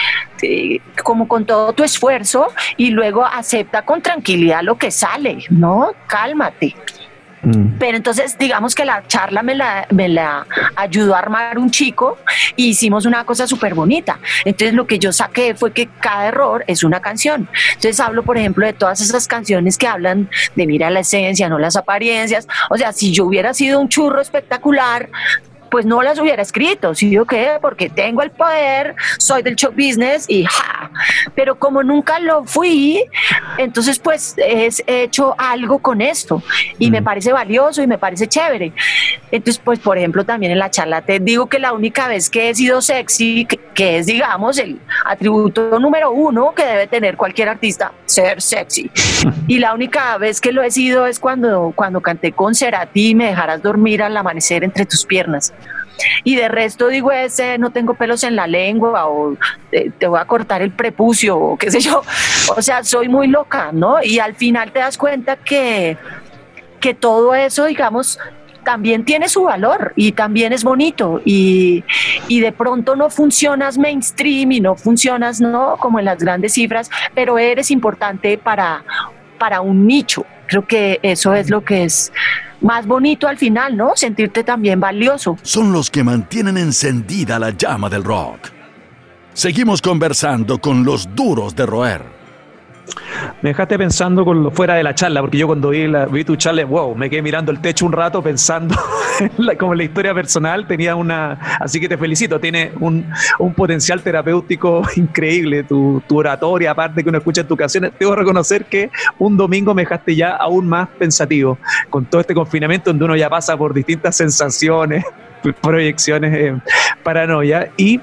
eh, 0.42 0.78
como 1.02 1.28
con 1.28 1.44
todo 1.44 1.72
tu 1.72 1.82
esfuerzo 1.82 2.48
y 2.76 2.90
luego 2.90 3.24
acepta 3.24 3.82
con 3.82 4.00
tranquilidad 4.00 4.62
lo 4.62 4.78
que 4.78 4.90
sale, 4.90 5.44
¿no? 5.50 5.92
Cálmate. 6.06 6.74
Mm. 7.42 7.78
Pero 7.78 7.96
entonces, 7.96 8.36
digamos 8.38 8.74
que 8.74 8.84
la 8.84 9.06
charla 9.06 9.42
me 9.42 9.54
la, 9.54 9.86
me 9.90 10.08
la 10.08 10.46
ayudó 10.74 11.14
a 11.14 11.18
armar 11.18 11.58
un 11.58 11.70
chico 11.70 12.18
y 12.56 12.68
hicimos 12.68 13.06
una 13.06 13.24
cosa 13.24 13.46
súper 13.46 13.74
bonita. 13.74 14.18
Entonces, 14.44 14.74
lo 14.74 14.86
que 14.86 14.98
yo 14.98 15.12
saqué 15.12 15.54
fue 15.54 15.72
que 15.72 15.88
cada 16.00 16.26
error 16.26 16.64
es 16.66 16.82
una 16.82 17.00
canción. 17.00 17.48
Entonces, 17.68 18.00
hablo, 18.00 18.22
por 18.22 18.38
ejemplo, 18.38 18.66
de 18.66 18.72
todas 18.72 19.00
esas 19.00 19.28
canciones 19.28 19.78
que 19.78 19.86
hablan 19.86 20.28
de 20.54 20.66
mira 20.66 20.90
la 20.90 21.00
esencia, 21.00 21.48
no 21.48 21.58
las 21.58 21.76
apariencias. 21.76 22.46
O 22.70 22.76
sea, 22.76 22.92
si 22.92 23.12
yo 23.12 23.24
hubiera 23.24 23.54
sido 23.54 23.80
un 23.80 23.88
churro 23.88 24.20
espectacular, 24.20 25.08
pues 25.70 25.86
no 25.86 26.02
las 26.02 26.18
hubiera 26.18 26.42
escrito, 26.42 26.94
¿sí 26.94 27.10
yo 27.10 27.24
qué? 27.24 27.58
Porque 27.60 27.88
tengo 27.88 28.22
el 28.22 28.30
poder, 28.30 28.94
soy 29.18 29.42
del 29.42 29.56
show 29.56 29.72
business 29.72 30.26
y 30.28 30.44
ja. 30.44 30.90
Pero 31.34 31.58
como 31.58 31.82
nunca 31.82 32.18
lo 32.18 32.44
fui, 32.44 33.04
entonces 33.58 33.98
pues 33.98 34.34
he 34.38 34.70
hecho 35.02 35.34
algo 35.38 35.78
con 35.78 36.00
esto 36.00 36.42
y 36.78 36.90
me 36.90 37.00
mm. 37.00 37.04
parece 37.04 37.32
valioso 37.32 37.82
y 37.82 37.86
me 37.86 37.98
parece 37.98 38.26
chévere. 38.26 38.72
Entonces, 39.30 39.60
pues 39.62 39.78
por 39.78 39.98
ejemplo, 39.98 40.24
también 40.24 40.52
en 40.52 40.58
la 40.58 40.70
charla 40.70 41.02
te 41.02 41.18
digo 41.18 41.46
que 41.46 41.58
la 41.58 41.72
única 41.72 42.08
vez 42.08 42.30
que 42.30 42.50
he 42.50 42.54
sido 42.54 42.80
sexy, 42.80 43.46
que, 43.46 43.98
es 43.98 44.06
digamos 44.06 44.58
el 44.58 44.80
atributo 45.04 45.78
número 45.78 46.10
uno 46.10 46.52
que 46.54 46.64
debe 46.64 46.86
tener 46.86 47.16
cualquier 47.16 47.48
artista, 47.48 47.92
ser 48.04 48.40
sexy. 48.40 48.90
Y 49.48 49.58
la 49.58 49.74
única 49.74 50.16
vez 50.18 50.40
que 50.40 50.50
lo 50.50 50.62
he 50.62 50.70
sido 50.70 51.06
es 51.06 51.20
cuando, 51.20 51.72
cuando 51.74 52.00
canté 52.00 52.32
con 52.32 52.54
Cerati 52.54 53.10
y 53.10 53.14
me 53.14 53.26
dejarás 53.26 53.62
dormir 53.62 54.02
al 54.02 54.16
amanecer 54.16 54.64
entre 54.64 54.86
tus 54.86 55.04
piernas. 55.04 55.52
Y 56.24 56.36
de 56.36 56.48
resto 56.48 56.88
digo 56.88 57.12
ese, 57.12 57.58
no 57.58 57.70
tengo 57.70 57.94
pelos 57.94 58.24
en 58.24 58.36
la 58.36 58.46
lengua 58.46 59.06
o 59.08 59.36
eh, 59.72 59.90
te 59.98 60.06
voy 60.06 60.20
a 60.20 60.24
cortar 60.24 60.62
el 60.62 60.70
prepucio 60.70 61.38
o 61.38 61.56
qué 61.56 61.70
sé 61.70 61.80
yo. 61.80 62.02
O 62.56 62.62
sea, 62.62 62.84
soy 62.84 63.08
muy 63.08 63.28
loca, 63.28 63.70
¿no? 63.72 64.02
Y 64.02 64.18
al 64.18 64.34
final 64.34 64.72
te 64.72 64.80
das 64.80 64.98
cuenta 64.98 65.36
que, 65.36 65.96
que 66.80 66.94
todo 66.94 67.34
eso, 67.34 67.66
digamos, 67.66 68.18
también 68.66 69.04
tiene 69.04 69.28
su 69.28 69.44
valor 69.44 69.92
y 69.94 70.10
también 70.10 70.52
es 70.52 70.64
bonito 70.64 71.22
y, 71.24 71.84
y, 72.26 72.40
de 72.40 72.50
pronto 72.50 72.96
no 72.96 73.10
funcionas 73.10 73.78
mainstream 73.78 74.50
y 74.50 74.60
no 74.60 74.74
funcionas 74.74 75.40
no 75.40 75.76
como 75.78 76.00
en 76.00 76.04
las 76.04 76.18
grandes 76.18 76.54
cifras, 76.54 76.90
pero 77.14 77.38
eres 77.38 77.70
importante 77.70 78.36
para, 78.38 78.82
para 79.38 79.60
un 79.60 79.86
nicho. 79.86 80.26
Creo 80.46 80.66
que 80.66 80.98
eso 81.02 81.32
es 81.34 81.48
lo 81.48 81.64
que 81.64 81.84
es 81.84 82.12
más 82.60 82.86
bonito 82.86 83.28
al 83.28 83.38
final, 83.38 83.76
¿no? 83.76 83.92
Sentirte 83.94 84.44
también 84.44 84.80
valioso. 84.80 85.36
Son 85.42 85.72
los 85.72 85.90
que 85.90 86.04
mantienen 86.04 86.56
encendida 86.56 87.38
la 87.38 87.50
llama 87.50 87.88
del 87.88 88.04
rock. 88.04 88.50
Seguimos 89.32 89.82
conversando 89.82 90.58
con 90.58 90.84
los 90.84 91.14
duros 91.14 91.54
de 91.54 91.66
roer. 91.66 92.15
Me 93.42 93.50
dejaste 93.50 93.78
pensando 93.78 94.24
con 94.24 94.42
lo 94.42 94.50
fuera 94.50 94.74
de 94.74 94.82
la 94.82 94.94
charla, 94.94 95.20
porque 95.20 95.38
yo 95.38 95.46
cuando 95.46 95.70
vi, 95.70 95.86
la, 95.86 96.06
vi 96.06 96.24
tu 96.24 96.36
charla, 96.36 96.64
wow, 96.64 96.94
me 96.94 97.10
quedé 97.10 97.22
mirando 97.22 97.52
el 97.52 97.60
techo 97.60 97.86
un 97.86 97.92
rato 97.92 98.22
pensando 98.22 98.74
como 99.58 99.74
la 99.74 99.84
historia 99.84 100.14
personal 100.14 100.66
tenía 100.66 100.94
una, 100.94 101.32
así 101.60 101.80
que 101.80 101.88
te 101.88 101.98
felicito, 101.98 102.38
tiene 102.40 102.72
un, 102.80 103.06
un 103.38 103.54
potencial 103.54 104.02
terapéutico 104.02 104.82
increíble, 104.96 105.64
tu, 105.64 106.02
tu, 106.06 106.18
oratoria, 106.18 106.70
aparte 106.70 107.02
que 107.02 107.08
uno 107.08 107.18
escucha 107.18 107.42
en 107.42 107.48
tu 107.48 107.56
canciones, 107.56 107.92
debo 107.98 108.14
reconocer 108.14 108.64
que 108.64 108.90
un 109.18 109.36
domingo 109.36 109.74
me 109.74 109.82
dejaste 109.82 110.14
ya 110.14 110.30
aún 110.36 110.68
más 110.68 110.88
pensativo, 110.98 111.58
con 111.90 112.04
todo 112.04 112.20
este 112.20 112.34
confinamiento 112.34 112.90
donde 112.90 113.04
uno 113.04 113.16
ya 113.16 113.28
pasa 113.28 113.56
por 113.56 113.74
distintas 113.74 114.16
sensaciones, 114.16 115.04
proyecciones, 115.60 116.34
eh, 116.34 116.60
paranoia, 117.02 117.70
y 117.76 118.00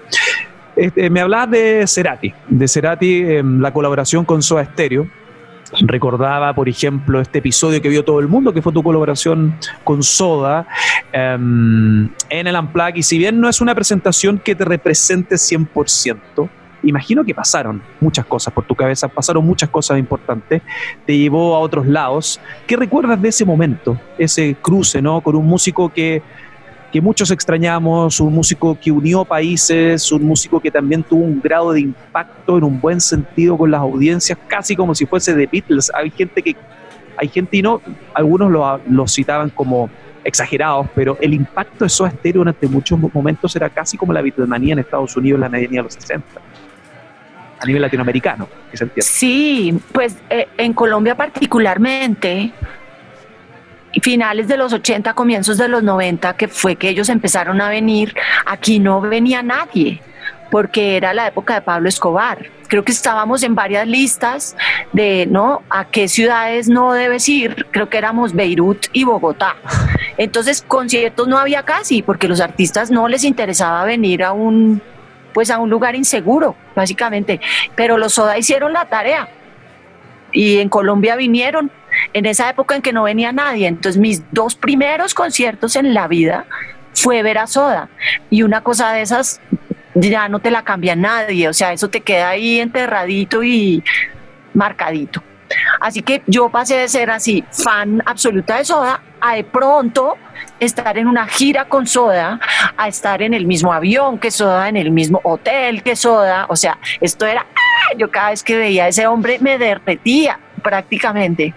este, 0.75 1.09
me 1.09 1.21
hablabas 1.21 1.51
de 1.51 1.85
Cerati, 1.87 2.33
de 2.47 2.67
Cerati, 2.67 3.21
em, 3.21 3.59
la 3.59 3.71
colaboración 3.71 4.25
con 4.25 4.41
Soda 4.41 4.65
Stereo. 4.65 5.07
Recordaba, 5.81 6.53
por 6.53 6.69
ejemplo, 6.69 7.19
este 7.19 7.39
episodio 7.39 7.81
que 7.81 7.89
vio 7.89 8.03
todo 8.03 8.19
el 8.19 8.27
mundo, 8.27 8.53
que 8.53 8.61
fue 8.61 8.71
tu 8.71 8.83
colaboración 8.83 9.55
con 9.83 10.03
Soda 10.03 10.67
em, 11.11 12.09
en 12.29 12.47
el 12.47 12.55
Unplug. 12.55 12.95
Y 12.95 13.03
si 13.03 13.17
bien 13.17 13.39
no 13.39 13.49
es 13.49 13.61
una 13.61 13.73
presentación 13.73 14.37
que 14.37 14.55
te 14.55 14.65
represente 14.65 15.35
100%, 15.35 16.49
imagino 16.83 17.23
que 17.23 17.33
pasaron 17.33 17.81
muchas 17.99 18.25
cosas 18.25 18.53
por 18.53 18.65
tu 18.65 18.75
cabeza, 18.75 19.07
pasaron 19.07 19.45
muchas 19.45 19.69
cosas 19.69 19.97
importantes, 19.97 20.61
te 21.05 21.17
llevó 21.17 21.55
a 21.55 21.59
otros 21.59 21.87
lados. 21.87 22.39
¿Qué 22.67 22.75
recuerdas 22.75 23.21
de 23.21 23.29
ese 23.29 23.45
momento, 23.45 23.99
ese 24.17 24.55
cruce, 24.61 25.01
¿no? 25.01 25.21
Con 25.21 25.35
un 25.35 25.45
músico 25.45 25.89
que 25.89 26.21
que 26.93 27.01
muchos 27.01 27.31
extrañamos, 27.31 28.19
un 28.19 28.35
músico 28.35 28.77
que 28.79 28.91
unió 28.91 29.25
países, 29.25 30.11
un 30.11 30.23
músico 30.25 30.59
que 30.59 30.69
también 30.69 31.01
tuvo 31.01 31.23
un 31.23 31.41
grado 31.41 31.71
de 31.73 31.81
impacto 31.81 32.59
en 32.59 32.63
un 32.63 32.79
buen 32.79 33.01
sentido 33.01 33.57
con 33.57 33.71
las 33.71 33.81
audiencias, 33.81 34.37
casi 34.47 34.75
como 34.75 34.93
si 34.93 35.07
fuese 35.07 35.33
de 35.33 35.47
Beatles. 35.47 35.91
Hay 35.95 36.11
gente 36.11 36.43
que, 36.43 36.55
hay 37.17 37.29
gente 37.29 37.57
y 37.57 37.63
no, 37.63 37.81
algunos 38.13 38.51
lo, 38.51 38.79
lo 38.87 39.07
citaban 39.07 39.49
como 39.49 39.89
exagerados, 40.23 40.85
pero 40.93 41.17
el 41.19 41.33
impacto 41.33 41.83
de 41.83 41.89
Soda 41.89 42.11
Stereo 42.11 42.41
durante 42.41 42.67
muchos 42.67 42.99
momentos 43.11 43.55
era 43.55 43.71
casi 43.71 43.97
como 43.97 44.13
la 44.13 44.21
Beatlemanía 44.21 44.73
en 44.73 44.79
Estados 44.79 45.17
Unidos 45.17 45.37
en 45.37 45.41
la 45.41 45.49
medianía 45.49 45.79
de 45.79 45.85
los 45.85 45.95
60 45.95 46.23
a 47.59 47.65
nivel 47.65 47.81
latinoamericano, 47.81 48.47
Sí, 48.97 49.79
pues 49.93 50.17
eh, 50.29 50.47
en 50.57 50.73
Colombia 50.73 51.15
particularmente, 51.15 52.51
finales 54.01 54.47
de 54.47 54.57
los 54.57 54.73
80, 54.73 55.13
comienzos 55.13 55.57
de 55.57 55.67
los 55.67 55.83
90, 55.83 56.33
que 56.33 56.47
fue 56.47 56.75
que 56.75 56.89
ellos 56.89 57.09
empezaron 57.09 57.61
a 57.61 57.69
venir, 57.69 58.15
aquí 58.45 58.79
no 58.79 59.01
venía 59.01 59.43
nadie, 59.43 60.01
porque 60.49 60.97
era 60.97 61.13
la 61.13 61.27
época 61.27 61.55
de 61.55 61.61
Pablo 61.61 61.89
Escobar. 61.89 62.45
Creo 62.67 62.83
que 62.83 62.91
estábamos 62.91 63.43
en 63.43 63.53
varias 63.53 63.87
listas 63.87 64.55
de, 64.93 65.27
¿no? 65.29 65.61
¿A 65.69 65.85
qué 65.85 66.07
ciudades 66.07 66.69
no 66.69 66.93
debes 66.93 67.29
ir? 67.29 67.67
Creo 67.71 67.89
que 67.89 67.97
éramos 67.97 68.33
Beirut 68.33 68.87
y 68.93 69.03
Bogotá. 69.03 69.55
Entonces, 70.17 70.63
conciertos 70.67 71.27
no 71.27 71.37
había 71.37 71.63
casi, 71.63 72.01
porque 72.01 72.27
los 72.27 72.41
artistas 72.41 72.89
no 72.89 73.07
les 73.07 73.23
interesaba 73.23 73.83
venir 73.85 74.23
a 74.23 74.31
un, 74.31 74.81
pues 75.33 75.51
a 75.51 75.59
un 75.59 75.69
lugar 75.69 75.95
inseguro, 75.95 76.55
básicamente. 76.75 77.39
Pero 77.75 77.97
los 77.97 78.13
Soda 78.13 78.37
hicieron 78.37 78.73
la 78.73 78.85
tarea 78.85 79.27
y 80.33 80.59
en 80.59 80.69
Colombia 80.69 81.15
vinieron 81.15 81.71
en 82.11 82.25
esa 82.25 82.49
época 82.49 82.75
en 82.75 82.81
que 82.81 82.91
no 82.91 83.03
venía 83.03 83.31
nadie. 83.31 83.67
Entonces 83.67 83.99
mis 83.99 84.23
dos 84.31 84.55
primeros 84.55 85.13
conciertos 85.13 85.75
en 85.75 85.93
la 85.93 86.07
vida 86.07 86.45
fue 86.93 87.23
ver 87.23 87.37
a 87.37 87.47
Soda 87.47 87.89
y 88.29 88.43
una 88.43 88.61
cosa 88.61 88.91
de 88.91 89.01
esas 89.01 89.39
ya 89.95 90.27
no 90.27 90.39
te 90.39 90.51
la 90.51 90.63
cambia 90.63 90.95
nadie, 90.95 91.47
o 91.47 91.53
sea, 91.53 91.71
eso 91.71 91.87
te 91.89 92.01
queda 92.01 92.29
ahí 92.29 92.59
enterradito 92.59 93.43
y 93.43 93.83
marcadito. 94.53 95.21
Así 95.79 96.01
que 96.01 96.23
yo 96.25 96.49
pasé 96.49 96.77
de 96.77 96.87
ser 96.87 97.11
así 97.11 97.43
fan 97.51 98.01
absoluta 98.05 98.57
de 98.57 98.65
Soda 98.65 99.01
a 99.21 99.35
de 99.35 99.43
pronto 99.43 100.17
estar 100.59 100.97
en 100.97 101.07
una 101.07 101.27
gira 101.27 101.65
con 101.65 101.87
Soda, 101.87 102.39
a 102.77 102.87
estar 102.87 103.21
en 103.21 103.33
el 103.33 103.45
mismo 103.45 103.71
avión 103.71 104.17
que 104.17 104.31
Soda, 104.31 104.69
en 104.69 104.77
el 104.77 104.91
mismo 104.91 105.21
hotel 105.23 105.83
que 105.83 105.95
Soda, 105.95 106.45
o 106.49 106.55
sea, 106.55 106.77
esto 107.01 107.25
era. 107.25 107.45
Yo 107.97 108.09
cada 108.11 108.31
vez 108.31 108.43
que 108.43 108.57
veía 108.57 108.85
a 108.85 108.87
ese 108.89 109.07
hombre 109.07 109.37
me 109.39 109.57
derretía 109.57 110.39
prácticamente. 110.61 111.53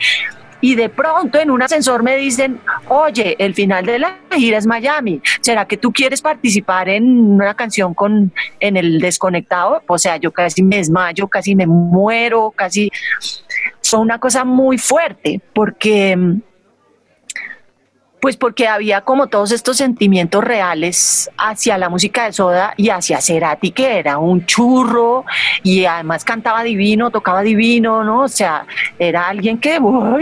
Y 0.60 0.74
de 0.74 0.88
pronto 0.88 1.38
en 1.38 1.50
un 1.50 1.62
ascensor 1.62 2.02
me 2.02 2.16
dicen, 2.16 2.60
oye, 2.88 3.36
el 3.38 3.54
final 3.54 3.84
de 3.84 3.98
la 3.98 4.16
gira 4.32 4.58
es 4.58 4.66
Miami, 4.66 5.20
¿será 5.40 5.66
que 5.66 5.76
tú 5.76 5.92
quieres 5.92 6.22
participar 6.22 6.88
en 6.88 7.04
una 7.32 7.54
canción 7.54 7.94
con, 7.94 8.32
en 8.58 8.76
el 8.76 9.00
desconectado? 9.00 9.82
O 9.86 9.98
sea, 9.98 10.16
yo 10.16 10.32
casi 10.32 10.62
me 10.62 10.76
desmayo, 10.76 11.28
casi 11.28 11.54
me 11.54 11.66
muero, 11.66 12.52
casi... 12.54 12.90
Fue 13.82 14.00
una 14.00 14.18
cosa 14.18 14.44
muy 14.44 14.78
fuerte 14.78 15.40
porque 15.52 16.18
pues 18.26 18.36
porque 18.36 18.66
había 18.66 19.02
como 19.02 19.28
todos 19.28 19.52
estos 19.52 19.76
sentimientos 19.76 20.42
reales 20.42 21.30
hacia 21.38 21.78
la 21.78 21.88
música 21.88 22.24
de 22.24 22.32
Soda 22.32 22.74
y 22.76 22.90
hacia 22.90 23.20
Cerati, 23.20 23.70
que 23.70 24.00
era 24.00 24.18
un 24.18 24.44
churro 24.46 25.24
y 25.62 25.84
además 25.84 26.24
cantaba 26.24 26.64
divino, 26.64 27.12
tocaba 27.12 27.42
divino, 27.42 28.02
¿no? 28.02 28.22
O 28.22 28.28
sea, 28.28 28.66
era 28.98 29.28
alguien 29.28 29.58
que, 29.58 29.78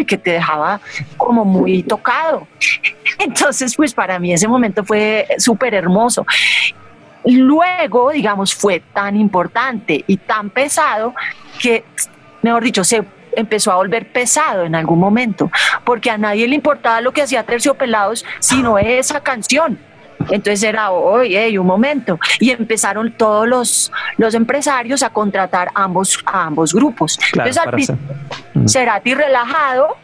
que 0.06 0.18
te 0.18 0.32
dejaba 0.32 0.82
como 1.16 1.46
muy 1.46 1.82
tocado. 1.82 2.46
Entonces, 3.18 3.74
pues 3.74 3.94
para 3.94 4.18
mí 4.18 4.34
ese 4.34 4.48
momento 4.48 4.84
fue 4.84 5.26
súper 5.38 5.72
hermoso. 5.72 6.26
Luego, 7.24 8.10
digamos, 8.10 8.54
fue 8.54 8.80
tan 8.80 9.16
importante 9.16 10.04
y 10.06 10.18
tan 10.18 10.50
pesado 10.50 11.14
que, 11.58 11.84
mejor 12.42 12.64
dicho, 12.64 12.84
se 12.84 13.02
empezó 13.36 13.72
a 13.72 13.76
volver 13.76 14.10
pesado 14.10 14.64
en 14.64 14.74
algún 14.74 14.98
momento, 14.98 15.50
porque 15.84 16.10
a 16.10 16.18
nadie 16.18 16.46
le 16.48 16.54
importaba 16.54 17.00
lo 17.00 17.12
que 17.12 17.22
hacía 17.22 17.44
Terciopelados, 17.44 18.24
sino 18.40 18.78
esa 18.78 19.20
canción. 19.20 19.78
Entonces 20.30 20.62
era, 20.62 20.90
oye, 20.90 21.58
un 21.58 21.66
momento. 21.66 22.18
Y 22.40 22.50
empezaron 22.50 23.12
todos 23.12 23.46
los, 23.46 23.92
los 24.16 24.34
empresarios 24.34 25.02
a 25.02 25.10
contratar 25.10 25.70
ambos, 25.74 26.18
a 26.24 26.44
ambos 26.44 26.72
grupos. 26.72 27.18
Entonces, 27.32 27.92
Cerati 28.66 29.14
relajado 29.14 29.96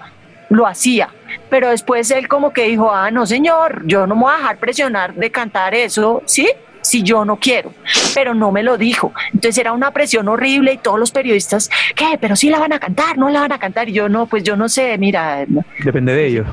lo 0.51 0.66
hacía, 0.66 1.09
pero 1.49 1.70
después 1.70 2.11
él 2.11 2.26
como 2.26 2.53
que 2.53 2.64
dijo, 2.64 2.93
ah, 2.93 3.11
no 3.11 3.24
señor, 3.24 3.87
yo 3.87 4.07
no 4.07 4.16
me 4.16 4.22
voy 4.22 4.35
a 4.35 4.39
dejar 4.39 4.59
presionar 4.59 5.14
de 5.14 5.31
cantar 5.31 5.74
eso, 5.74 6.22
¿sí? 6.26 6.51
Si 6.83 7.03
yo 7.03 7.24
no 7.24 7.37
quiero, 7.37 7.72
pero 8.14 8.35
no 8.35 8.53
me 8.53 8.62
lo 8.62 8.78
dijo. 8.78 9.12
Entonces 9.33 9.59
era 9.59 9.72
una 9.72 9.91
presión 9.91 10.28
horrible 10.28 10.72
y 10.74 10.78
todos 10.78 10.99
los 10.99 11.11
periodistas, 11.11 11.70
¿qué? 11.95 12.18
Pero 12.20 12.37
sí 12.37 12.51
la 12.51 12.59
van 12.59 12.72
a 12.72 12.78
cantar, 12.78 13.18
no 13.18 13.28
la 13.28 13.41
van 13.41 13.53
a 13.53 13.59
cantar. 13.59 13.89
Y 13.89 13.93
yo 13.93 14.09
no, 14.09 14.26
pues 14.26 14.43
yo 14.43 14.57
no 14.57 14.68
sé, 14.68 14.97
mira. 14.99 15.45
Depende 15.85 16.14
de 16.14 16.26
ellos. 16.26 16.47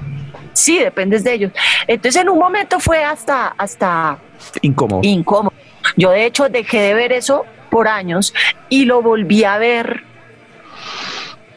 Sí, 0.53 0.79
depende 0.79 1.19
de 1.19 1.33
ellos. 1.33 1.51
Entonces 1.87 2.21
en 2.21 2.29
un 2.29 2.39
momento 2.39 2.79
fue 2.79 3.03
hasta, 3.03 3.49
hasta 3.57 4.17
incómodo. 4.61 5.01
Incómodo. 5.03 5.53
Yo 5.95 6.11
de 6.11 6.25
hecho 6.25 6.49
dejé 6.49 6.79
de 6.81 6.93
ver 6.93 7.11
eso 7.11 7.45
por 7.69 7.87
años 7.87 8.33
y 8.69 8.85
lo 8.85 9.01
volví 9.01 9.43
a 9.43 9.57
ver 9.57 10.03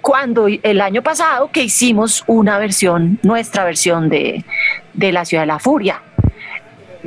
cuando 0.01 0.49
el 0.49 0.81
año 0.81 1.03
pasado 1.03 1.51
que 1.51 1.63
hicimos 1.63 2.25
una 2.27 2.59
versión, 2.59 3.19
nuestra 3.23 3.65
versión 3.65 4.09
de, 4.09 4.45
de 4.95 5.13
La 5.13 5.25
Ciudad 5.25 5.43
de 5.43 5.47
la 5.47 5.59
Furia 5.59 6.03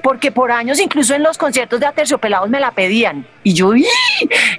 porque 0.02 0.32
por 0.32 0.52
años 0.52 0.80
incluso 0.80 1.14
en 1.14 1.24
los 1.24 1.38
conciertos 1.38 1.80
de 1.80 1.86
Aterciopelados 1.86 2.50
me 2.50 2.60
la 2.60 2.72
pedían 2.72 3.26
y 3.44 3.54
yo, 3.54 3.74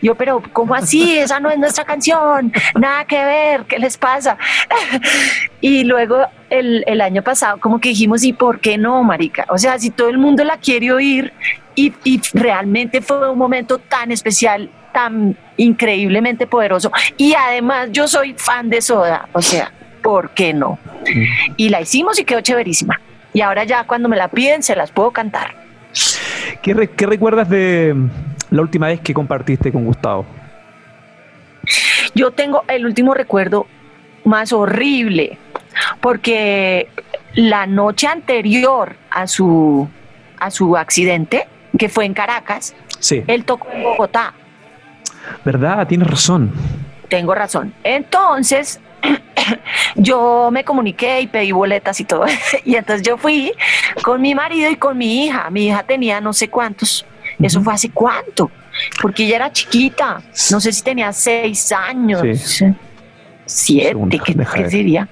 yo, 0.03 0.15
pero 0.15 0.43
¿cómo 0.53 0.75
así? 0.75 1.19
Esa 1.19 1.41
no 1.41 1.51
es 1.51 1.59
nuestra 1.59 1.85
canción, 1.85 2.53
nada 2.79 3.05
que 3.05 3.25
ver, 3.25 3.65
¿qué 3.65 3.79
les 3.79 3.97
pasa? 3.97 4.37
y 5.61 5.85
luego 5.85 6.27
el, 6.51 6.85
el 6.87 7.01
año 7.01 7.23
pasado 7.23 7.59
como 7.59 7.81
que 7.81 7.89
dijimos, 7.91 8.23
¿y 8.25 8.33
por 8.33 8.61
qué 8.61 8.79
no, 8.79 9.03
marica? 9.03 9.47
O 9.49 9.59
sea, 9.59 9.79
si 9.79 9.91
todo 9.91 10.09
el 10.09 10.19
mundo 10.19 10.45
la 10.45 10.59
quiere 10.59 10.93
oír 10.93 11.33
y, 11.75 11.93
y 12.05 12.21
realmente 12.35 13.01
fue 13.01 13.31
un 13.31 13.39
momento 13.39 13.79
tan 13.79 14.13
especial, 14.13 14.71
tan 14.93 15.37
increíblemente 15.57 16.47
poderoso 16.47 16.93
y 17.17 17.35
además 17.35 17.89
yo 17.91 18.07
soy 18.07 18.35
fan 18.37 18.71
de 18.71 18.81
Soda, 18.81 19.29
o 19.33 19.43
sea, 19.43 19.73
¿por 20.03 20.31
qué 20.31 20.53
no? 20.53 20.79
Y 21.57 21.71
la 21.71 21.81
hicimos 21.81 22.19
y 22.21 22.25
quedó 22.25 22.41
chéverísima 22.41 23.01
y 23.35 23.43
ahora 23.43 23.65
ya 23.65 23.85
cuando 23.85 24.09
me 24.09 24.17
la 24.17 24.29
piden 24.29 24.63
se 24.63 24.75
las 24.75 24.91
puedo 24.91 25.11
cantar. 25.11 25.55
¿Qué, 26.63 26.73
recuerdas 26.73 27.51
de 27.51 27.95
la 28.51 28.63
última 28.63 28.87
vez 28.87 29.01
que 29.01 29.13
compartiste 29.13 29.71
con 29.71 29.85
Gustavo? 29.85 30.25
Yo 32.15 32.31
tengo 32.31 32.63
el 32.69 32.87
último 32.87 33.13
recuerdo 33.13 33.67
más 34.25 34.53
horrible, 34.53 35.37
porque 36.01 36.89
la 37.35 37.67
noche 37.67 38.07
anterior 38.07 38.97
a 39.11 39.27
su, 39.27 39.89
a 40.39 40.51
su 40.51 40.77
accidente, 40.77 41.47
que 41.77 41.89
fue 41.89 42.07
en 42.07 42.15
Caracas, 42.15 42.75
sí. 43.01 43.25
él 43.27 43.45
tocó 43.45 43.69
en 43.73 43.83
Bogotá. 43.83 44.33
¿Verdad? 45.45 45.87
Tienes 45.89 46.09
razón. 46.09 46.53
Tengo 47.09 47.35
razón. 47.35 47.75
Entonces, 47.83 48.81
yo 49.97 50.51
me 50.53 50.65
comuniqué 50.65 51.21
y 51.21 51.27
pedí 51.27 51.53
boletas 51.53 52.01
y 52.01 52.05
todo. 52.05 52.27
y 52.65 52.77
entonces 52.77 53.07
yo 53.07 53.17
fui 53.17 53.53
con 54.03 54.21
mi 54.21 54.35
marido 54.35 54.71
y 54.71 54.77
con 54.77 54.97
mi 54.97 55.25
hija. 55.27 55.51
Mi 55.51 55.69
hija 55.69 55.83
tenía 55.83 56.21
no 56.21 56.33
sé 56.33 56.49
cuántos. 56.49 57.05
Eso 57.41 57.61
fue 57.63 57.75
hace 57.75 57.91
cuánto, 57.91 58.51
porque 59.01 59.25
ella 59.25 59.37
era 59.37 59.53
chiquita. 59.53 60.23
No 60.51 60.61
sé 60.61 60.73
si 60.73 60.83
tenía 60.83 61.13
seis 61.13 61.73
años, 61.73 62.23
siete, 63.45 64.21
¿qué, 64.25 64.71
sería? 64.71 65.09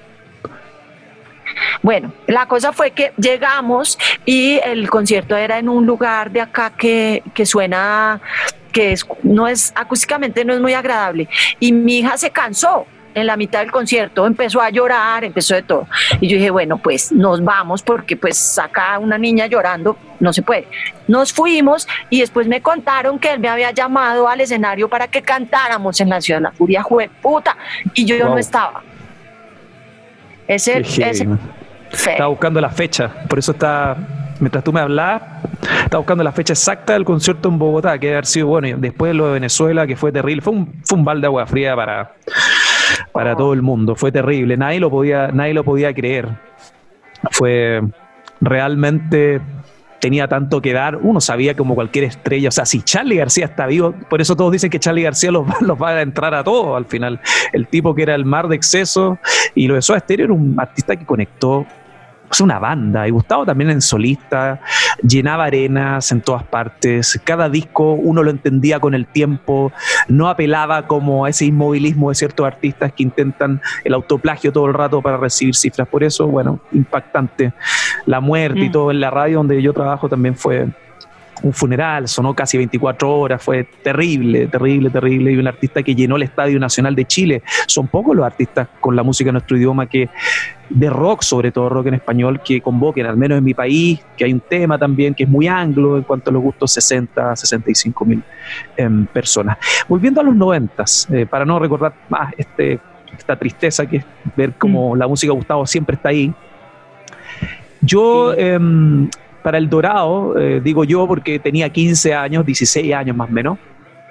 Bueno, 1.81 2.13
la 2.27 2.47
cosa 2.47 2.71
fue 2.71 2.91
que 2.91 3.13
llegamos 3.17 3.97
y 4.25 4.59
el 4.63 4.89
concierto 4.89 5.35
era 5.35 5.59
en 5.59 5.69
un 5.69 5.85
lugar 5.85 6.31
de 6.31 6.41
acá 6.41 6.71
que, 6.75 7.21
que 7.33 7.45
suena, 7.45 8.21
que 8.71 8.93
es, 8.93 9.05
no 9.21 9.47
es 9.47 9.73
acústicamente 9.75 10.45
no 10.45 10.53
es 10.53 10.61
muy 10.61 10.73
agradable. 10.73 11.27
Y 11.59 11.73
mi 11.73 11.99
hija 11.99 12.17
se 12.17 12.31
cansó 12.31 12.87
en 13.13 13.27
la 13.27 13.37
mitad 13.37 13.59
del 13.59 13.71
concierto 13.71 14.25
empezó 14.25 14.61
a 14.61 14.69
llorar, 14.69 15.23
empezó 15.23 15.55
de 15.55 15.63
todo. 15.63 15.87
Y 16.19 16.27
yo 16.27 16.37
dije, 16.37 16.49
bueno, 16.49 16.77
pues 16.77 17.11
nos 17.11 17.43
vamos 17.43 17.81
porque 17.83 18.17
pues 18.17 18.37
saca 18.37 18.97
una 18.99 19.17
niña 19.17 19.47
llorando, 19.47 19.97
no 20.19 20.33
se 20.33 20.41
puede. 20.41 20.67
Nos 21.07 21.33
fuimos 21.33 21.87
y 22.09 22.21
después 22.21 22.47
me 22.47 22.61
contaron 22.61 23.19
que 23.19 23.33
él 23.33 23.39
me 23.39 23.49
había 23.49 23.71
llamado 23.71 24.27
al 24.27 24.41
escenario 24.41 24.89
para 24.89 25.07
que 25.07 25.21
cantáramos 25.21 25.99
en 26.01 26.09
la 26.09 26.21
ciudad 26.21 26.39
de 26.39 26.43
la 26.43 26.51
furia, 26.51 26.83
jue 26.83 27.09
puta, 27.21 27.57
y 27.93 28.05
yo, 28.05 28.17
no 28.17 28.37
estaba. 28.37 28.81
Ese, 30.47 30.79
ese 30.79 31.27
Estaba 31.91 32.27
buscando 32.27 32.59
la 32.59 32.69
fecha, 32.69 33.09
por 33.29 33.39
eso 33.39 33.51
está, 33.51 33.95
mientras 34.39 34.63
tú 34.63 34.73
me 34.73 34.79
hablabas, 34.79 35.21
estaba 35.83 35.99
buscando 35.99 36.23
la 36.23 36.31
fecha 36.31 36.53
exacta 36.53 36.93
del 36.93 37.05
concierto 37.05 37.49
en 37.49 37.59
Bogotá, 37.59 37.97
que 37.99 38.07
debe 38.07 38.17
haber 38.17 38.25
sido 38.25 38.47
bueno, 38.47 38.77
después 38.79 39.11
de 39.11 39.13
lo 39.13 39.27
de 39.27 39.33
Venezuela, 39.33 39.85
que 39.85 39.95
fue 39.95 40.11
terrible, 40.11 40.41
fue 40.41 40.53
un, 40.53 40.81
fue 40.83 40.97
un 40.97 41.05
balde 41.05 41.21
de 41.21 41.27
agua 41.27 41.45
fría 41.45 41.75
para, 41.75 42.15
para 43.11 43.35
todo 43.35 43.53
el 43.53 43.61
mundo. 43.61 43.95
Fue 43.95 44.11
terrible, 44.11 44.57
nadie 44.57 44.79
lo 44.79 44.89
podía, 44.89 45.29
nadie 45.31 45.53
lo 45.53 45.63
podía 45.63 45.93
creer. 45.93 46.27
Fue 47.31 47.81
realmente 48.41 49.41
tenía 50.03 50.27
tanto 50.27 50.61
que 50.61 50.73
dar. 50.73 50.97
Uno 50.97 51.21
sabía 51.21 51.55
como 51.55 51.75
cualquier 51.75 52.03
estrella. 52.03 52.49
O 52.49 52.51
sea, 52.51 52.65
si 52.65 52.81
Charlie 52.81 53.15
García 53.15 53.45
está 53.45 53.65
vivo, 53.67 53.93
por 54.09 54.19
eso 54.19 54.35
todos 54.35 54.51
dicen 54.51 54.69
que 54.69 54.77
Charlie 54.77 55.03
García 55.03 55.31
los, 55.31 55.47
los 55.61 55.81
va 55.81 55.91
a 55.91 56.01
entrar 56.01 56.33
a 56.33 56.43
todos 56.43 56.75
al 56.75 56.85
final. 56.85 57.21
El 57.53 57.67
tipo 57.67 57.95
que 57.95 58.03
era 58.03 58.13
el 58.13 58.25
mar 58.25 58.49
de 58.49 58.57
exceso 58.57 59.17
y 59.55 59.67
lo 59.67 59.75
de 59.75 59.81
Soda 59.81 59.99
Stereo 59.99 60.25
era 60.25 60.33
un 60.33 60.55
artista 60.59 60.97
que 60.97 61.05
conectó 61.05 61.65
una 62.41 62.59
banda. 62.59 63.07
Y 63.07 63.11
Gustavo 63.11 63.45
también 63.45 63.69
en 63.69 63.81
solista, 63.81 64.61
llenaba 65.01 65.45
arenas 65.45 66.11
en 66.11 66.21
todas 66.21 66.43
partes. 66.43 67.19
Cada 67.23 67.49
disco 67.49 67.93
uno 67.93 68.23
lo 68.23 68.31
entendía 68.31 68.79
con 68.79 68.93
el 68.93 69.07
tiempo, 69.07 69.71
no 70.07 70.29
apelaba 70.29 70.87
como 70.87 71.25
a 71.25 71.29
ese 71.29 71.45
inmovilismo 71.45 72.09
de 72.09 72.15
ciertos 72.15 72.45
artistas 72.45 72.93
que 72.93 73.03
intentan 73.03 73.61
el 73.83 73.93
autoplagio 73.93 74.51
todo 74.51 74.65
el 74.67 74.73
rato 74.73 75.01
para 75.01 75.17
recibir 75.17 75.55
cifras. 75.55 75.87
Por 75.87 76.03
eso, 76.03 76.27
bueno, 76.27 76.59
impactante. 76.71 77.53
La 78.05 78.19
muerte 78.19 78.59
y 78.59 78.69
mm. 78.69 78.71
todo 78.71 78.91
en 78.91 78.99
la 78.99 79.09
radio 79.09 79.37
donde 79.37 79.61
yo 79.61 79.73
trabajo 79.73 80.09
también 80.09 80.35
fue 80.35 80.67
un 81.43 81.53
funeral, 81.53 82.07
sonó 82.07 82.33
casi 82.33 82.57
24 82.57 83.09
horas, 83.09 83.43
fue 83.43 83.65
terrible, 83.83 84.47
terrible, 84.47 84.89
terrible. 84.89 85.31
Y 85.33 85.37
un 85.37 85.47
artista 85.47 85.83
que 85.83 85.93
llenó 85.93 86.15
el 86.15 86.23
Estadio 86.23 86.57
Nacional 86.59 86.95
de 86.95 87.05
Chile. 87.05 87.43
Son 87.67 87.87
pocos 87.87 88.15
los 88.15 88.25
artistas 88.25 88.69
con 88.79 88.95
la 88.95 89.03
música 89.03 89.29
en 89.29 89.33
nuestro 89.33 89.57
idioma 89.57 89.85
que, 89.87 90.09
de 90.69 90.89
rock, 90.89 91.21
sobre 91.21 91.51
todo 91.51 91.67
rock 91.67 91.87
en 91.87 91.95
español, 91.95 92.41
que 92.41 92.61
convoquen, 92.61 93.05
al 93.05 93.17
menos 93.17 93.37
en 93.37 93.43
mi 93.43 93.53
país, 93.53 93.99
que 94.17 94.23
hay 94.23 94.33
un 94.33 94.39
tema 94.39 94.77
también 94.77 95.13
que 95.13 95.23
es 95.23 95.29
muy 95.29 95.47
anglo 95.47 95.97
en 95.97 96.03
cuanto 96.03 96.29
a 96.29 96.33
los 96.33 96.41
gustos 96.41 96.71
60, 96.71 97.35
65 97.35 98.05
mil 98.05 98.23
em, 98.77 99.05
personas. 99.07 99.57
Volviendo 99.89 100.21
a 100.21 100.23
los 100.23 100.35
90, 100.35 100.85
eh, 101.11 101.25
para 101.25 101.43
no 101.43 101.59
recordar 101.59 101.93
más 102.07 102.33
este, 102.37 102.79
esta 103.17 103.35
tristeza 103.35 103.85
que 103.85 103.97
es 103.97 104.05
ver 104.35 104.53
cómo 104.53 104.95
mm. 104.95 104.97
la 104.97 105.07
música 105.07 105.31
de 105.31 105.37
Gustavo 105.37 105.67
siempre 105.67 105.97
está 105.97 106.09
ahí. 106.09 106.33
Yo 107.81 108.33
em, 108.33 109.09
para 109.43 109.57
El 109.57 109.69
Dorado, 109.69 110.39
eh, 110.39 110.61
digo 110.63 110.85
yo 110.85 111.05
porque 111.05 111.37
tenía 111.37 111.69
15 111.69 112.13
años, 112.15 112.45
16 112.45 112.93
años 112.93 113.15
más 113.15 113.29
o 113.29 113.33
menos, 113.33 113.59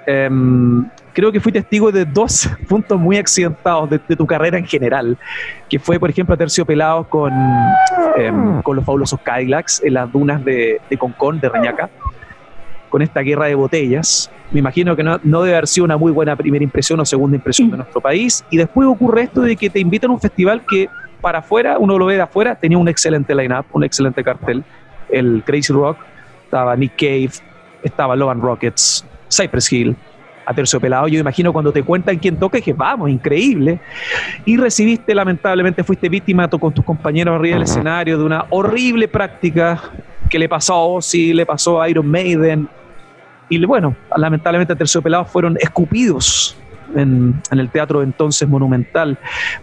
em, 0.05 0.85
creo 1.11 1.31
que 1.31 1.39
fui 1.39 1.51
testigo 1.51 1.91
de 1.91 2.05
dos 2.05 2.47
puntos 2.69 2.99
muy 2.99 3.17
accidentados 3.17 3.89
de, 3.89 3.99
tu 3.99 4.27
carrera 4.27 4.57
en 4.57 4.65
general, 4.65 5.17
que 5.67 5.79
fue, 5.79 5.99
por 5.99 6.09
ejemplo, 6.09 6.37
Terciopelados 6.37 7.07
con, 7.07 7.33
em, 8.15 8.61
con 8.61 8.75
los 8.75 8.85
fabulosos 8.85 9.19
Cadillacs 9.21 9.81
en 9.83 9.95
las 9.95 10.11
dunas 10.11 10.45
de, 10.45 10.79
de 10.89 10.97
Concón, 10.97 11.39
de 11.39 11.49
Reñaca, 11.49 11.89
con 12.89 13.01
esta 13.01 13.21
guerra 13.21 13.47
de 13.47 13.55
botellas. 13.55 14.29
Me 14.51 14.59
imagino 14.59 14.95
que 14.95 15.01
no, 15.01 15.19
no, 15.23 15.41
debe 15.41 15.55
haber 15.55 15.67
sido 15.67 15.85
una 15.85 15.97
muy 15.97 16.11
buena 16.11 16.35
primera 16.35 16.63
impresión 16.63 16.99
o 16.99 17.05
segunda 17.05 17.35
impresión 17.35 17.71
de 17.71 17.77
nuestro 17.77 17.99
país. 17.99 18.45
Y 18.51 18.57
después 18.57 18.87
ocurre 18.87 19.23
esto 19.23 19.41
de 19.41 19.55
que 19.55 19.67
te 19.67 19.79
invitan 19.79 20.11
a 20.11 20.13
un 20.13 20.19
festival 20.19 20.61
que 20.69 20.87
para 21.19 21.39
afuera, 21.39 21.77
uno 21.79 21.97
lo 21.97 22.05
ve 22.05 22.15
de 22.15 22.21
afuera, 22.21 22.53
tenía 22.53 22.77
un 22.77 22.87
excelente 22.87 23.33
line-up, 23.33 23.65
un 23.71 23.83
excelente 23.83 24.23
cartel 24.23 24.63
el 25.13 25.43
Crazy 25.45 25.71
Rock, 25.73 25.97
estaba 26.45 26.75
Nick 26.75 26.93
Cave, 26.97 27.31
estaba 27.83 28.15
Logan 28.15 28.41
Rockets, 28.41 29.05
Cypress 29.29 29.71
Hill, 29.71 29.95
Pelado. 30.81 31.07
Yo 31.07 31.19
imagino 31.19 31.53
cuando 31.53 31.71
te 31.71 31.83
cuentan 31.83 32.17
quién 32.17 32.37
toca, 32.37 32.59
que 32.59 32.73
vamos, 32.73 33.09
increíble. 33.09 33.79
Y 34.45 34.57
recibiste, 34.57 35.15
lamentablemente, 35.15 35.83
fuiste 35.83 36.09
víctima 36.09 36.47
con 36.47 36.73
tus 36.73 36.83
compañeros 36.83 37.35
arriba 37.35 37.55
del 37.55 37.63
escenario 37.63 38.17
de 38.17 38.23
una 38.23 38.45
horrible 38.49 39.07
práctica 39.07 39.81
que 40.29 40.39
le 40.39 40.49
pasó 40.49 40.73
a 40.73 40.85
Ozzy, 40.85 41.33
le 41.33 41.45
pasó 41.45 41.81
a 41.81 41.89
Iron 41.89 42.07
Maiden. 42.07 42.67
Y 43.49 43.63
bueno, 43.65 43.95
lamentablemente 44.15 44.73
a 44.73 45.01
Pelado 45.01 45.25
fueron 45.25 45.57
escupidos 45.59 46.57
en, 46.95 47.41
el 47.51 47.69
teatro 47.69 48.01
entonces 48.01 48.47
monumental. 48.47 49.17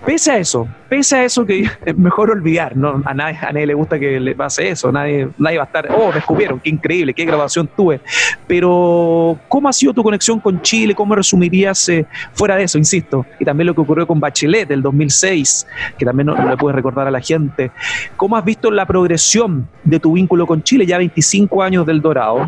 Pese 0.04 0.32
a 0.32 0.38
eso, 0.38 0.68
pese 0.88 1.16
a 1.16 1.24
eso 1.24 1.44
que 1.44 1.68
es 1.84 1.96
mejor 1.96 2.30
olvidar, 2.30 2.76
¿no? 2.76 3.02
a, 3.04 3.14
nadie, 3.14 3.38
a 3.38 3.52
nadie 3.52 3.66
le 3.66 3.74
gusta 3.74 3.98
que 3.98 4.20
le 4.20 4.34
pase 4.34 4.68
eso, 4.68 4.90
nadie, 4.92 5.28
nadie 5.38 5.58
va 5.58 5.64
a 5.64 5.66
estar, 5.66 5.88
oh, 5.92 6.08
me 6.08 6.14
descubrieron, 6.14 6.60
qué 6.60 6.70
increíble, 6.70 7.14
qué 7.14 7.24
grabación 7.24 7.68
tuve. 7.76 8.00
Pero, 8.46 9.38
¿cómo 9.48 9.68
ha 9.68 9.72
sido 9.72 9.92
tu 9.92 10.02
conexión 10.02 10.40
con 10.40 10.60
Chile? 10.62 10.94
¿Cómo 10.94 11.14
resumirías 11.14 11.88
eh, 11.88 12.06
fuera 12.32 12.56
de 12.56 12.64
eso, 12.64 12.78
insisto? 12.78 13.26
Y 13.38 13.44
también 13.44 13.66
lo 13.66 13.74
que 13.74 13.80
ocurrió 13.80 14.06
con 14.06 14.20
Bachelet 14.20 14.68
del 14.68 14.82
2006, 14.82 15.66
que 15.98 16.04
también 16.04 16.26
no, 16.26 16.48
le 16.48 16.56
puedes 16.56 16.74
recordar 16.74 17.06
a 17.06 17.10
la 17.10 17.20
gente. 17.20 17.70
¿Cómo 18.16 18.36
has 18.36 18.44
visto 18.44 18.70
la 18.70 18.86
progresión 18.86 19.68
de 19.84 20.00
tu 20.00 20.12
vínculo 20.14 20.46
con 20.46 20.62
Chile? 20.62 20.86
Ya 20.86 20.98
25 20.98 21.62
años 21.62 21.86
del 21.86 22.00
Dorado 22.00 22.46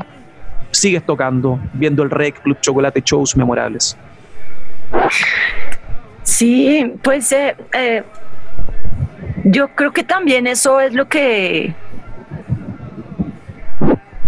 sigues 0.73 1.05
tocando, 1.05 1.61
viendo 1.75 2.03
el 2.03 2.11
REC, 2.11 2.43
Club 2.43 2.59
Chocolate, 2.61 3.03
shows 3.05 3.37
memorables. 3.37 3.97
Sí, 6.23 6.93
pues 7.03 7.33
eh, 7.33 7.57
eh, 7.73 8.03
yo 9.45 9.69
creo 9.69 9.93
que 9.93 10.05
también 10.05 10.47
eso 10.47 10.81
es 10.81 10.93
lo 10.95 11.09
que 11.09 11.75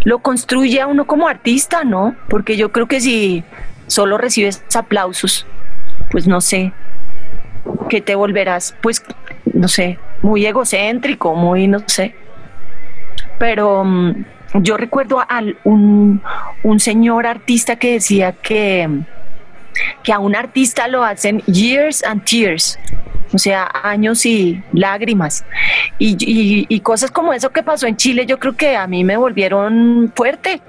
lo 0.04 0.18
construye 0.18 0.80
a 0.80 0.86
uno 0.86 1.06
como 1.06 1.28
artista, 1.28 1.82
¿no? 1.84 2.14
Porque 2.28 2.56
yo 2.56 2.72
creo 2.72 2.86
que 2.86 3.00
si 3.00 3.42
solo 3.86 4.18
recibes 4.18 4.62
aplausos, 4.74 5.46
pues 6.10 6.26
no 6.26 6.40
sé, 6.40 6.72
que 7.88 8.00
te 8.00 8.14
volverás, 8.14 8.74
pues, 8.82 9.02
no 9.52 9.68
sé, 9.68 9.98
muy 10.22 10.44
egocéntrico, 10.46 11.34
muy, 11.34 11.66
no 11.68 11.80
sé. 11.86 12.14
Pero 13.38 13.84
mm, 13.84 14.24
yo 14.54 14.76
recuerdo 14.76 15.20
a 15.20 15.42
un, 15.64 16.20
señor 16.78 17.26
artista 17.26 17.76
que 17.76 17.92
decía 17.92 18.32
que, 18.32 18.88
que 20.02 20.12
a 20.12 20.18
un 20.18 20.36
artista 20.36 20.88
lo 20.88 21.04
hacen 21.04 21.40
years 21.46 22.02
and 22.04 22.24
tears, 22.24 22.78
o 23.32 23.38
sea, 23.38 23.68
años 23.82 24.24
y 24.26 24.62
lágrimas. 24.72 25.44
Y, 25.98 26.80
cosas 26.80 27.10
como 27.10 27.32
eso 27.32 27.50
que 27.50 27.62
pasó 27.62 27.86
en 27.86 27.96
Chile, 27.96 28.26
yo 28.26 28.38
creo 28.38 28.56
que 28.56 28.76
a 28.76 28.86
mí 28.86 29.04
me 29.04 29.16
volvieron 29.16 30.12
fuerte 30.14 30.60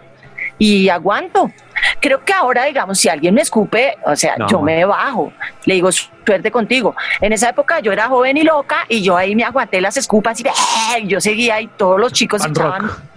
y 0.57 0.89
aguanto. 0.89 1.51
Creo 1.99 2.23
que 2.23 2.33
ahora, 2.33 2.63
digamos, 2.63 2.99
si 2.99 3.09
alguien 3.09 3.33
me 3.33 3.41
escupe, 3.41 3.97
o 4.05 4.15
sea, 4.15 4.35
yo 4.49 4.61
me 4.61 4.85
bajo, 4.85 5.33
le 5.65 5.75
digo, 5.75 5.91
suerte 5.91 6.49
contigo. 6.49 6.95
En 7.19 7.33
esa 7.33 7.49
época 7.49 7.79
yo 7.81 7.91
era 7.91 8.07
joven 8.07 8.37
y 8.37 8.43
loca 8.43 8.85
y 8.87 9.01
yo 9.03 9.17
ahí 9.17 9.35
me 9.35 9.43
aguanté 9.43 9.81
las 9.81 9.97
escupas 9.97 10.39
y 10.39 11.07
yo 11.07 11.19
seguía 11.19 11.59
y 11.61 11.67
todos 11.67 11.99
los 11.99 12.13
chicos 12.13 12.45
estaban 12.45 12.85
echaban 12.85 13.14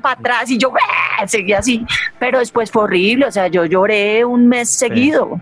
para 0.00 0.18
atrás 0.18 0.50
y 0.50 0.58
yo 0.58 0.72
seguía 1.26 1.58
así, 1.58 1.84
pero 2.18 2.38
después 2.38 2.70
fue 2.70 2.84
horrible, 2.84 3.26
o 3.26 3.30
sea, 3.30 3.48
yo 3.48 3.64
lloré 3.64 4.24
un 4.24 4.48
mes 4.48 4.70
seguido. 4.70 5.40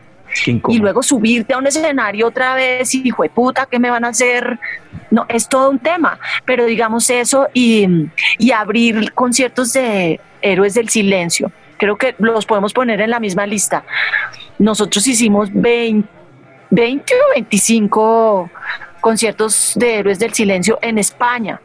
Y 0.69 0.79
luego 0.79 1.03
subirte 1.03 1.55
a 1.55 1.59
un 1.59 1.67
escenario 1.67 2.27
otra 2.27 2.55
vez 2.55 2.93
y 2.95 3.11
fue 3.13 3.29
puta, 3.29 3.67
¿qué 3.67 3.79
me 3.79 3.91
van 3.91 4.05
a 4.05 4.09
hacer? 4.09 4.59
No, 5.11 5.27
es 5.29 5.49
todo 5.49 5.71
un 5.71 5.79
tema, 5.79 6.19
pero 6.45 6.65
digamos 6.65 7.09
eso 7.09 7.49
y, 7.55 7.87
y 8.39 8.51
abrir 8.51 9.13
conciertos 9.13 9.73
de 9.73 10.21
héroes 10.43 10.75
del 10.75 10.89
silencio. 10.89 11.53
Creo 11.77 11.97
que 11.97 12.15
los 12.19 12.47
podemos 12.47 12.73
poner 12.73 13.01
en 13.01 13.11
la 13.11 13.21
misma 13.21 13.47
lista. 13.47 13.85
Nosotros 14.59 15.07
hicimos 15.07 15.51
20, 15.53 16.09
20 16.71 17.15
o 17.15 17.35
25 17.35 18.51
conciertos 19.01 19.73
de 19.77 19.97
héroes 19.97 20.19
del 20.19 20.33
silencio 20.33 20.79
en 20.83 20.99
España. 20.99 21.61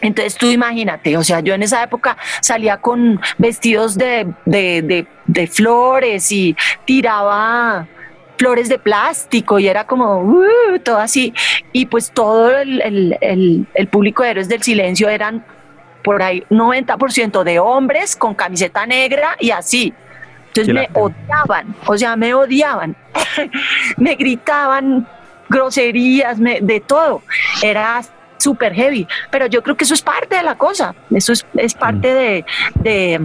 Entonces 0.00 0.36
tú 0.36 0.46
imagínate, 0.46 1.16
o 1.16 1.24
sea, 1.24 1.40
yo 1.40 1.54
en 1.54 1.62
esa 1.62 1.82
época 1.82 2.16
salía 2.40 2.78
con 2.78 3.20
vestidos 3.38 3.98
de, 3.98 5.06
flores 5.50 6.32
y 6.32 6.56
tiraba 6.84 7.86
flores 8.36 8.70
de 8.70 8.78
plástico 8.78 9.58
y 9.58 9.68
era 9.68 9.86
como 9.86 10.22
uh, 10.22 10.78
todo 10.82 10.98
así. 10.98 11.34
Y 11.72 11.86
pues 11.86 12.10
todo 12.10 12.56
el, 12.58 13.88
público 13.90 14.22
de 14.22 14.30
Héroes 14.30 14.48
del 14.48 14.62
Silencio 14.62 15.08
eran 15.08 15.44
por 16.02 16.22
ahí 16.22 16.44
90% 16.48 17.42
de 17.44 17.58
hombres 17.58 18.16
con 18.16 18.34
camiseta 18.34 18.86
negra 18.86 19.36
y 19.38 19.50
así. 19.50 19.92
Entonces 20.48 20.74
me 20.74 20.88
odiaban, 20.94 21.76
o 21.86 21.96
sea, 21.96 22.16
me 22.16 22.32
odiaban. 22.32 22.96
me 23.98 24.14
gritaban 24.14 25.06
groserías, 25.48 26.38
de 26.40 26.82
todo. 26.86 27.22
Era 27.62 28.02
súper 28.40 28.74
heavy, 28.74 29.06
pero 29.30 29.46
yo 29.46 29.62
creo 29.62 29.76
que 29.76 29.84
eso 29.84 29.94
es 29.94 30.02
parte 30.02 30.36
de 30.36 30.42
la 30.42 30.56
cosa, 30.56 30.94
eso 31.10 31.32
es, 31.32 31.46
es 31.54 31.74
parte 31.74 32.12
de, 32.12 32.44
de, 32.74 33.20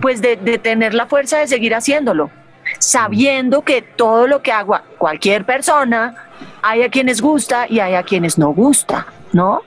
pues 0.00 0.20
de, 0.20 0.36
de 0.36 0.58
tener 0.58 0.94
la 0.94 1.06
fuerza 1.06 1.38
de 1.38 1.46
seguir 1.46 1.74
haciéndolo, 1.74 2.30
sabiendo 2.78 3.62
que 3.62 3.82
todo 3.82 4.26
lo 4.26 4.42
que 4.42 4.52
haga 4.52 4.84
cualquier 4.98 5.44
persona, 5.44 6.14
hay 6.62 6.82
a 6.82 6.88
quienes 6.88 7.20
gusta 7.20 7.66
y 7.68 7.80
hay 7.80 7.94
a 7.94 8.02
quienes 8.02 8.38
no 8.38 8.50
gusta, 8.50 9.06
¿no? 9.32 9.62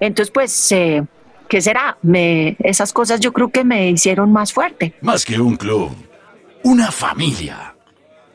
Entonces, 0.00 0.30
pues, 0.32 0.72
eh, 0.72 1.04
¿qué 1.48 1.60
será? 1.60 1.96
Me, 2.02 2.56
esas 2.60 2.92
cosas 2.92 3.20
yo 3.20 3.32
creo 3.32 3.50
que 3.50 3.64
me 3.64 3.90
hicieron 3.90 4.32
más 4.32 4.52
fuerte. 4.52 4.94
Más 5.00 5.24
que 5.24 5.40
un 5.40 5.56
club, 5.56 5.90
una 6.62 6.90
familia. 6.90 7.74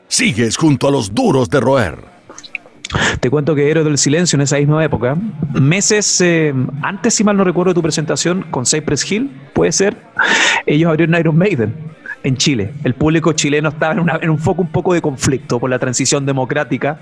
Sigues 0.08 0.56
junto 0.56 0.88
a 0.88 0.90
los 0.90 1.14
duros 1.14 1.50
de 1.50 1.60
roer. 1.60 2.17
Te 3.20 3.30
cuento 3.30 3.54
que 3.54 3.70
Héroes 3.70 3.86
del 3.86 3.98
Silencio 3.98 4.36
en 4.36 4.42
esa 4.42 4.56
misma 4.56 4.82
época, 4.84 5.16
meses 5.52 6.20
eh, 6.20 6.54
antes, 6.82 7.14
si 7.14 7.24
mal 7.24 7.36
no 7.36 7.44
recuerdo, 7.44 7.70
de 7.70 7.74
tu 7.74 7.82
presentación 7.82 8.46
con 8.50 8.64
Cypress 8.64 9.10
Hill, 9.10 9.30
puede 9.52 9.72
ser, 9.72 9.96
ellos 10.66 10.88
abrieron 10.88 11.18
Iron 11.18 11.36
Maiden 11.36 11.74
en 12.22 12.36
Chile. 12.36 12.72
El 12.84 12.94
público 12.94 13.32
chileno 13.32 13.68
estaba 13.68 14.18
en, 14.22 14.30
un 14.30 14.38
foco 14.38 14.62
un 14.62 14.68
poco 14.68 14.94
de 14.94 15.02
conflicto 15.02 15.58
por 15.60 15.70
la 15.70 15.78
transición 15.78 16.24
democrática. 16.24 17.00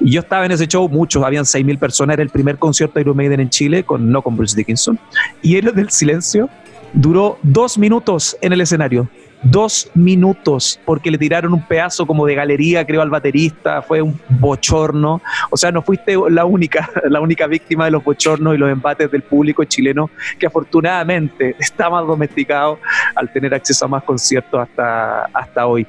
Y 0.00 0.12
yo 0.12 0.20
estaba 0.20 0.44
en 0.46 0.52
ese 0.52 0.66
show, 0.66 0.88
muchos, 0.88 1.24
habían 1.24 1.44
6.000 1.44 1.78
personas, 1.78 2.14
era 2.14 2.22
el 2.22 2.30
primer 2.30 2.58
concierto 2.58 2.94
de 2.94 3.02
Iron 3.02 3.16
Maiden 3.16 3.40
en 3.40 3.50
Chile, 3.50 3.84
con, 3.84 4.10
no 4.10 4.22
con 4.22 4.36
Bruce 4.36 4.56
Dickinson. 4.56 4.98
Y 5.42 5.56
Héroes 5.56 5.76
del 5.76 5.90
Silencio 5.90 6.48
duró 6.92 7.38
dos 7.42 7.78
minutos 7.78 8.36
en 8.40 8.52
el 8.52 8.60
escenario 8.60 9.08
dos 9.50 9.90
minutos 9.94 10.80
porque 10.84 11.10
le 11.10 11.18
tiraron 11.18 11.52
un 11.52 11.62
pedazo 11.62 12.06
como 12.06 12.26
de 12.26 12.34
galería, 12.34 12.84
creo, 12.84 13.02
al 13.02 13.10
baterista, 13.10 13.82
fue 13.82 14.02
un 14.02 14.18
bochorno. 14.28 15.20
O 15.50 15.56
sea, 15.56 15.70
no 15.70 15.82
fuiste 15.82 16.16
la 16.30 16.44
única, 16.44 16.90
la 17.08 17.20
única 17.20 17.46
víctima 17.46 17.84
de 17.84 17.90
los 17.92 18.02
bochornos 18.02 18.54
y 18.54 18.58
los 18.58 18.70
embates 18.70 19.10
del 19.10 19.22
público 19.22 19.64
chileno, 19.64 20.10
que 20.38 20.46
afortunadamente 20.46 21.56
está 21.58 21.90
más 21.90 22.06
domesticado 22.06 22.78
al 23.14 23.32
tener 23.32 23.54
acceso 23.54 23.84
a 23.84 23.88
más 23.88 24.02
conciertos 24.02 24.60
hasta, 24.60 25.24
hasta 25.32 25.66
hoy. 25.66 25.86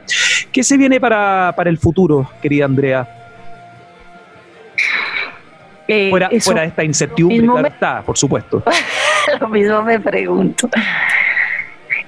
¿Qué 0.52 0.64
se 0.64 0.78
viene 0.78 1.00
para, 1.00 1.54
el 1.66 1.78
futuro, 1.78 2.30
querida 2.42 2.66
Andrea? 2.66 3.08
Eh, 5.88 6.10
fuera, 6.10 6.30
fuera, 6.42 6.62
de 6.62 6.68
esta 6.68 6.84
incertidumbre, 6.84 7.70
está, 7.70 8.02
por 8.02 8.18
supuesto. 8.18 8.62
Lo 9.40 9.48
mismo 9.48 9.82
me 9.84 10.00
pregunto. 10.00 10.70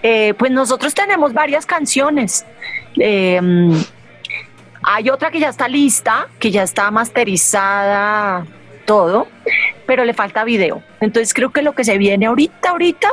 Eh, 0.01 0.33
pues 0.37 0.51
nosotros 0.51 0.93
tenemos 0.93 1.33
varias 1.33 1.65
canciones. 1.65 2.45
Eh, 2.97 3.39
hay 4.81 5.09
otra 5.09 5.29
que 5.29 5.39
ya 5.39 5.49
está 5.49 5.67
lista, 5.67 6.27
que 6.39 6.51
ya 6.51 6.63
está 6.63 6.89
masterizada, 6.89 8.45
todo, 8.85 9.27
pero 9.85 10.05
le 10.05 10.13
falta 10.13 10.43
video. 10.43 10.81
Entonces 11.01 11.33
creo 11.33 11.51
que 11.51 11.61
lo 11.61 11.73
que 11.73 11.83
se 11.83 11.97
viene 11.97 12.27
ahorita, 12.27 12.69
ahorita, 12.69 13.09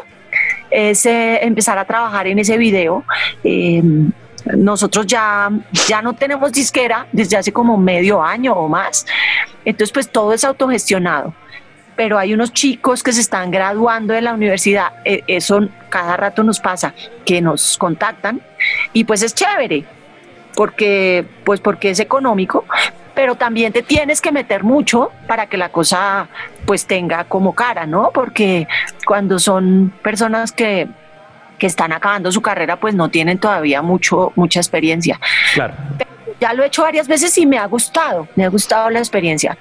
es 0.70 1.06
eh, 1.06 1.40
empezar 1.42 1.78
a 1.78 1.84
trabajar 1.84 2.26
en 2.26 2.38
ese 2.38 2.56
video. 2.56 3.04
nosotros 4.56 5.06
ya, 5.06 5.50
ya 5.88 6.00
no 6.02 6.12
tenemos 6.12 6.52
disquera 6.52 7.08
desde 7.10 7.36
hace 7.36 7.52
como 7.52 7.76
medio 7.76 8.22
año 8.22 8.54
o 8.54 8.68
más. 8.68 9.04
Entonces, 9.64 9.92
pues 9.92 10.08
todo 10.08 10.32
es 10.32 10.44
autogestionado 10.44 11.34
pero 11.96 12.18
hay 12.18 12.34
unos 12.34 12.52
chicos 12.52 13.02
que 13.02 13.12
se 13.12 13.22
están 13.22 13.50
graduando 13.50 14.12
de 14.12 14.20
la 14.20 14.34
universidad, 14.34 14.92
e, 15.04 15.24
eso 15.26 15.68
cada 15.88 16.16
rato 16.16 16.44
nos 16.44 16.60
pasa, 16.60 16.94
que 17.24 17.40
nos 17.40 17.78
contactan 17.78 18.40
y 18.92 19.04
pues 19.04 19.22
es 19.22 19.34
chévere, 19.34 19.84
porque, 20.54 21.24
pues 21.44 21.60
porque 21.60 21.90
es 21.90 22.00
económico, 22.00 22.66
pero 23.14 23.34
también 23.34 23.72
te 23.72 23.82
tienes 23.82 24.20
que 24.20 24.30
meter 24.30 24.62
mucho 24.62 25.10
para 25.26 25.46
que 25.46 25.56
la 25.56 25.70
cosa 25.70 26.28
pues 26.66 26.86
tenga 26.86 27.24
como 27.24 27.54
cara, 27.54 27.86
¿no? 27.86 28.10
Porque 28.12 28.68
cuando 29.06 29.38
son 29.38 29.92
personas 30.02 30.52
que, 30.52 30.86
que 31.58 31.66
están 31.66 31.92
acabando 31.92 32.30
su 32.30 32.42
carrera, 32.42 32.76
pues 32.76 32.94
no 32.94 33.08
tienen 33.08 33.38
todavía 33.38 33.80
mucho, 33.80 34.32
mucha 34.36 34.60
experiencia. 34.60 35.18
Claro 35.54 35.74
ya 36.40 36.52
lo 36.52 36.62
he 36.62 36.66
hecho 36.66 36.82
varias 36.82 37.08
veces 37.08 37.36
y 37.38 37.46
me 37.46 37.58
ha 37.58 37.66
gustado, 37.66 38.28
me 38.36 38.44
ha 38.44 38.48
gustado 38.48 38.90
la 38.90 38.98
experiencia, 38.98 39.56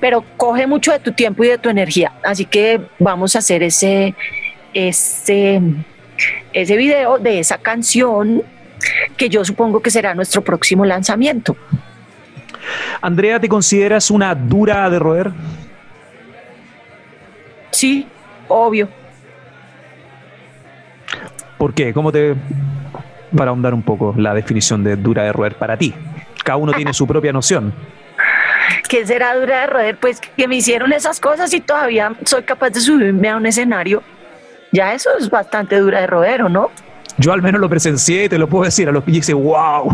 pero 0.00 0.24
coge 0.36 0.66
mucho 0.66 0.92
de 0.92 0.98
tu 0.98 1.12
tiempo 1.12 1.44
y 1.44 1.48
de 1.48 1.58
tu 1.58 1.68
energía, 1.68 2.12
así 2.22 2.44
que 2.44 2.80
vamos 2.98 3.36
a 3.36 3.40
hacer 3.40 3.62
ese, 3.62 4.14
ese, 4.74 5.60
ese 6.52 6.76
video 6.76 7.18
de 7.18 7.38
esa 7.38 7.58
canción 7.58 8.42
que 9.16 9.28
yo 9.28 9.44
supongo 9.44 9.80
que 9.80 9.90
será 9.90 10.14
nuestro 10.14 10.42
próximo 10.42 10.84
lanzamiento. 10.84 11.56
Andrea, 13.00 13.38
¿te 13.38 13.48
consideras 13.48 14.10
una 14.10 14.34
dura 14.34 14.88
de 14.90 14.98
roer? 14.98 15.32
Sí, 17.70 18.06
obvio. 18.48 18.88
¿Por 21.58 21.74
qué? 21.74 21.92
¿Cómo 21.92 22.12
te, 22.12 22.34
para 23.36 23.50
ahondar 23.50 23.74
un 23.74 23.82
poco 23.82 24.14
la 24.16 24.34
definición 24.34 24.82
de 24.82 24.96
dura 24.96 25.24
de 25.24 25.32
roer 25.32 25.54
para 25.56 25.76
ti? 25.76 25.94
Cada 26.46 26.58
uno 26.58 26.72
tiene 26.72 26.94
su 26.94 27.08
propia 27.08 27.32
noción. 27.32 27.74
¿Qué 28.88 29.04
será 29.04 29.34
dura 29.34 29.62
de 29.62 29.66
roer? 29.66 29.96
Pues 29.96 30.20
que 30.20 30.46
me 30.46 30.54
hicieron 30.54 30.92
esas 30.92 31.18
cosas 31.18 31.52
y 31.52 31.60
todavía 31.60 32.14
soy 32.24 32.44
capaz 32.44 32.70
de 32.70 32.80
subirme 32.80 33.28
a 33.28 33.36
un 33.36 33.46
escenario. 33.46 34.00
Ya 34.70 34.94
eso 34.94 35.10
es 35.18 35.28
bastante 35.28 35.76
dura 35.78 36.00
de 36.00 36.06
roer, 36.06 36.42
¿o 36.42 36.48
no? 36.48 36.70
Yo 37.18 37.32
al 37.32 37.40
menos 37.40 37.60
lo 37.60 37.68
presencié 37.68 38.24
y 38.24 38.28
te 38.28 38.38
lo 38.38 38.46
puedo 38.46 38.64
decir 38.64 38.88
a 38.88 38.92
los 38.92 39.02
que 39.02 39.10
dice, 39.10 39.32
wow, 39.32 39.88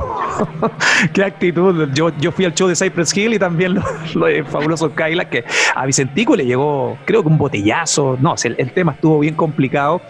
qué 1.14 1.24
actitud. 1.24 1.88
Yo, 1.94 2.10
yo 2.18 2.32
fui 2.32 2.44
al 2.44 2.52
show 2.52 2.68
de 2.68 2.74
Cypress 2.74 3.16
Hill 3.16 3.34
y 3.34 3.38
también 3.38 3.80
lo, 4.14 4.26
de 4.26 4.44
Fabuloso 4.44 4.92
Kyla, 4.94 5.30
que 5.30 5.44
a 5.74 5.86
Vicentico 5.86 6.36
le 6.36 6.44
llegó, 6.44 6.98
creo 7.04 7.22
que 7.22 7.28
un 7.28 7.38
botellazo. 7.38 8.18
No, 8.20 8.34
el, 8.42 8.56
el 8.58 8.72
tema 8.72 8.92
estuvo 8.92 9.20
bien 9.20 9.34
complicado. 9.36 10.02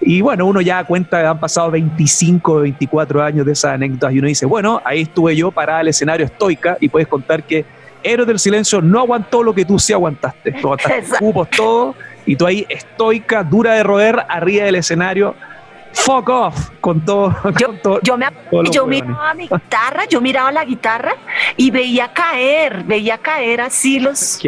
Y 0.00 0.20
bueno, 0.20 0.46
uno 0.46 0.60
ya 0.60 0.84
cuenta, 0.84 1.28
han 1.28 1.40
pasado 1.40 1.70
25, 1.72 2.60
24 2.60 3.22
años 3.22 3.44
de 3.44 3.52
esas 3.52 3.74
anécdotas 3.74 4.12
y 4.12 4.18
uno 4.18 4.28
dice, 4.28 4.46
bueno, 4.46 4.80
ahí 4.84 5.02
estuve 5.02 5.34
yo 5.34 5.50
para 5.50 5.80
el 5.80 5.88
escenario 5.88 6.24
estoica 6.24 6.76
y 6.80 6.88
puedes 6.88 7.08
contar 7.08 7.42
que 7.42 7.64
Héroe 8.02 8.26
del 8.26 8.38
Silencio 8.38 8.80
no 8.80 9.00
aguantó 9.00 9.42
lo 9.42 9.54
que 9.54 9.64
tú 9.64 9.78
sí 9.78 9.92
aguantaste. 9.92 10.52
Tú 10.52 10.72
aguantaste 10.72 11.18
cupos, 11.18 11.50
todo, 11.50 11.94
y 12.26 12.36
tú 12.36 12.46
ahí 12.46 12.64
estoica, 12.68 13.42
dura 13.42 13.74
de 13.74 13.82
roer, 13.82 14.24
arriba 14.28 14.64
del 14.64 14.76
escenario, 14.76 15.34
fuck 15.92 16.28
off 16.28 16.70
con 16.80 17.04
todo. 17.04 17.34
Yo, 18.02 18.16
me, 18.16 18.26
yo 18.70 18.86
miraba 18.86 19.34
mi 19.34 19.48
guitarra, 19.48 20.04
yo 20.08 20.20
miraba 20.20 20.52
la 20.52 20.64
guitarra 20.64 21.14
y 21.56 21.70
veía 21.70 22.12
caer, 22.12 22.84
veía 22.84 23.18
caer 23.18 23.60
así 23.60 23.98
los, 23.98 24.40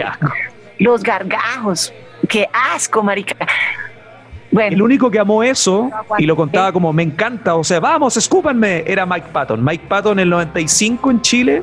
los 0.78 1.02
gargajos. 1.02 1.92
Qué 2.28 2.48
asco, 2.52 3.02
marica. 3.02 3.34
Bueno, 4.52 4.74
el 4.74 4.82
único 4.82 5.10
que 5.10 5.18
amó 5.18 5.42
eso 5.42 5.90
y 6.18 6.26
lo 6.26 6.34
contaba 6.34 6.72
como 6.72 6.92
me 6.92 7.04
encanta, 7.04 7.54
o 7.54 7.62
sea, 7.62 7.78
vamos, 7.78 8.16
escúpanme, 8.16 8.82
era 8.86 9.06
Mike 9.06 9.28
Patton. 9.32 9.64
Mike 9.64 9.84
Patton 9.88 10.18
en 10.18 10.24
el 10.24 10.30
95 10.30 11.10
en 11.10 11.20
Chile 11.22 11.62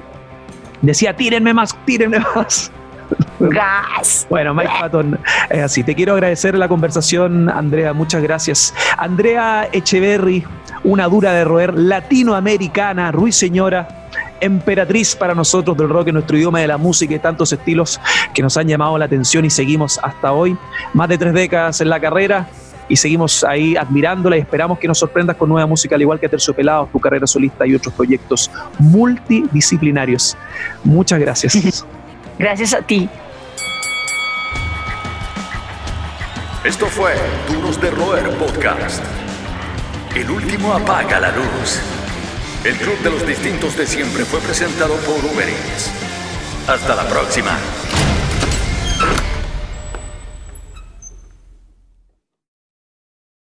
decía, 0.82 1.14
tírenme 1.14 1.54
más, 1.54 1.76
tírenme 1.86 2.20
más. 2.36 2.72
Gas. 3.40 4.28
Bueno, 4.30 4.54
Mike 4.54 4.72
Patton 4.80 5.20
es 5.50 5.64
así. 5.64 5.84
Te 5.84 5.96
quiero 5.96 6.14
agradecer 6.14 6.58
la 6.58 6.68
conversación, 6.68 7.50
Andrea. 7.50 7.94
Muchas 7.94 8.22
gracias. 8.22 8.74
Andrea 8.98 9.68
Echeverry, 9.72 10.44
una 10.84 11.08
dura 11.08 11.34
de 11.34 11.44
roer 11.44 11.78
latinoamericana, 11.78 13.12
ruiseñora, 13.12 14.08
emperatriz 14.40 15.16
para 15.16 15.34
nosotros 15.34 15.78
del 15.78 15.90
rock 15.90 16.10
en 16.10 16.16
nuestro 16.16 16.38
idioma 16.38 16.60
de 16.60 16.68
la 16.68 16.78
música 16.78 17.14
y 17.16 17.20
tantos 17.20 17.52
estilos 17.54 18.00
que 18.34 18.42
nos 18.42 18.58
han 18.58 18.68
llamado 18.68 18.98
la 18.98 19.06
atención 19.06 19.46
y 19.46 19.50
seguimos 19.50 20.00
hasta 20.04 20.32
hoy. 20.32 20.58
Más 20.94 21.10
de 21.10 21.18
tres 21.18 21.34
décadas 21.34 21.82
en 21.82 21.90
la 21.90 22.00
carrera 22.00 22.48
y 22.90 22.96
seguimos 22.96 23.44
ahí 23.44 23.76
admirándola 23.76 24.38
y 24.38 24.40
esperamos 24.40 24.80
que 24.80 24.88
nos 24.88 24.98
sorprendas 24.98 25.36
con 25.36 25.50
nueva 25.50 25.68
música, 25.68 25.96
al 25.96 26.02
igual 26.02 26.20
que 26.20 26.30
Terciopelados, 26.30 26.92
tu 26.92 27.00
carrera 27.00 27.28
solista 27.28 27.66
y 27.66 27.76
otros 27.76 27.94
proyectos 27.94 28.50
multidisciplinarios. 28.80 30.38
Muchas 30.84 31.20
gracias. 31.20 31.86
Gracias 32.40 32.76
a 32.76 32.82
ti. 32.84 33.10
Esto 36.64 36.86
fue 36.86 37.14
Duros 37.48 37.82
de 37.82 37.90
Roer 37.90 38.30
Podcast. 38.38 39.04
El 40.16 40.30
último 40.30 40.74
apaga 40.74 41.20
la 41.20 41.32
luz. 41.32 41.80
El 42.64 42.76
club 42.76 43.00
de 43.04 43.10
los 43.10 43.26
distintos 43.26 43.78
de 43.78 43.88
siempre 43.88 44.26
fue 44.26 44.40
presentado 44.42 44.96
por 44.98 45.24
Uber 45.24 45.48
Hasta 46.68 46.96
la 46.96 47.08
próxima. 47.08 47.58